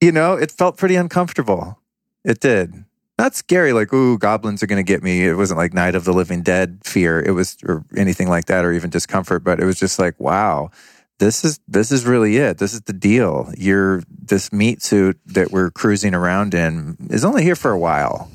[0.00, 1.78] you know, it felt pretty uncomfortable.
[2.24, 2.84] It did.
[3.18, 5.26] Not scary, like, ooh, goblins are going to get me.
[5.26, 7.20] It wasn't like Night of the Living Dead fear.
[7.20, 10.70] It was, or anything like that, or even discomfort, but it was just like, wow,
[11.18, 12.58] this is, this is really it.
[12.58, 13.52] This is the deal.
[13.56, 18.30] You're, this meat suit that we're cruising around in is only here for a while.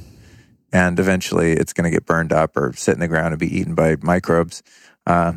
[0.74, 3.58] And eventually it's going to get burned up or sit in the ground and be
[3.58, 4.64] eaten by microbes.
[5.06, 5.34] Uh,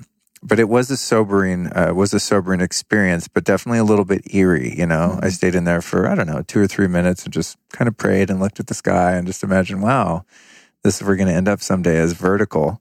[0.47, 4.33] but it was a sobering, uh, was a sobering experience, but definitely a little bit
[4.33, 4.79] eerie.
[4.79, 7.33] You know, I stayed in there for I don't know two or three minutes and
[7.35, 10.25] just kind of prayed and looked at the sky and just imagined, wow,
[10.85, 12.81] this is we're going to end up someday as vertical.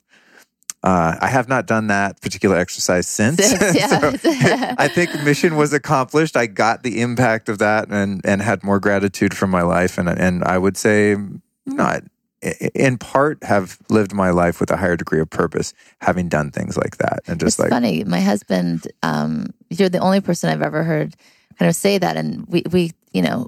[0.83, 3.43] Uh, I have not done that particular exercise since.
[3.43, 4.11] Since, yeah.
[4.17, 4.19] So
[4.77, 6.37] I think mission was accomplished.
[6.37, 9.97] I got the impact of that and and had more gratitude for my life.
[9.97, 11.17] And and I would say
[11.65, 12.03] not
[12.73, 16.77] in part have lived my life with a higher degree of purpose, having done things
[16.77, 18.03] like that, and just it's like funny.
[18.03, 21.15] My husband, um, you're the only person I've ever heard
[21.57, 22.17] kind of say that.
[22.17, 23.47] And we, we, you know,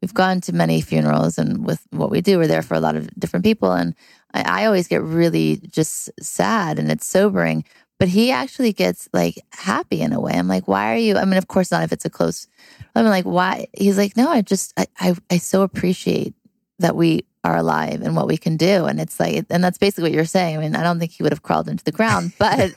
[0.00, 2.96] we've gone to many funerals, and with what we do, we're there for a lot
[2.96, 3.72] of different people.
[3.72, 3.94] And
[4.32, 7.64] I, I always get really just sad, and it's sobering.
[8.00, 10.32] But he actually gets like happy in a way.
[10.32, 11.16] I'm like, why are you?
[11.16, 12.48] I mean, of course not if it's a close.
[12.96, 13.68] I'm like, why?
[13.72, 16.34] He's like, no, I just, I, I, I so appreciate
[16.80, 18.86] that we are alive and what we can do.
[18.86, 20.56] And it's like, and that's basically what you're saying.
[20.56, 22.72] I mean, I don't think he would have crawled into the ground, but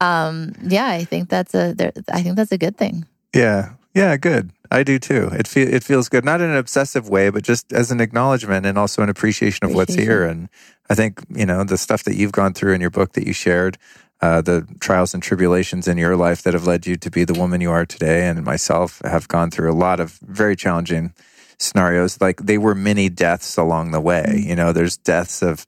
[0.00, 3.06] um, yeah, I think that's a, there, I think that's a good thing.
[3.34, 3.70] Yeah.
[3.94, 4.52] Yeah, good.
[4.70, 5.30] I do too.
[5.32, 8.66] It feel it feels good, not in an obsessive way, but just as an acknowledgement
[8.66, 10.24] and also an appreciation of what's here.
[10.24, 10.48] And
[10.90, 13.32] I think you know the stuff that you've gone through in your book that you
[13.32, 13.78] shared,
[14.20, 17.34] uh, the trials and tribulations in your life that have led you to be the
[17.34, 21.14] woman you are today, and myself have gone through a lot of very challenging
[21.58, 22.20] scenarios.
[22.20, 24.42] Like they were many deaths along the way.
[24.44, 25.66] You know, there's deaths of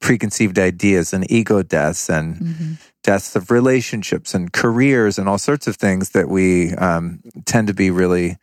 [0.00, 5.76] preconceived ideas and ego deaths and deaths of relationships and careers and all sorts of
[5.76, 8.36] things that we um, tend to be really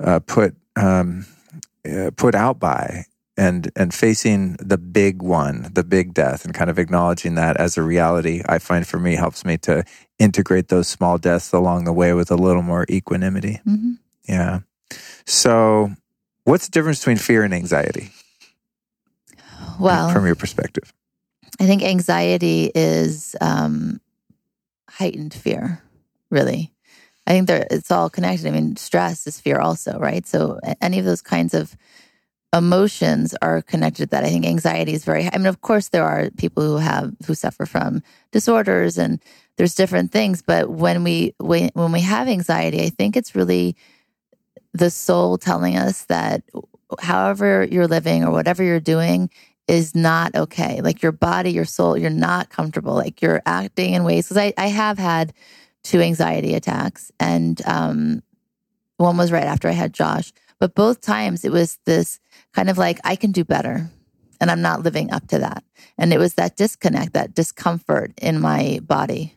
[0.00, 1.26] uh, put um,
[1.90, 3.04] uh, put out by
[3.36, 7.76] and and facing the big one, the big death, and kind of acknowledging that as
[7.76, 9.84] a reality, I find for me helps me to
[10.18, 13.60] integrate those small deaths along the way with a little more equanimity.
[13.64, 13.94] hmm
[14.28, 14.60] Yeah.
[15.26, 15.90] So,
[16.46, 18.10] what's the difference between fear and anxiety
[19.78, 20.92] Well, from your perspective?
[21.60, 24.00] I think anxiety is um,
[24.88, 25.82] heightened fear,
[26.30, 26.72] really.
[27.26, 28.46] I think there it's all connected.
[28.46, 30.26] I mean, stress is fear also, right?
[30.26, 31.76] So any of those kinds of
[32.54, 34.24] emotions are connected to that.
[34.24, 37.34] I think anxiety is very I mean, of course there are people who have who
[37.34, 38.02] suffer from
[38.32, 39.20] disorders and
[39.56, 43.76] there's different things, but when we when, when we have anxiety, I think it's really
[44.76, 46.42] the soul telling us that
[47.00, 49.30] however you're living or whatever you're doing
[49.68, 50.80] is not okay.
[50.80, 52.94] Like your body, your soul, you're not comfortable.
[52.94, 54.26] Like you're acting in ways.
[54.26, 55.32] Because I, I have had
[55.82, 58.22] two anxiety attacks, and um,
[58.96, 60.32] one was right after I had Josh.
[60.58, 62.18] But both times it was this
[62.52, 63.90] kind of like, I can do better.
[64.40, 65.64] And I'm not living up to that.
[65.96, 69.34] And it was that disconnect, that discomfort in my body.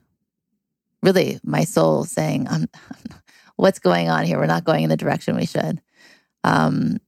[1.02, 2.68] Really, my soul saying, I'm,
[3.60, 4.40] what's going on here?
[4.40, 5.82] We're not going in the direction we should.
[6.44, 7.00] Um,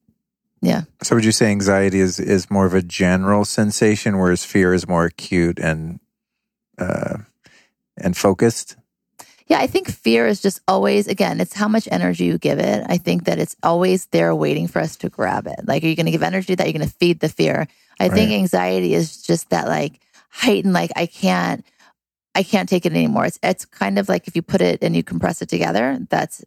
[0.62, 0.84] yeah.
[1.02, 4.88] So would you say anxiety is is more of a general sensation, whereas fear is
[4.88, 6.00] more acute and
[6.78, 7.20] uh,
[7.98, 8.76] and focused?
[9.48, 12.86] Yeah, I think fear is just always, again, it's how much energy you give it.
[12.88, 15.68] I think that it's always there waiting for us to grab it.
[15.68, 16.68] Like, are you going to give energy to that?
[16.68, 17.68] You're going to feed the fear.
[18.00, 20.00] I think anxiety is just that, like,
[20.30, 21.66] heightened, like, I can't,
[22.34, 23.26] I can't take it anymore.
[23.26, 26.44] It's, it's kind of like if you put it and you compress it together, that's,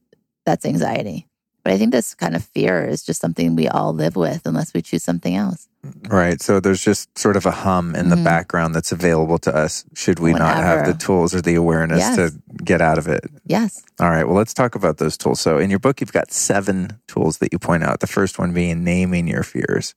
[0.46, 1.28] that's anxiety.
[1.62, 4.74] But I think this kind of fear is just something we all live with unless
[4.74, 5.66] we choose something else.
[6.08, 6.40] Right.
[6.40, 8.24] So there's just sort of a hum in the Mhm.
[8.24, 12.16] background that's available to us should we not have the tools or the awareness Yes.
[12.16, 12.32] to
[12.64, 13.24] get out of it.
[13.46, 13.82] Yes.
[13.98, 14.24] All right.
[14.26, 15.40] Well, let's talk about those tools.
[15.40, 18.00] So in your book, you've got seven tools that you point out.
[18.00, 19.94] The first one being naming your fears.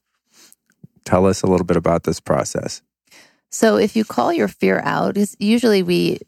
[1.04, 2.80] Tell us a little bit about this process.
[3.50, 6.20] So if you call your fear out, is usually we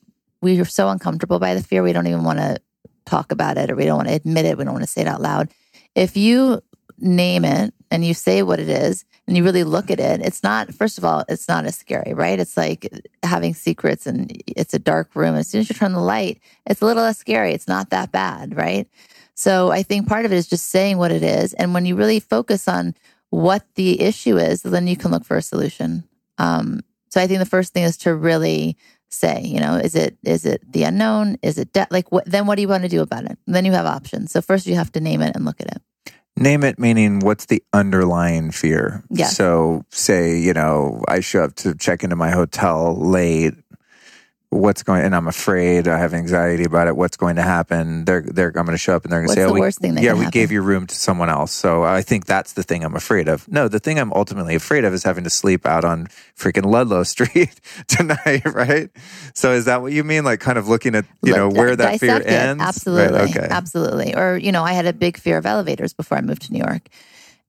[0.43, 2.59] we are so uncomfortable by the fear we don't even want to
[3.05, 5.03] talk about it or we don't want to admit it, we don't want to say
[5.03, 5.51] it out loud.
[5.95, 6.63] If you
[6.99, 10.43] name it and you say what it is and you really look at it, it's
[10.43, 12.39] not first of all, it's not as scary, right?
[12.39, 12.89] It's like
[13.23, 15.35] having secrets and it's a dark room.
[15.35, 17.53] As soon as you turn the light, it's a little less scary.
[17.53, 18.89] It's not that bad, right?
[19.35, 21.55] So I think part of it is just saying what it is.
[21.55, 22.95] And when you really focus on
[23.31, 26.05] what the issue is, then you can look for a solution.
[26.39, 26.81] Um,
[27.11, 28.77] so I think the first thing is to really
[29.09, 31.37] say, you know, is it is it the unknown?
[31.43, 32.25] Is it de- like what?
[32.27, 33.39] Then what do you want to do about it?
[33.47, 34.33] then you have options.
[34.33, 35.83] So first you have to name it and look at it.
[36.37, 39.03] Name it meaning what's the underlying fear?
[39.11, 39.37] Yes.
[39.37, 43.55] So say, you know, I show up to check into my hotel late.
[44.53, 46.97] What's going and I'm afraid, I have anxiety about it.
[46.97, 48.05] What's going to happen?
[48.05, 49.61] They're they're I'm gonna show up and they're gonna What's say, oh, the Oh, we,
[49.61, 50.31] worst thing that yeah, we happen?
[50.33, 51.53] gave your room to someone else.
[51.53, 53.47] So I think that's the thing I'm afraid of.
[53.47, 57.03] No, the thing I'm ultimately afraid of is having to sleep out on freaking Ludlow
[57.15, 58.91] Street tonight, right?
[59.35, 60.25] So is that what you mean?
[60.25, 62.27] Like kind of looking at, you know, where that fear it.
[62.27, 62.61] ends?
[62.61, 63.21] Right, Absolutely.
[63.21, 63.47] okay.
[63.49, 64.17] Absolutely.
[64.17, 66.59] Or, you know, I had a big fear of elevators before I moved to New
[66.59, 66.89] York.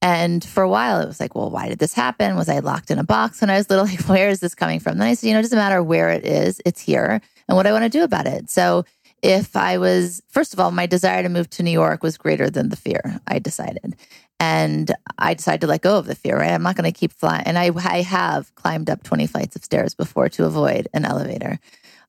[0.02, 2.36] And for a while, it was like, well, why did this happen?
[2.36, 3.86] Was I locked in a box when I was little?
[3.86, 4.98] Like, where is this coming from?
[4.98, 7.22] Then I said, you know, it doesn't matter where it is, it's here.
[7.48, 8.50] And what I want to do about it.
[8.50, 8.86] So
[9.22, 12.50] if I was, first of all, my desire to move to New York was greater
[12.50, 13.96] than the fear, I decided.
[14.40, 16.52] And I decided to let go of the fear, right?
[16.52, 17.44] I'm not going to keep flying.
[17.46, 21.60] And I, I have climbed up 20 flights of stairs before to avoid an elevator.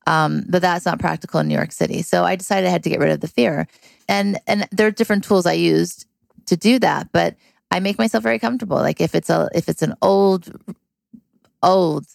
[0.06, 2.00] Um, but that's not practical in New York City.
[2.00, 3.68] So I decided I had to get rid of the fear.
[4.08, 6.06] And and there are different tools I used
[6.46, 7.36] to do that, but
[7.72, 8.76] I make myself very comfortable.
[8.76, 10.52] Like if it's a if it's an old
[11.62, 12.06] old,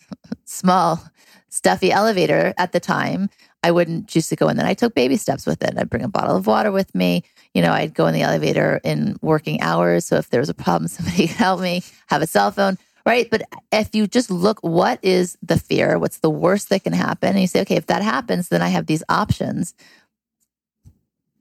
[0.45, 1.03] small,
[1.49, 3.29] stuffy elevator at the time,
[3.63, 4.57] I wouldn't choose to go in.
[4.57, 5.73] Then I took baby steps with it.
[5.77, 7.23] I'd bring a bottle of water with me.
[7.53, 10.05] You know, I'd go in the elevator in working hours.
[10.05, 13.29] So if there was a problem, somebody could help me, have a cell phone, right?
[13.29, 15.97] But if you just look, what is the fear?
[15.97, 17.29] What's the worst that can happen?
[17.29, 19.73] And you say, okay, if that happens, then I have these options.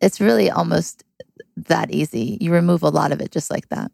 [0.01, 1.05] It's really almost
[1.57, 2.39] that easy.
[2.41, 3.91] You remove a lot of it just like that.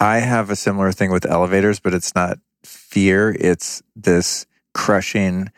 [0.00, 3.36] I have a similar thing with elevators, but it's not fear.
[3.38, 5.50] It's this crushing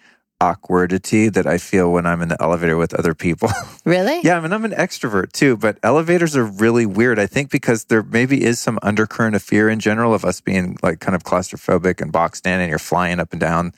[0.43, 3.51] awkwardity that I feel when I'm in the elevator with other people.
[3.85, 4.21] Really?
[4.23, 7.19] yeah, I mean, I'm an extrovert too, but elevators are really weird.
[7.19, 10.77] I think because there maybe is some undercurrent of fear in general of us being
[10.85, 13.73] like kind of claustrophobic and boxed in and you're flying up and down,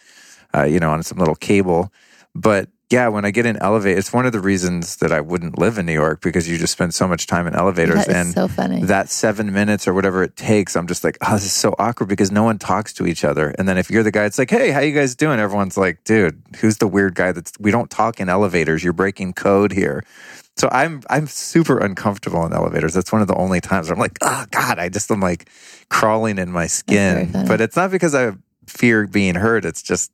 [0.55, 1.91] uh, you know, on some little cable.
[2.35, 5.59] But yeah, when I get in elevator, it's one of the reasons that I wouldn't
[5.59, 8.07] live in New York because you just spend so much time in elevators.
[8.07, 8.83] And so funny.
[8.85, 12.09] that seven minutes or whatever it takes, I'm just like, oh, this is so awkward
[12.09, 13.55] because no one talks to each other.
[13.59, 15.41] And then if you're the guy, it's like, hey, how you guys doing?
[15.41, 18.85] Everyone's like, dude, who's the weird guy that's we don't talk in elevators.
[18.85, 20.05] You're breaking code here.
[20.57, 22.93] So I'm I'm super uncomfortable in elevators.
[22.95, 25.49] That's one of the only times I'm like, oh God, I just am like
[25.89, 27.31] crawling in my skin.
[27.49, 28.33] But it's not because I
[28.67, 29.65] fear being hurt.
[29.65, 30.13] It's just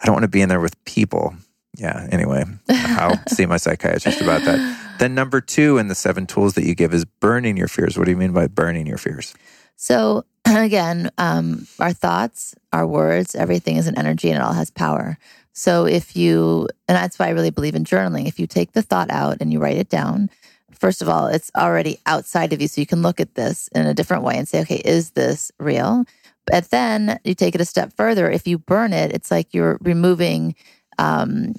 [0.00, 1.34] I don't want to be in there with people.
[1.76, 2.06] Yeah.
[2.12, 4.96] Anyway, I'll see my psychiatrist about that.
[4.98, 7.96] Then number two in the seven tools that you give is burning your fears.
[7.96, 9.34] What do you mean by burning your fears?
[9.76, 14.70] So again, um, our thoughts, our words, everything is an energy and it all has
[14.70, 15.18] power.
[15.52, 18.26] So if you, and that's why I really believe in journaling.
[18.26, 20.30] If you take the thought out and you write it down,
[20.72, 22.68] first of all, it's already outside of you.
[22.68, 25.52] So you can look at this in a different way and say, okay, is this
[25.58, 26.04] real?
[26.46, 28.30] But then you take it a step further.
[28.30, 30.54] If you burn it, it's like you're removing,
[31.02, 31.54] um,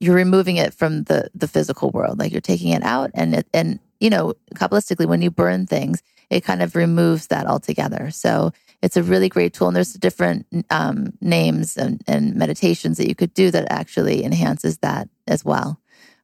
[0.00, 2.18] you're removing it from the the physical world.
[2.18, 6.02] Like you're taking it out, and it, and you know, kabbalistically, when you burn things,
[6.28, 8.10] it kind of removes that altogether.
[8.10, 8.52] So
[8.82, 13.14] it's a really great tool, and there's different um, names and, and meditations that you
[13.14, 15.78] could do that actually enhances that as well.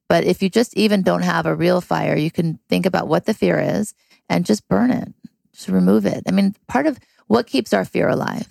[0.08, 3.26] But if you just even don't have a real fire, you can think about what
[3.26, 3.94] the fear is
[4.28, 5.12] and just burn it,
[5.52, 6.24] just remove it.
[6.26, 6.98] I mean, part of
[7.28, 8.48] what keeps our fear alive.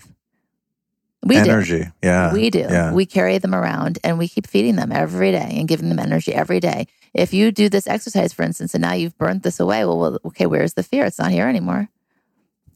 [1.28, 1.42] We do.
[1.42, 1.86] Energy.
[2.04, 2.32] Yeah.
[2.34, 2.60] We do.
[2.60, 2.94] Yeah.
[2.94, 6.34] We carry them around and we keep feeding them every day and giving them energy
[6.34, 6.88] every day.
[7.14, 10.20] If you do this exercise, for instance, and now you've burnt this away, well, well
[10.26, 11.06] okay, where's the fear?
[11.06, 11.90] It's not here anymore.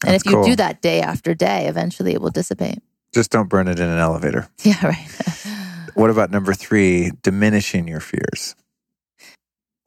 [0.04, 0.46] And That's if you cool.
[0.46, 2.80] do that day after day, eventually it will dissipate.
[3.14, 4.48] Just don't burn it in an elevator.
[4.64, 5.08] Yeah, right.
[5.94, 8.56] What about number three, diminishing your fears?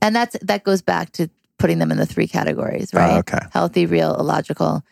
[0.02, 3.18] and that's that goes back to putting them in the three categories, Oh, right?
[3.18, 3.38] okay.
[3.52, 4.82] Healthy, real, illogical.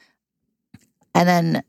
[1.14, 1.62] And then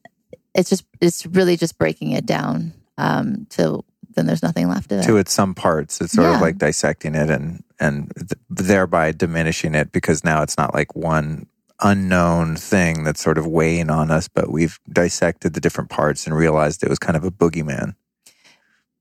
[0.55, 3.84] it's just it's really just breaking it down um to
[4.15, 5.05] then there's nothing left of it.
[5.05, 9.75] To its some parts, it's sort of like dissecting it and and th- thereby diminishing
[9.75, 11.47] it because now it's not like one
[11.81, 16.35] unknown thing that's sort of weighing on us, but we've dissected the different parts and
[16.35, 17.95] realized it was kind of a boogeyman.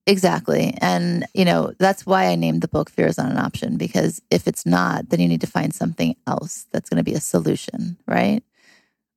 [0.05, 0.75] Exactly.
[0.81, 4.21] And, you know, that's why I named the book Fear is Not an Option, because
[4.33, 7.21] if it's not, then you need to find something else that's going to be a
[7.21, 8.43] solution, right?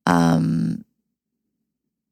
[0.05, 0.84] Um,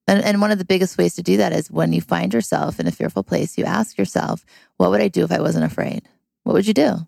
[0.07, 2.79] and, and one of the biggest ways to do that is when you find yourself
[2.79, 4.45] in a fearful place, you ask yourself,
[4.77, 6.03] what would I do if I wasn't afraid?
[6.43, 7.07] What would you do?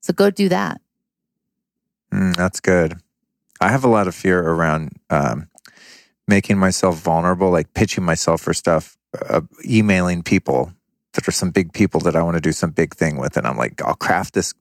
[0.00, 0.80] So go do that.
[2.12, 3.00] Mm, that's good.
[3.60, 5.48] I have a lot of fear around um,
[6.28, 8.96] making myself vulnerable, like pitching myself for stuff,
[9.28, 10.72] uh, emailing people
[11.14, 13.38] that are some big people that I want to do some big thing with.
[13.38, 14.52] And I'm like, I'll craft this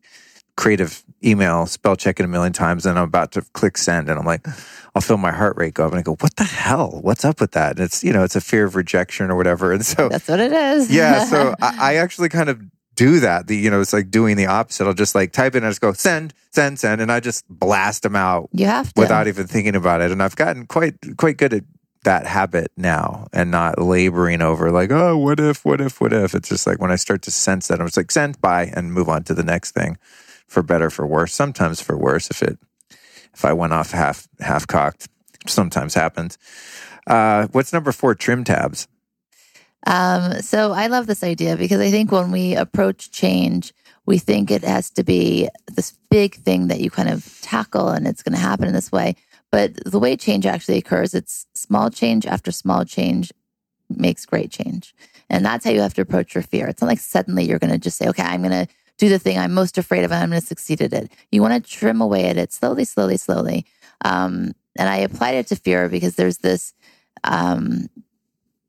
[0.58, 4.10] creative email, spell check it a million times, and I'm about to click send.
[4.10, 4.46] And I'm like,
[4.96, 7.00] I'll feel my heart rate go up and I go, what the hell?
[7.02, 7.78] What's up with that?
[7.78, 9.74] And it's, you know, it's a fear of rejection or whatever.
[9.74, 10.92] And so, That's what it is.
[10.92, 12.62] yeah, so I, I actually kind of
[12.96, 13.48] do that.
[13.48, 14.88] The, you know, it's like doing the opposite.
[14.88, 17.46] I'll just like type in and I just go send, send, send, and I just
[17.50, 19.02] blast them out you have to.
[19.02, 20.12] without even thinking about it.
[20.12, 21.64] And I've gotten quite quite good at
[22.06, 26.34] that habit now and not laboring over like, oh, what if, what if, what if.
[26.34, 28.94] It's just like when I start to sense that, I'm just like send, bye, and
[28.94, 29.98] move on to the next thing,
[30.48, 31.34] for better, for worse.
[31.34, 32.58] Sometimes for worse if it
[33.34, 35.08] if I went off half half cocked.
[35.48, 36.38] Sometimes happens.
[37.06, 38.16] Uh, what's number four?
[38.16, 38.88] Trim tabs.
[39.86, 43.74] Um, so I love this idea because I think when we approach change,
[44.06, 48.08] we think it has to be this big thing that you kind of tackle and
[48.08, 49.16] it's going to happen in this way.
[49.52, 53.32] But the way change actually occurs, it's small change after small change
[53.90, 54.96] makes great change.
[55.30, 56.68] And that's how you have to approach your fear.
[56.68, 58.68] It's not like suddenly you're going to just say, okay, I'm going to
[58.98, 61.12] do the thing I'm most afraid of and I'm going to succeed at it.
[61.32, 63.66] You want to trim away at it slowly, slowly, slowly.
[64.04, 66.74] Um, and I applied it to fear because there's this
[67.24, 67.88] um,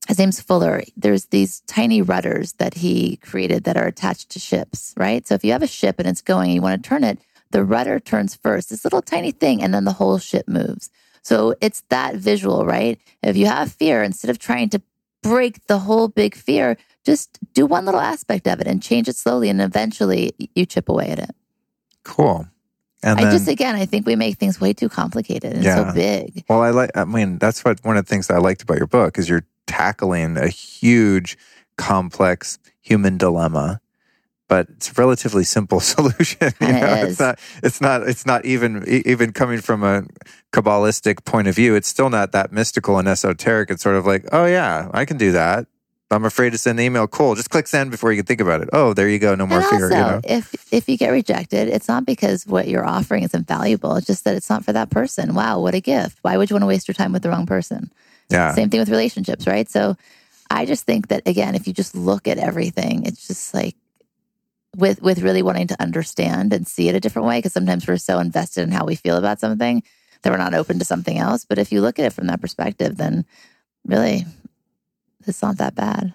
[0.06, 0.82] his name's Fuller.
[0.96, 5.26] There's these tiny rudders that he created that are attached to ships, right?
[5.26, 7.18] So if you have a ship and it's going, you want to turn it,
[7.50, 10.90] the rudder turns first, this little tiny thing, and then the whole ship moves.
[11.22, 13.00] So it's that visual, right?
[13.22, 14.82] If you have fear, instead of trying to
[15.22, 16.76] break the whole big fear.
[17.04, 20.88] Just do one little aspect of it and change it slowly, and eventually you chip
[20.88, 21.30] away at it.
[22.02, 22.46] Cool.
[23.02, 25.88] And I then, just again, I think we make things way too complicated and Yeah.
[25.88, 26.44] so big.
[26.48, 26.90] well, I like.
[26.96, 29.28] I mean, that's what one of the things that I liked about your book is
[29.28, 31.36] you're tackling a huge,
[31.76, 33.80] complex human dilemma,
[34.48, 36.52] but it's a relatively simple solution.
[36.60, 37.10] You it know, is.
[37.10, 37.38] it's not.
[37.62, 38.02] It's not.
[38.08, 40.04] It's not even even coming from a
[40.52, 41.74] kabbalistic point of view.
[41.74, 43.70] It's still not that mystical and esoteric.
[43.70, 45.66] It's sort of like, oh yeah, I can do that.
[46.10, 47.08] I'm afraid to send an email.
[47.08, 47.34] Cool.
[47.34, 48.68] Just click send before you can think about it.
[48.72, 49.34] Oh, there you go.
[49.34, 49.84] No more and fear.
[49.86, 50.20] also, you know.
[50.22, 53.96] if if you get rejected, it's not because what you're offering is invaluable.
[53.96, 55.34] It's just that it's not for that person.
[55.34, 56.18] Wow, what a gift!
[56.22, 57.90] Why would you want to waste your time with the wrong person?
[58.28, 58.54] Yeah.
[58.54, 59.68] Same thing with relationships, right?
[59.68, 59.96] So,
[60.50, 63.74] I just think that again, if you just look at everything, it's just like
[64.76, 67.38] with with really wanting to understand and see it a different way.
[67.38, 69.82] Because sometimes we're so invested in how we feel about something
[70.22, 71.44] that we're not open to something else.
[71.44, 73.24] But if you look at it from that perspective, then
[73.84, 74.26] really,
[75.26, 76.14] it's not that bad.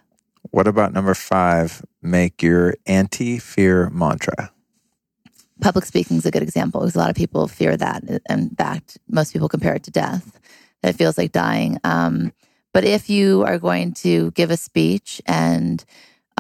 [0.51, 1.83] What about number five?
[2.01, 4.51] Make your anti-fear mantra.
[5.61, 8.03] public speaking is a good example because a lot of people fear that.
[8.29, 10.39] In fact, most people compare it to death.
[10.81, 11.77] That it feels like dying.
[11.83, 12.33] Um,
[12.73, 15.83] but if you are going to give a speech and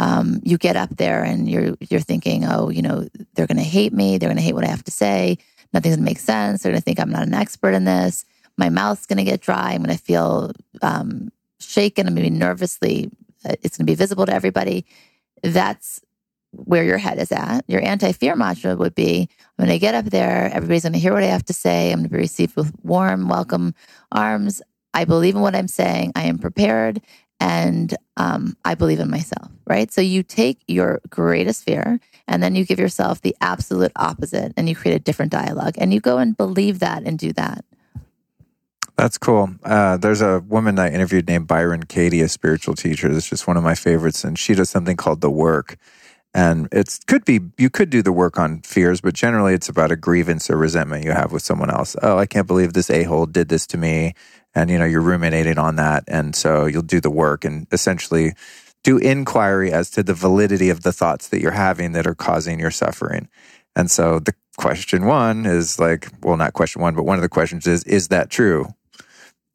[0.01, 3.63] um, you get up there and you're you're thinking, oh, you know, they're going to
[3.77, 4.17] hate me.
[4.17, 5.37] They're going to hate what I have to say.
[5.73, 6.63] Nothing's going to make sense.
[6.63, 8.25] They're going to think I'm not an expert in this.
[8.57, 9.73] My mouth's going to get dry.
[9.73, 11.29] I'm going to feel um,
[11.59, 12.07] shaken.
[12.07, 13.11] I'm going to be nervously.
[13.45, 14.85] uh, It's going to be visible to everybody.
[15.43, 16.01] That's
[16.51, 17.61] where your head is at.
[17.67, 20.49] Your anti fear mantra would be when I'm going to get up there.
[20.51, 21.91] Everybody's going to hear what I have to say.
[21.91, 23.75] I'm going to be received with warm, welcome
[24.11, 24.63] arms.
[24.93, 26.11] I believe in what I'm saying.
[26.15, 27.01] I am prepared
[27.41, 29.91] and um, I believe in myself, right?
[29.91, 34.69] So you take your greatest fear and then you give yourself the absolute opposite and
[34.69, 37.65] you create a different dialogue and you go and believe that and do that.
[38.95, 39.49] That's cool.
[39.63, 43.11] Uh, there's a woman I interviewed named Byron Katie, a spiritual teacher.
[43.11, 45.77] That's just one of my favorites, and she does something called the work.
[46.35, 49.91] And it's could be you could do the work on fears, but generally it's about
[49.91, 51.95] a grievance or resentment you have with someone else.
[52.03, 54.13] Oh, I can't believe this a hole did this to me,
[54.53, 58.33] and you know you're ruminating on that, and so you'll do the work and essentially
[58.83, 62.59] do inquiry as to the validity of the thoughts that you're having that are causing
[62.59, 63.29] your suffering.
[63.75, 67.29] And so the question one is like, well, not question one, but one of the
[67.29, 68.67] questions is, is that true?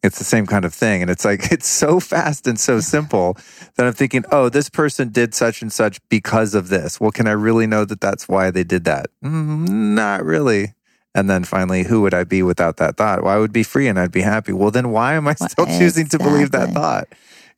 [0.02, 1.02] It's the same kind of thing.
[1.02, 3.36] And it's like, it's so fast and so simple
[3.74, 7.00] that I'm thinking, oh, this person did such and such because of this.
[7.00, 9.06] Well, can I really know that that's why they did that?
[9.24, 10.74] Mm, not really.
[11.16, 13.22] And then finally, who would I be without that thought?
[13.22, 14.52] Well, I would be free and I'd be happy.
[14.52, 17.08] Well, then why am I still choosing to believe that thought?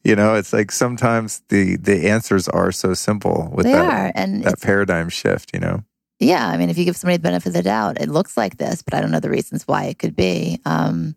[0.04, 4.12] You know, it's like sometimes the the answers are so simple with they that are.
[4.14, 5.82] And that paradigm shift, you know.
[6.20, 8.58] yeah, I mean, if you give somebody the benefit of the doubt, it looks like
[8.58, 10.60] this, but I don't know the reasons why it could be.
[10.64, 11.16] Um,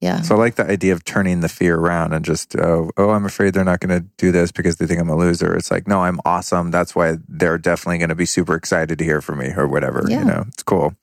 [0.00, 0.20] yeah.
[0.20, 3.24] So I like the idea of turning the fear around and just, oh, oh I'm
[3.24, 5.54] afraid they're not going to do this because they think I'm a loser.
[5.56, 6.72] It's like, no, I'm awesome.
[6.72, 10.04] That's why they're definitely going to be super excited to hear from me or whatever.
[10.08, 10.20] Yeah.
[10.20, 10.94] You know, it's cool.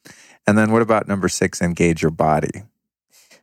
[0.50, 1.62] And then what about number six?
[1.62, 2.64] Engage your body.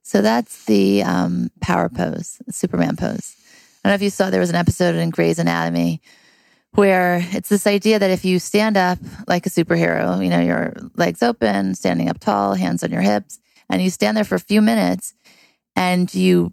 [0.03, 3.37] So that's the um, power pose, Superman pose.
[3.85, 6.03] I don't know if you saw there was an episode in Grey's Anatomy
[6.73, 10.75] where it's this idea that if you stand up like a superhero, you know, your
[10.97, 13.39] legs open, standing up tall, hands on your hips,
[13.71, 15.15] and you stand there for a few minutes
[15.77, 16.53] and you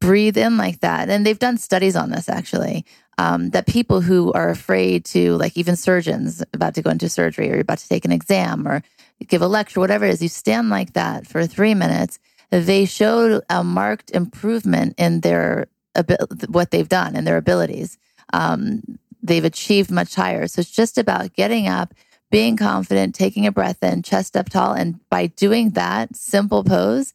[0.00, 1.10] breathe in like that.
[1.10, 2.86] And they've done studies on this actually.
[3.18, 7.52] Um, that people who are afraid to, like even surgeons about to go into surgery
[7.52, 8.82] or about to take an exam or
[9.26, 12.18] give a lecture, whatever it is, you stand like that for three minutes
[12.60, 15.66] they showed a marked improvement in their
[16.48, 17.98] what they've done and their abilities.
[18.32, 20.46] Um, they've achieved much higher.
[20.46, 21.94] So it's just about getting up,
[22.30, 27.14] being confident, taking a breath in, chest up tall, and by doing that simple pose,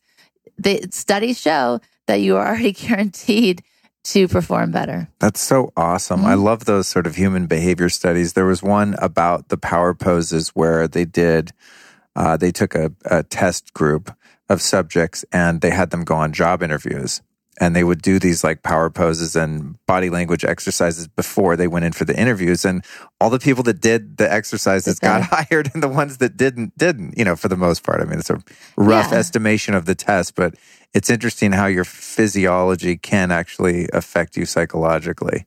[0.57, 3.63] the studies show that you are already guaranteed
[4.05, 5.09] to perform better.
[5.19, 6.25] That's so awesome.
[6.25, 8.33] I love those sort of human behavior studies.
[8.33, 11.51] There was one about the power poses where they did,
[12.19, 14.05] uh, they took a, a test group
[14.49, 17.21] of subjects and they had them go on job interviews.
[17.61, 21.83] And they would do these like power poses and body language exercises before they went
[21.85, 22.63] in for the interviews.
[22.63, 22.85] And
[23.19, 26.77] all the people that did the exercises Did got hired, and the ones that didn't,
[26.77, 27.99] didn't, you know, for the most part.
[28.01, 28.41] I mean, it's a
[28.77, 29.17] rough Yeah.
[29.19, 30.55] estimation of the test, but
[30.93, 35.45] it's interesting how your physiology can actually affect you psychologically.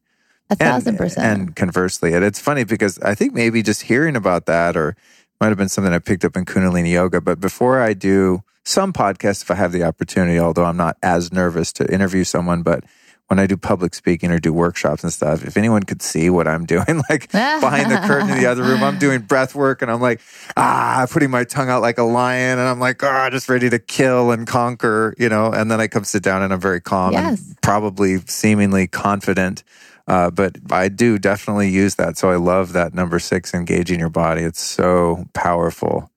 [0.50, 1.26] A thousand percent.
[1.26, 4.96] And conversely, and it's funny because I think maybe just hearing about that or
[5.42, 7.20] might have been something I picked up in Kundalini yoga.
[7.20, 11.32] But before I do some podcasts, if I have the opportunity, although I'm not as
[11.32, 12.84] nervous to interview someone, but
[13.26, 16.46] when I do public speaking or do workshops and stuff, if anyone could see what
[16.46, 19.90] I'm doing, like behind the curtain in the other room, I'm doing breath work and
[19.90, 20.20] I'm like,
[20.56, 23.80] ah, putting my tongue out like a lion and I'm like, ah, just ready to
[23.80, 27.14] kill and conquer, you know, and then I come sit down and I'm very calm
[27.14, 27.44] Yes.
[27.48, 29.64] and probably seemingly confident.
[30.06, 32.18] Uh, but I do definitely use that.
[32.18, 34.42] So I love that number six, engaging your body.
[34.42, 36.10] It's so powerful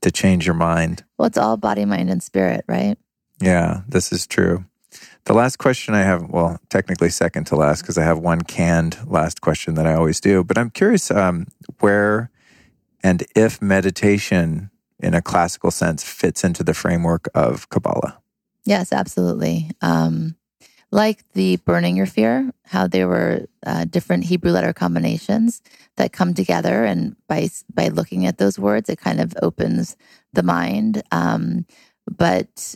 [0.00, 1.04] to change your mind.
[1.18, 2.96] Well, it's all body, mind, and spirit, right?
[3.40, 4.64] Yeah, this is true.
[5.24, 8.96] The last question I have, well, technically second to last because I have one canned
[9.06, 10.42] last question that I always do.
[10.42, 11.48] But I'm curious um,
[11.80, 12.30] where
[13.02, 18.18] and if meditation in a classical sense fits into the framework of Kabbalah.
[18.64, 19.70] Yes, absolutely.
[19.80, 20.36] Um,
[20.90, 25.62] like the burning your fear, how there were uh, different Hebrew letter combinations
[25.96, 29.96] that come together, and by by looking at those words, it kind of opens
[30.32, 31.02] the mind.
[31.12, 31.66] Um,
[32.06, 32.74] but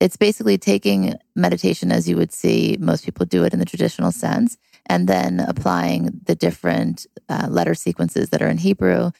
[0.00, 4.12] it's basically taking meditation as you would see most people do it in the traditional
[4.12, 4.56] sense,
[4.86, 9.12] and then applying the different uh, letter sequences that are in Hebrew.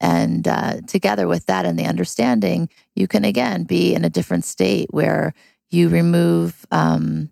[0.00, 4.44] And uh, together with that and the understanding, you can again be in a different
[4.44, 5.34] state where
[5.74, 7.30] you remove um,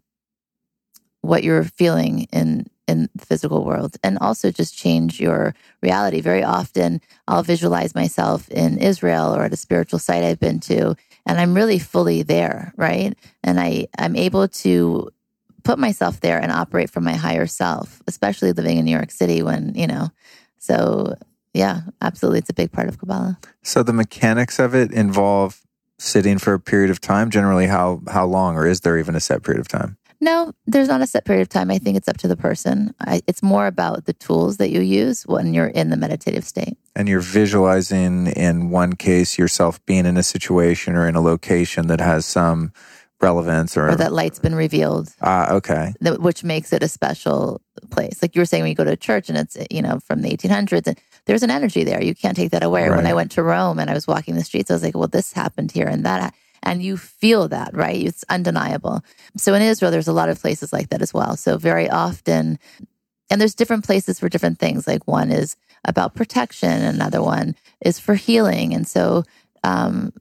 [1.23, 6.21] what you're feeling in in the physical world and also just change your reality.
[6.21, 10.95] Very often i'll visualize myself in israel or at a spiritual site i've been to
[11.25, 13.17] and i'm really fully there right?
[13.45, 15.11] And i i'm able to
[15.63, 19.43] put myself there and operate from my higher self especially living in new york city
[19.43, 20.09] when you know
[20.59, 21.15] so
[21.55, 23.39] yeah absolutely it's a big part of kabbalah.
[23.63, 25.63] So the mechanics of it involve
[26.03, 27.31] sitting for a period of time.
[27.31, 29.97] Generally, how how long, or is there even a set period of time?
[30.21, 31.69] No, there's not a set period of time.
[31.71, 32.95] I think it's up to the person.
[33.01, 36.77] I, it's more about the tools that you use when you're in the meditative state.
[36.95, 41.89] and you're visualizing in one case yourself being in a situation or in a location
[41.89, 42.73] that has some
[43.21, 47.61] relevance or, Or that light's been revealed, ah okay that, which makes it a special
[47.91, 48.21] place.
[48.23, 50.23] Like you were saying, when you go to a church and it's, you know, from
[50.23, 52.03] the 1800s, and there's an energy there.
[52.03, 52.85] You can't take that away.
[52.85, 54.97] Or When I went to Rome and I was walking the streets, I was like,
[54.97, 56.35] well, this happened here and that.
[56.63, 58.05] And you feel that, right?
[58.05, 59.03] It's undeniable.
[59.37, 61.37] So in Israel, there's a lot of places like that as well.
[61.37, 62.59] So very often,
[63.31, 64.87] and there's different places for different things.
[64.87, 68.75] Like one is about protection, another one is for healing.
[68.75, 69.25] And so,
[69.65, 70.13] um,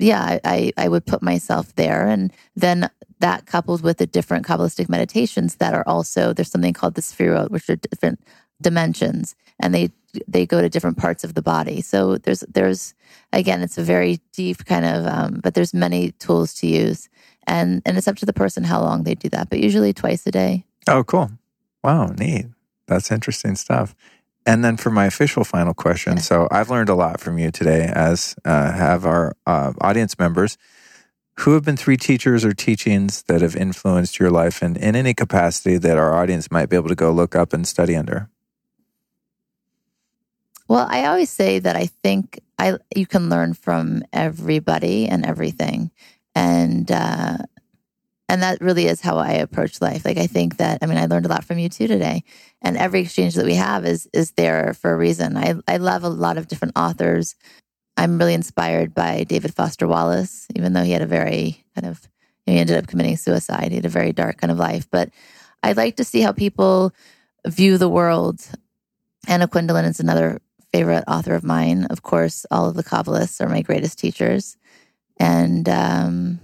[0.00, 2.08] yeah, I, I, I would put myself there.
[2.08, 6.94] And then that coupled with the different Kabbalistic meditations that are also, there's something called
[6.94, 8.20] the Sphirot, which are different
[8.60, 9.90] dimensions and they
[10.28, 11.80] they go to different parts of the body.
[11.80, 12.94] So there's there's
[13.32, 17.08] again, it's a very deep kind of, um, but there's many tools to use,
[17.46, 19.50] and and it's up to the person how long they do that.
[19.50, 20.64] But usually twice a day.
[20.88, 21.30] oh cool
[21.82, 22.46] wow neat
[22.86, 23.94] that's interesting stuff
[24.46, 27.90] and then for my official final question so i've learned a lot from you today
[27.94, 30.58] as uh, have our uh, audience members
[31.40, 35.12] who have been three teachers or teachings that have influenced your life in, in any
[35.14, 38.28] capacity that our audience might be able to go look up and study under
[40.68, 45.90] Well, I always say that I think I you can learn from everybody and everything,
[46.34, 47.38] and uh,
[48.28, 50.04] and that really is how I approach life.
[50.04, 52.24] Like I think that I mean I learned a lot from you too today,
[52.62, 55.36] and every exchange that we have is is there for a reason.
[55.36, 57.34] I I love a lot of different authors.
[57.96, 62.08] I'm really inspired by David Foster Wallace, even though he had a very kind of
[62.46, 63.70] he ended up committing suicide.
[63.70, 65.10] He had a very dark kind of life, but
[65.62, 66.92] I like to see how people
[67.46, 68.40] view the world.
[69.28, 70.40] Anna Quindlen is another
[70.74, 71.84] favorite author of mine.
[71.84, 74.56] Of course, all of the Kabbalists are my greatest teachers.
[75.20, 76.40] And um,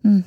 [0.00, 0.20] hmm.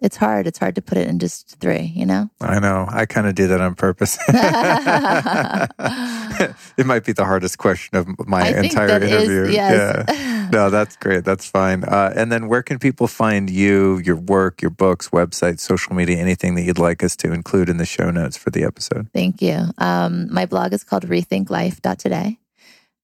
[0.00, 0.46] it's hard.
[0.46, 2.30] It's hard to put it in just three, you know?
[2.40, 2.86] I know.
[2.88, 4.18] I kind of did that on purpose.
[6.76, 9.52] it might be the hardest question of my I entire that is- interview.
[9.52, 10.04] yes.
[10.08, 10.30] Yeah.
[10.52, 11.24] No, that's great.
[11.24, 11.84] That's fine.
[11.84, 16.18] Uh, and then where can people find you, your work, your books, website, social media,
[16.18, 19.08] anything that you'd like us to include in the show notes for the episode?
[19.14, 19.64] Thank you.
[19.78, 22.38] Um, my blog is called rethinklife.today,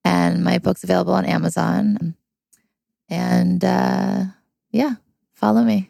[0.05, 2.15] and my book's available on Amazon.
[3.09, 4.25] And uh,
[4.71, 4.97] yeah,
[5.33, 5.90] follow me.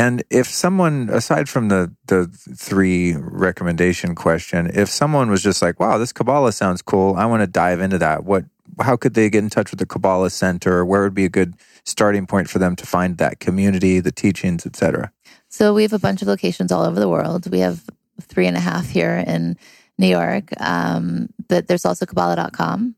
[0.00, 5.78] And if someone, aside from the the three recommendation question, if someone was just like,
[5.78, 7.16] "Wow, this Kabbalah sounds cool.
[7.16, 8.46] I want to dive into that." What?
[8.80, 10.86] How could they get in touch with the Kabbalah Centre?
[10.86, 11.52] Where would be a good
[11.84, 15.12] starting point for them to find that community, the teachings, etc.?
[15.50, 17.50] So we have a bunch of locations all over the world.
[17.50, 17.84] We have
[18.22, 19.58] three and a half here in
[19.98, 20.44] New York.
[20.58, 22.94] Um, but there's also Kabbalah.com,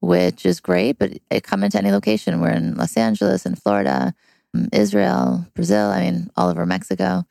[0.00, 2.40] which is great, but it come into any location.
[2.40, 4.14] We're in Los Angeles and Florida,
[4.72, 7.24] Israel, Brazil, I mean, all over Mexico.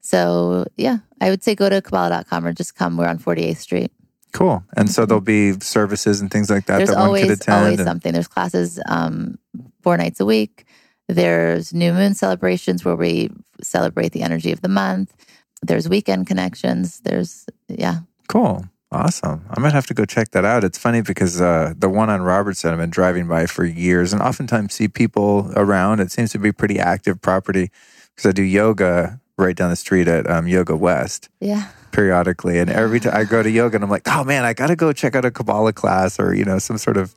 [0.00, 2.96] So yeah, I would say go to Kabbalah.com or just come.
[2.96, 3.92] We're on 48th Street.
[4.32, 4.62] Cool.
[4.76, 7.58] And so there'll be services and things like that There's that one could always attend.
[7.64, 8.12] always and- something.
[8.12, 9.38] There's classes um,
[9.82, 10.66] four nights a week.
[11.08, 13.30] There's new moon celebrations where we
[13.62, 15.14] celebrate the energy of the month.
[15.62, 17.00] There's weekend connections.
[17.00, 18.00] There's, yeah.
[18.28, 18.66] Cool.
[18.92, 19.44] Awesome.
[19.50, 20.62] I might have to go check that out.
[20.62, 24.22] It's funny because uh, the one on Robertson I've been driving by for years and
[24.22, 26.00] oftentimes see people around.
[26.00, 27.70] It seems to be pretty active property
[28.14, 31.68] because I do yoga right down the street at um, Yoga West Yeah.
[31.92, 32.58] periodically.
[32.58, 34.76] And every time I go to yoga and I'm like, oh man, I got to
[34.76, 37.14] go check out a Kabbalah class or, you know, some sort of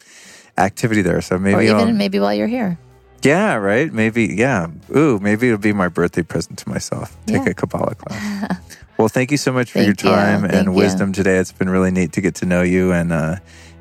[0.57, 1.21] activity there.
[1.21, 2.77] So maybe or I'll, even maybe while you're here.
[3.23, 3.93] yeah, right.
[3.93, 4.67] Maybe, yeah.
[4.95, 7.15] Ooh, maybe it'll be my birthday present to myself.
[7.27, 7.51] Take Yeah.
[7.51, 8.57] a Kabbalah class.
[8.99, 10.09] well, thank you so much for your Thank you.
[10.09, 10.71] time Thank and you.
[10.73, 11.37] wisdom today.
[11.37, 13.37] It's been really neat to get to know you and uh,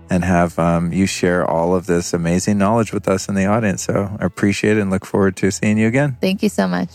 [0.08, 3.82] and have um, you share all of this amazing knowledge with us in the audience.
[3.82, 6.16] So I appreciate it and look forward to seeing you again.
[6.20, 6.90] Thank you so much.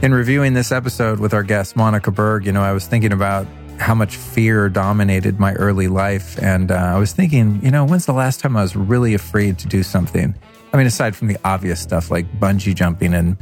[0.00, 3.46] In reviewing this episode with our guest, Monica Berg, you know, I was thinking about
[3.78, 6.42] how much fear dominated my early life.
[6.42, 9.58] And uh, I was thinking, you know, when's the last time I was really afraid
[9.58, 10.34] to do something?
[10.72, 13.36] I mean, aside from the obvious stuff like bungee jumping and,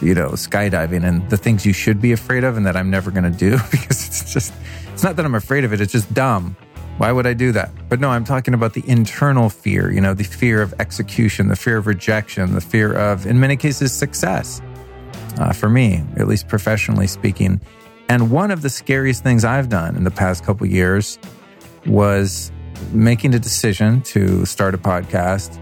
[0.00, 3.10] you know, skydiving and the things you should be afraid of and that I'm never
[3.10, 4.52] going to do because it's just,
[4.92, 6.56] it's not that I'm afraid of it, it's just dumb.
[6.98, 7.70] Why would I do that?
[7.88, 11.56] But no, I'm talking about the internal fear, you know, the fear of execution, the
[11.56, 14.60] fear of rejection, the fear of, in many cases, success
[15.38, 17.60] uh, for me, at least professionally speaking.
[18.10, 21.18] And one of the scariest things I've done in the past couple years
[21.86, 22.52] was
[22.92, 25.58] making a decision to start a podcast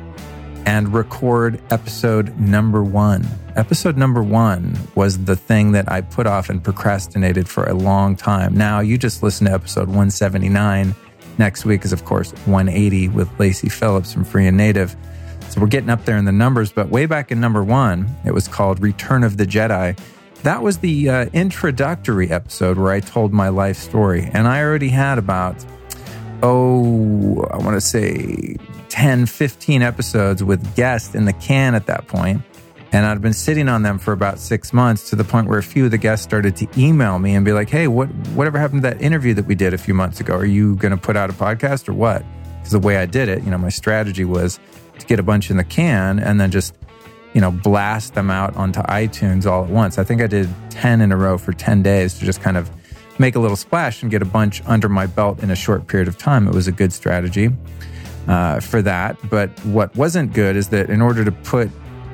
[0.67, 3.27] and record episode number one.
[3.57, 8.17] Episode number one was the thing that I put off and procrastinated for a long
[8.17, 8.57] time.
[8.57, 10.95] Now, you just listen to episode 179.
[11.39, 14.97] Next week is, of course, 180 with Lacy Phillips from Free and Native.
[15.49, 18.33] So we're getting up there in the numbers, but way back in number one, it
[18.33, 19.99] was called Return of the Jedi.
[20.43, 24.31] That was the uh, introductory episode where I told my life story.
[24.33, 25.65] And I already had about,
[26.43, 28.57] oh, I want to say
[28.99, 32.43] 10, 15 episodes with guests in the can at that point.
[32.91, 35.63] And I'd been sitting on them for about six months to the point where a
[35.63, 38.83] few of the guests started to email me and be like, hey, what, whatever happened
[38.83, 40.35] to that interview that we did a few months ago?
[40.35, 42.25] Are you going to put out a podcast or what?
[42.57, 44.59] Because the way I did it, you know, my strategy was
[44.99, 46.75] to get a bunch in the can and then just,
[47.35, 49.99] you know, blast them out onto iTunes all at once.
[49.99, 52.69] I think I did 10 in a row for 10 days to just kind of
[53.21, 56.09] make a little splash and get a bunch under my belt in a short period
[56.09, 56.49] of time.
[56.49, 57.51] It was a good strategy
[58.29, 59.17] uh, for that.
[59.29, 61.71] But what wasn't good is that in order to put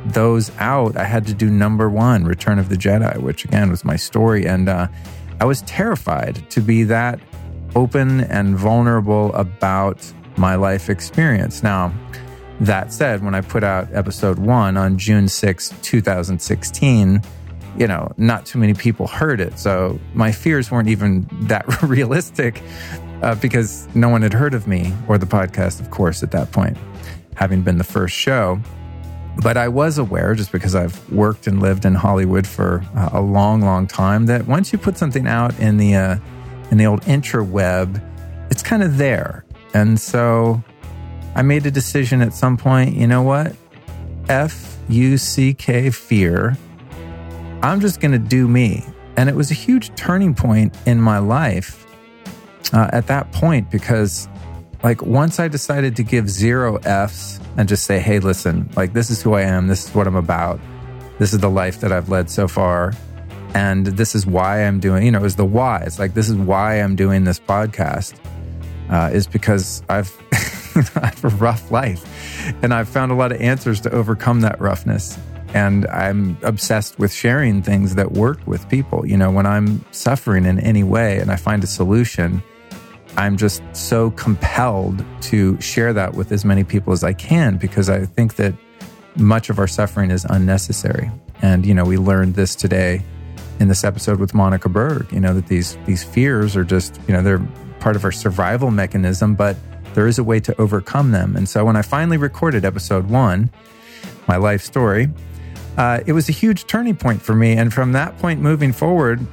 [0.07, 3.85] those out, I had to do number one, Return of the Jedi, which again was
[3.85, 4.47] my story.
[4.47, 4.89] And uh,
[5.41, 7.21] I was terrified to be that
[7.75, 11.63] open and vulnerable about my life experience.
[11.63, 11.93] Now,
[12.61, 17.23] that said, when I put out episode one on June 6, 2016,
[17.77, 19.59] you know, not too many people heard it.
[19.59, 22.63] So my fears weren't even that realistic
[23.23, 26.53] uh, because no one had heard of me or the podcast, of course, at that
[26.53, 26.77] point,
[27.37, 28.59] having been the first show.
[29.43, 33.21] But I was aware, just because I've worked and lived in Hollywood for uh, a
[33.21, 36.17] long, long time, that once you put something out in the uh,
[36.71, 38.01] in the old intraweb,
[38.51, 39.45] it's kind of there.
[39.75, 40.63] And so
[41.35, 42.95] I made a decision at some point.
[42.95, 43.57] You know what?
[44.29, 46.57] F U C K fear.
[47.61, 48.85] I'm just going to do me.
[49.17, 51.84] And it was a huge turning point in my life
[52.73, 54.29] uh, at that point because,
[54.83, 59.11] like, once I decided to give zero F's and just say, hey, listen, like, this
[59.11, 60.61] is who I am, this is what I'm about,
[61.19, 62.93] this is the life that I've led so far,
[63.55, 65.83] and this is why I'm doing, you know, was the why.
[65.87, 68.19] It's like, this is why I'm doing this podcast,
[68.91, 70.13] uh, is because I've,
[70.97, 72.05] I have a rough life
[72.63, 75.19] and I've found a lot of answers to overcome that roughness.
[75.55, 79.07] And I'm obsessed with sharing things that work with people.
[79.07, 82.43] You know, when I'm suffering in any way and I find a solution,
[83.17, 87.89] I'm just so compelled to share that with as many people as I can because
[87.89, 88.55] I think that
[89.17, 91.11] much of our suffering is unnecessary.
[91.43, 93.03] And, you know, we learned this today
[93.61, 97.15] in this episode with Monica Berg, you know, that these these fears are just, you
[97.15, 97.47] know, they're
[97.79, 99.57] part of our survival mechanism, but
[99.95, 101.37] there is a way to overcome them.
[101.37, 103.51] And so when I finally recorded episode one,
[104.27, 105.09] my life story,
[105.77, 107.53] uh, it was a huge turning point for me.
[107.53, 109.25] And from that point moving forward,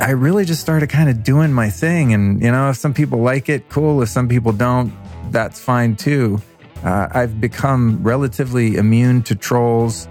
[0.00, 2.12] I really just started kind of doing my thing.
[2.12, 4.02] And, you know, if some people like it, cool.
[4.02, 4.92] If some people don't,
[5.30, 6.40] that's fine too.
[6.84, 10.08] Uh, I've become relatively immune to trolls,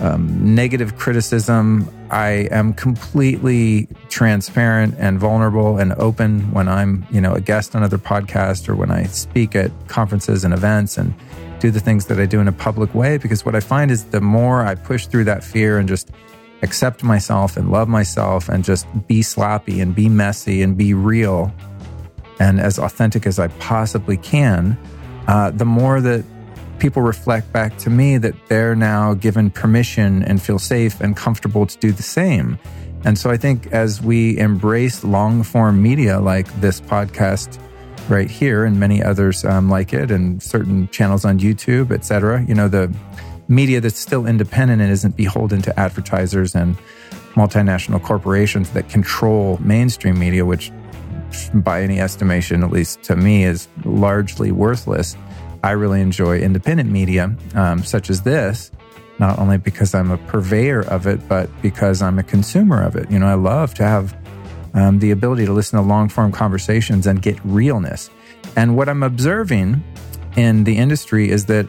[0.00, 1.90] um, negative criticism.
[2.10, 7.82] I am completely transparent and vulnerable and open when I'm, you know, a guest on
[7.82, 11.12] other podcasts or when I speak at conferences and events and
[11.60, 13.18] do the things that I do in a public way.
[13.18, 16.10] Because what I find is the more I push through that fear and just
[16.62, 21.52] accept myself and love myself and just be sloppy and be messy and be real
[22.38, 24.78] and as authentic as I possibly can,
[25.26, 26.24] uh, the more that
[26.78, 31.66] people reflect back to me that they're now given permission and feel safe and comfortable
[31.66, 32.58] to do the same.
[33.04, 37.60] And so I think as we embrace long form media like this podcast
[38.08, 42.44] right here and many others um, like it and certain channels on YouTube, et cetera,
[42.44, 42.92] you know, the
[43.48, 46.76] media that's still independent and isn't beholden to advertisers and
[47.34, 50.72] multinational corporations that control mainstream media, which
[51.54, 55.16] by any estimation, at least to me, is largely worthless.
[55.62, 58.70] I really enjoy independent media um, such as this,
[59.18, 63.10] not only because I'm a purveyor of it, but because I'm a consumer of it.
[63.10, 64.16] You know, I love to have
[64.74, 68.10] um, the ability to listen to long form conversations and get realness.
[68.56, 69.82] And what I'm observing
[70.36, 71.68] in the industry is that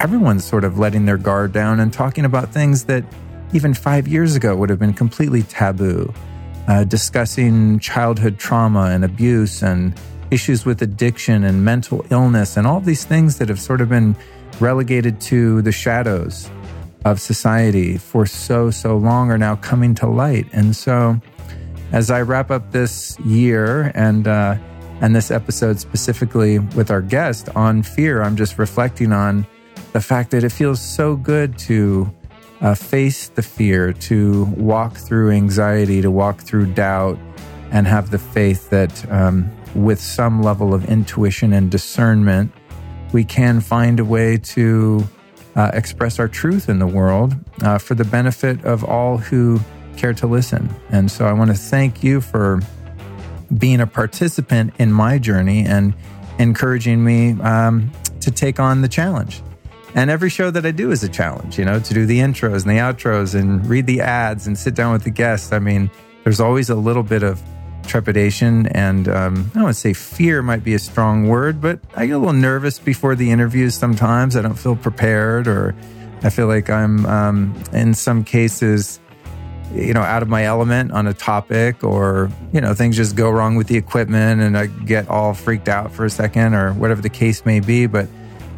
[0.00, 3.04] everyone's sort of letting their guard down and talking about things that
[3.52, 6.12] even five years ago would have been completely taboo.
[6.66, 9.98] Uh, discussing childhood trauma and abuse and
[10.30, 14.14] issues with addiction and mental illness and all these things that have sort of been
[14.60, 16.50] relegated to the shadows
[17.06, 20.46] of society for so, so long are now coming to light.
[20.52, 21.18] And so,
[21.92, 24.56] as I wrap up this year and, uh,
[25.00, 29.46] and this episode specifically with our guest on fear, I'm just reflecting on
[29.98, 32.08] the fact that it feels so good to
[32.60, 37.18] uh, face the fear, to walk through anxiety, to walk through doubt,
[37.72, 42.52] and have the faith that um, with some level of intuition and discernment,
[43.12, 45.04] we can find a way to
[45.56, 49.58] uh, express our truth in the world uh, for the benefit of all who
[49.96, 50.72] care to listen.
[50.90, 52.60] And so I want to thank you for
[53.58, 55.92] being a participant in my journey and
[56.38, 59.42] encouraging me um, to take on the challenge.
[59.94, 62.62] And every show that I do is a challenge, you know, to do the intros
[62.66, 65.52] and the outros and read the ads and sit down with the guests.
[65.52, 65.90] I mean,
[66.24, 67.42] there's always a little bit of
[67.86, 71.80] trepidation and um, I don't want to say fear might be a strong word, but
[71.96, 74.36] I get a little nervous before the interviews sometimes.
[74.36, 75.74] I don't feel prepared or
[76.22, 79.00] I feel like I'm, um, in some cases,
[79.72, 83.30] you know, out of my element on a topic or, you know, things just go
[83.30, 87.00] wrong with the equipment and I get all freaked out for a second or whatever
[87.00, 87.86] the case may be.
[87.86, 88.08] But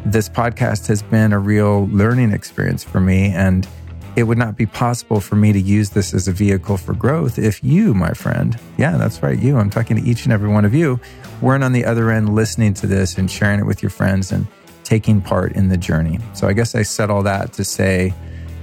[0.05, 3.29] this podcast has been a real learning experience for me.
[3.29, 3.67] And
[4.15, 7.39] it would not be possible for me to use this as a vehicle for growth
[7.39, 10.65] if you, my friend, yeah, that's right, you, I'm talking to each and every one
[10.65, 10.99] of you,
[11.41, 14.47] weren't on the other end listening to this and sharing it with your friends and
[14.83, 16.19] taking part in the journey.
[16.33, 18.13] So I guess I said all that to say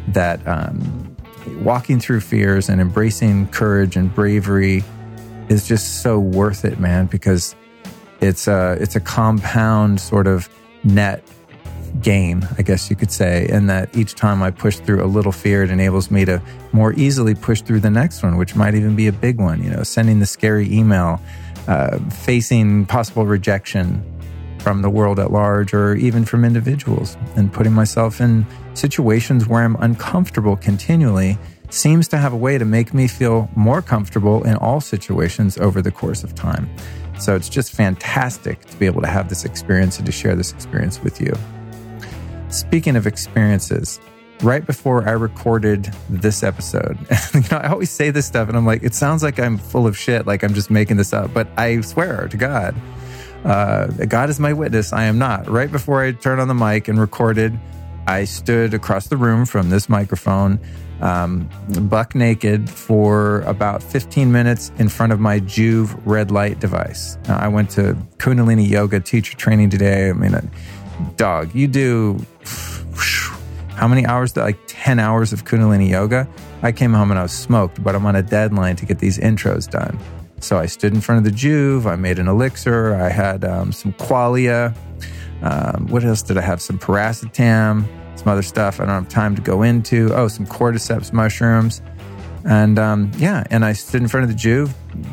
[0.08, 1.16] that um,
[1.60, 4.84] walking through fears and embracing courage and bravery
[5.48, 7.56] is just so worth it, man, because
[8.20, 10.50] it's a, it's a compound sort of
[10.84, 11.22] net
[12.02, 15.32] gain, I guess you could say, and that each time I push through a little
[15.32, 16.40] fear, it enables me to
[16.72, 19.62] more easily push through the next one, which might even be a big one.
[19.62, 21.20] You know, sending the scary email,
[21.66, 24.04] uh, facing possible rejection
[24.58, 29.62] from the world at large or even from individuals, and putting myself in situations where
[29.62, 31.38] I'm uncomfortable continually
[31.70, 35.82] seems to have a way to make me feel more comfortable in all situations over
[35.82, 36.68] the course of time.
[37.18, 40.52] So it's just fantastic to be able to have this experience and to share this
[40.52, 41.32] experience with you.
[42.48, 44.00] Speaking of experiences,
[44.42, 46.96] right before I recorded this episode,
[47.34, 49.86] you know, I always say this stuff and I'm like, it sounds like I'm full
[49.86, 52.74] of shit, like I'm just making this up, but I swear to God,
[53.44, 54.92] uh, God is my witness.
[54.92, 55.48] I am not.
[55.48, 57.58] Right before I turned on the mic and recorded,
[58.06, 60.58] I stood across the room from this microphone
[61.00, 61.48] um,
[61.88, 67.16] buck naked for about 15 minutes in front of my Joovv red light device.
[67.28, 70.10] Now, I went to Kundalini yoga teacher training today.
[70.10, 70.42] I mean, uh,
[71.16, 72.24] dog, you do
[73.78, 74.36] how many hours?
[74.36, 76.28] Like 10 hours of Kundalini yoga.
[76.62, 79.18] I came home and I was smoked, but I'm on a deadline to get these
[79.18, 79.96] intros done.
[80.40, 81.86] So I stood in front of the Joovv.
[81.86, 82.94] I made an elixir.
[82.96, 84.76] I had um, some qualia.
[85.42, 86.60] Um, what else did I have?
[86.60, 87.84] Some piracetam
[88.18, 90.12] some other stuff I don't have time to go into.
[90.14, 91.80] Oh, some cordyceps mushrooms.
[92.44, 94.72] And um, yeah, and I stood in front of the Joovv,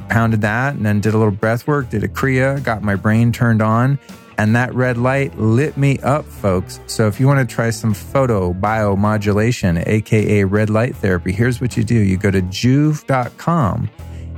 [0.09, 3.31] pounded that, and then did a little breath work, did a Kriya, got my brain
[3.31, 3.99] turned on.
[4.37, 6.79] And that red light lit me up, folks.
[6.87, 11.77] So if you want to try some photo biomodulation, aka red light therapy, here's what
[11.77, 13.89] you do you go to joovv.com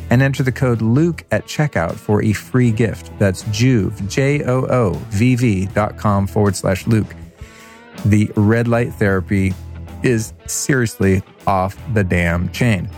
[0.09, 3.11] and enter the code Luke at checkout for a free gift.
[3.19, 7.13] That's Joovv, J O O V V dot com forward slash Luke
[8.05, 9.53] the red light therapy
[10.03, 12.89] is seriously off the damn chain.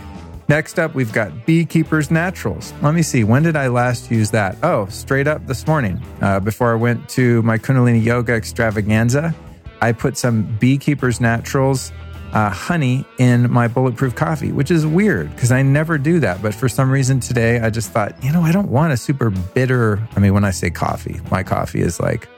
[0.48, 2.72] Next up, we've got Beekeepers Naturals.
[2.82, 4.56] Let me see, when did I last use that?
[4.64, 6.02] Oh, straight up this morning.
[6.20, 9.32] Uh, before I went to my Kundalini Yoga extravaganza,
[9.80, 11.92] I put some Beekeepers Naturals
[12.32, 16.42] uh, honey in my bulletproof coffee, which is weird because I never do that.
[16.42, 19.30] But for some reason today, I just thought, you know, I don't want a super
[19.30, 20.00] bitter.
[20.16, 22.28] I mean, when I say coffee, my coffee is like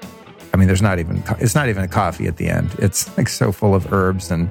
[0.52, 2.74] I mean, there's not even, it's not even a coffee at the end.
[2.78, 4.50] It's like so full of herbs and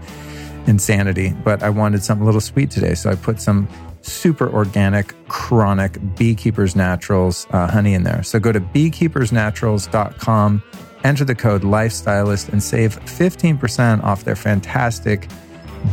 [0.67, 1.33] insanity.
[1.43, 2.95] But I wanted something a little sweet today.
[2.95, 3.67] So I put some
[4.01, 8.23] super organic, chronic Beekeepers Naturals uh, honey in there.
[8.23, 10.63] So go to beekeepersnaturals.com,
[11.03, 15.27] enter the code Lifestylist, and save 15% off their fantastic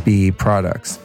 [0.03, 0.97] bee products.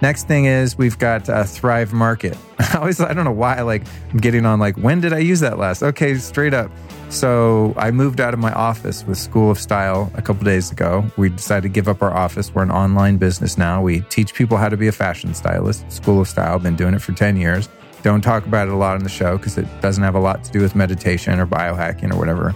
[0.00, 2.36] Next thing is we've got uh, Thrive Market.
[2.58, 5.40] I always, I don't know why, like I'm getting on like, when did I use
[5.40, 5.82] that last?
[5.82, 6.70] Okay, straight up.
[7.10, 11.10] So I moved out of my office with School of Style a couple days ago.
[11.16, 12.54] We decided to give up our office.
[12.54, 13.82] We're an online business now.
[13.82, 15.90] We teach people how to be a fashion stylist.
[15.90, 17.68] School of Style, been doing it for 10 years.
[18.02, 20.44] Don't talk about it a lot on the show because it doesn't have a lot
[20.44, 22.54] to do with meditation or biohacking or whatever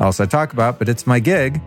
[0.00, 1.60] else I talk about, but it's my gig.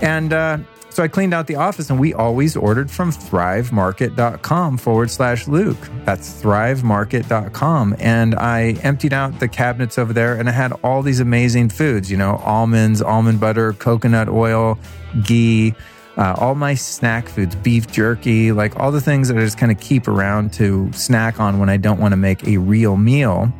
[0.00, 0.58] And uh,
[0.94, 5.76] so I cleaned out the office and we always ordered from thrivemarket.com forward slash Luke.
[6.04, 7.96] That's thrivemarket.com.
[7.98, 12.12] And I emptied out the cabinets over there and I had all these amazing foods,
[12.12, 14.78] you know, almonds, almond butter, coconut oil,
[15.24, 15.74] ghee,
[16.16, 19.72] uh, all my snack foods, beef jerky, like all the things that I just kind
[19.72, 23.52] of keep around to snack on when I don't want to make a real meal.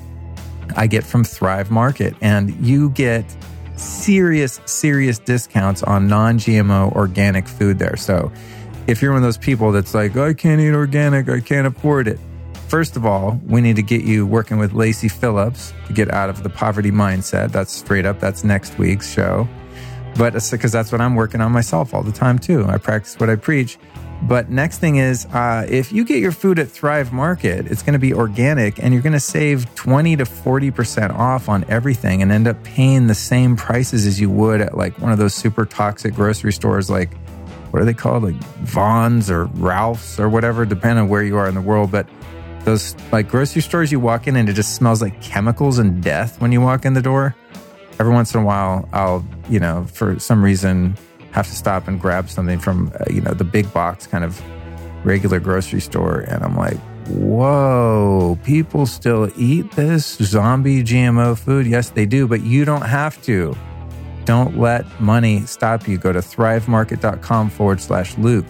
[0.76, 3.24] I get from Thrive Market and you get
[3.76, 7.96] serious, serious discounts on non GMO organic food there.
[7.96, 8.32] So
[8.86, 12.08] if you're one of those people that's like, I can't eat organic, I can't afford
[12.08, 12.18] it.
[12.68, 16.28] First of all, we need to get you working with Lacy Phillips to get out
[16.28, 17.52] of the poverty mindset.
[17.52, 18.20] That's straight up.
[18.20, 19.48] That's next week's show.
[20.16, 22.64] But because that's what I'm working on myself all the time too.
[22.66, 23.78] I practice what I preach.
[24.26, 27.92] But next thing is, uh, if you get your food at Thrive Market, it's going
[27.92, 32.32] to be organic and you're going to save 20 to 40% off on everything and
[32.32, 35.66] end up paying the same prices as you would at like one of those super
[35.66, 37.12] toxic grocery stores like,
[37.70, 38.22] what are they called?
[38.22, 41.90] Like Vons or Ralph's or whatever, depending on where you are in the world.
[41.90, 42.08] But
[42.60, 46.40] those like grocery stores you walk in and it just smells like chemicals and death
[46.40, 47.36] when you walk in the door.
[48.00, 50.96] Every once in a while, I'll, you know, for some reason,
[51.34, 54.40] have to stop and grab something from uh, you know the big box kind of
[55.04, 56.78] regular grocery store and i'm like
[57.08, 61.66] whoa people still eat this zombie gmo food?
[61.66, 63.54] Yes they do but you don't have to.
[64.24, 65.98] Don't let money stop you.
[65.98, 68.46] Go to thrivemarket.com forward slash luke.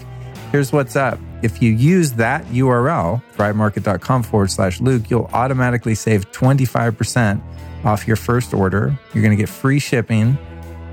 [0.52, 1.19] Here's what's up.
[1.43, 7.43] If you use that url thrivemarket.com forward slash luke you'll automatically save 25%
[7.85, 8.97] off your first order.
[9.12, 10.39] You're going to get free shipping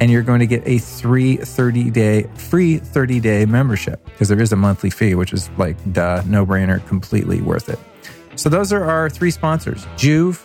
[0.02, 4.41] and you're going to get a free 30 day free 30 day membership because there
[4.41, 7.80] is a monthly fee which is like duh no brainer completely worth it.
[8.36, 10.44] So those are our three sponsors Joovv,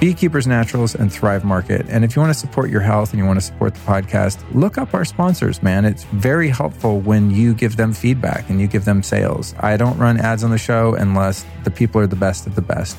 [0.00, 1.84] beekeepers naturals and thrive market.
[1.90, 4.42] And if you want to support your health and you want to support the podcast
[4.54, 5.84] look up our sponsors man.
[5.84, 9.54] It's very helpful when you give them feedback and you give them sales.
[9.60, 12.62] I don't run ads on the show unless the people are the best of the
[12.62, 12.96] best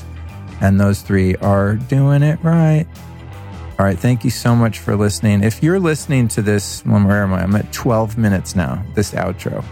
[0.62, 2.86] and those three are doing it right
[3.80, 3.98] all right.
[3.98, 5.42] Thank you so much for listening.
[5.42, 7.42] If you're listening to this, well, where am I?
[7.42, 9.64] I'm at 12 minutes now, this outro.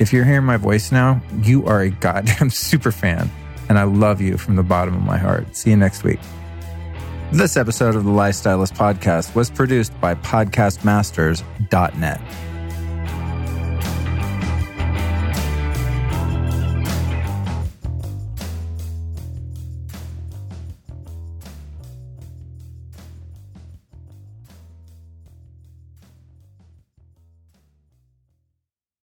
[0.00, 3.30] If you're hearing my voice now, you are a goddamn super fan.
[3.68, 5.54] And I love you from the bottom of my heart.
[5.54, 6.18] See you next week.
[7.30, 12.20] This episode of the Lifestylist podcast was produced by podcastmasters.net.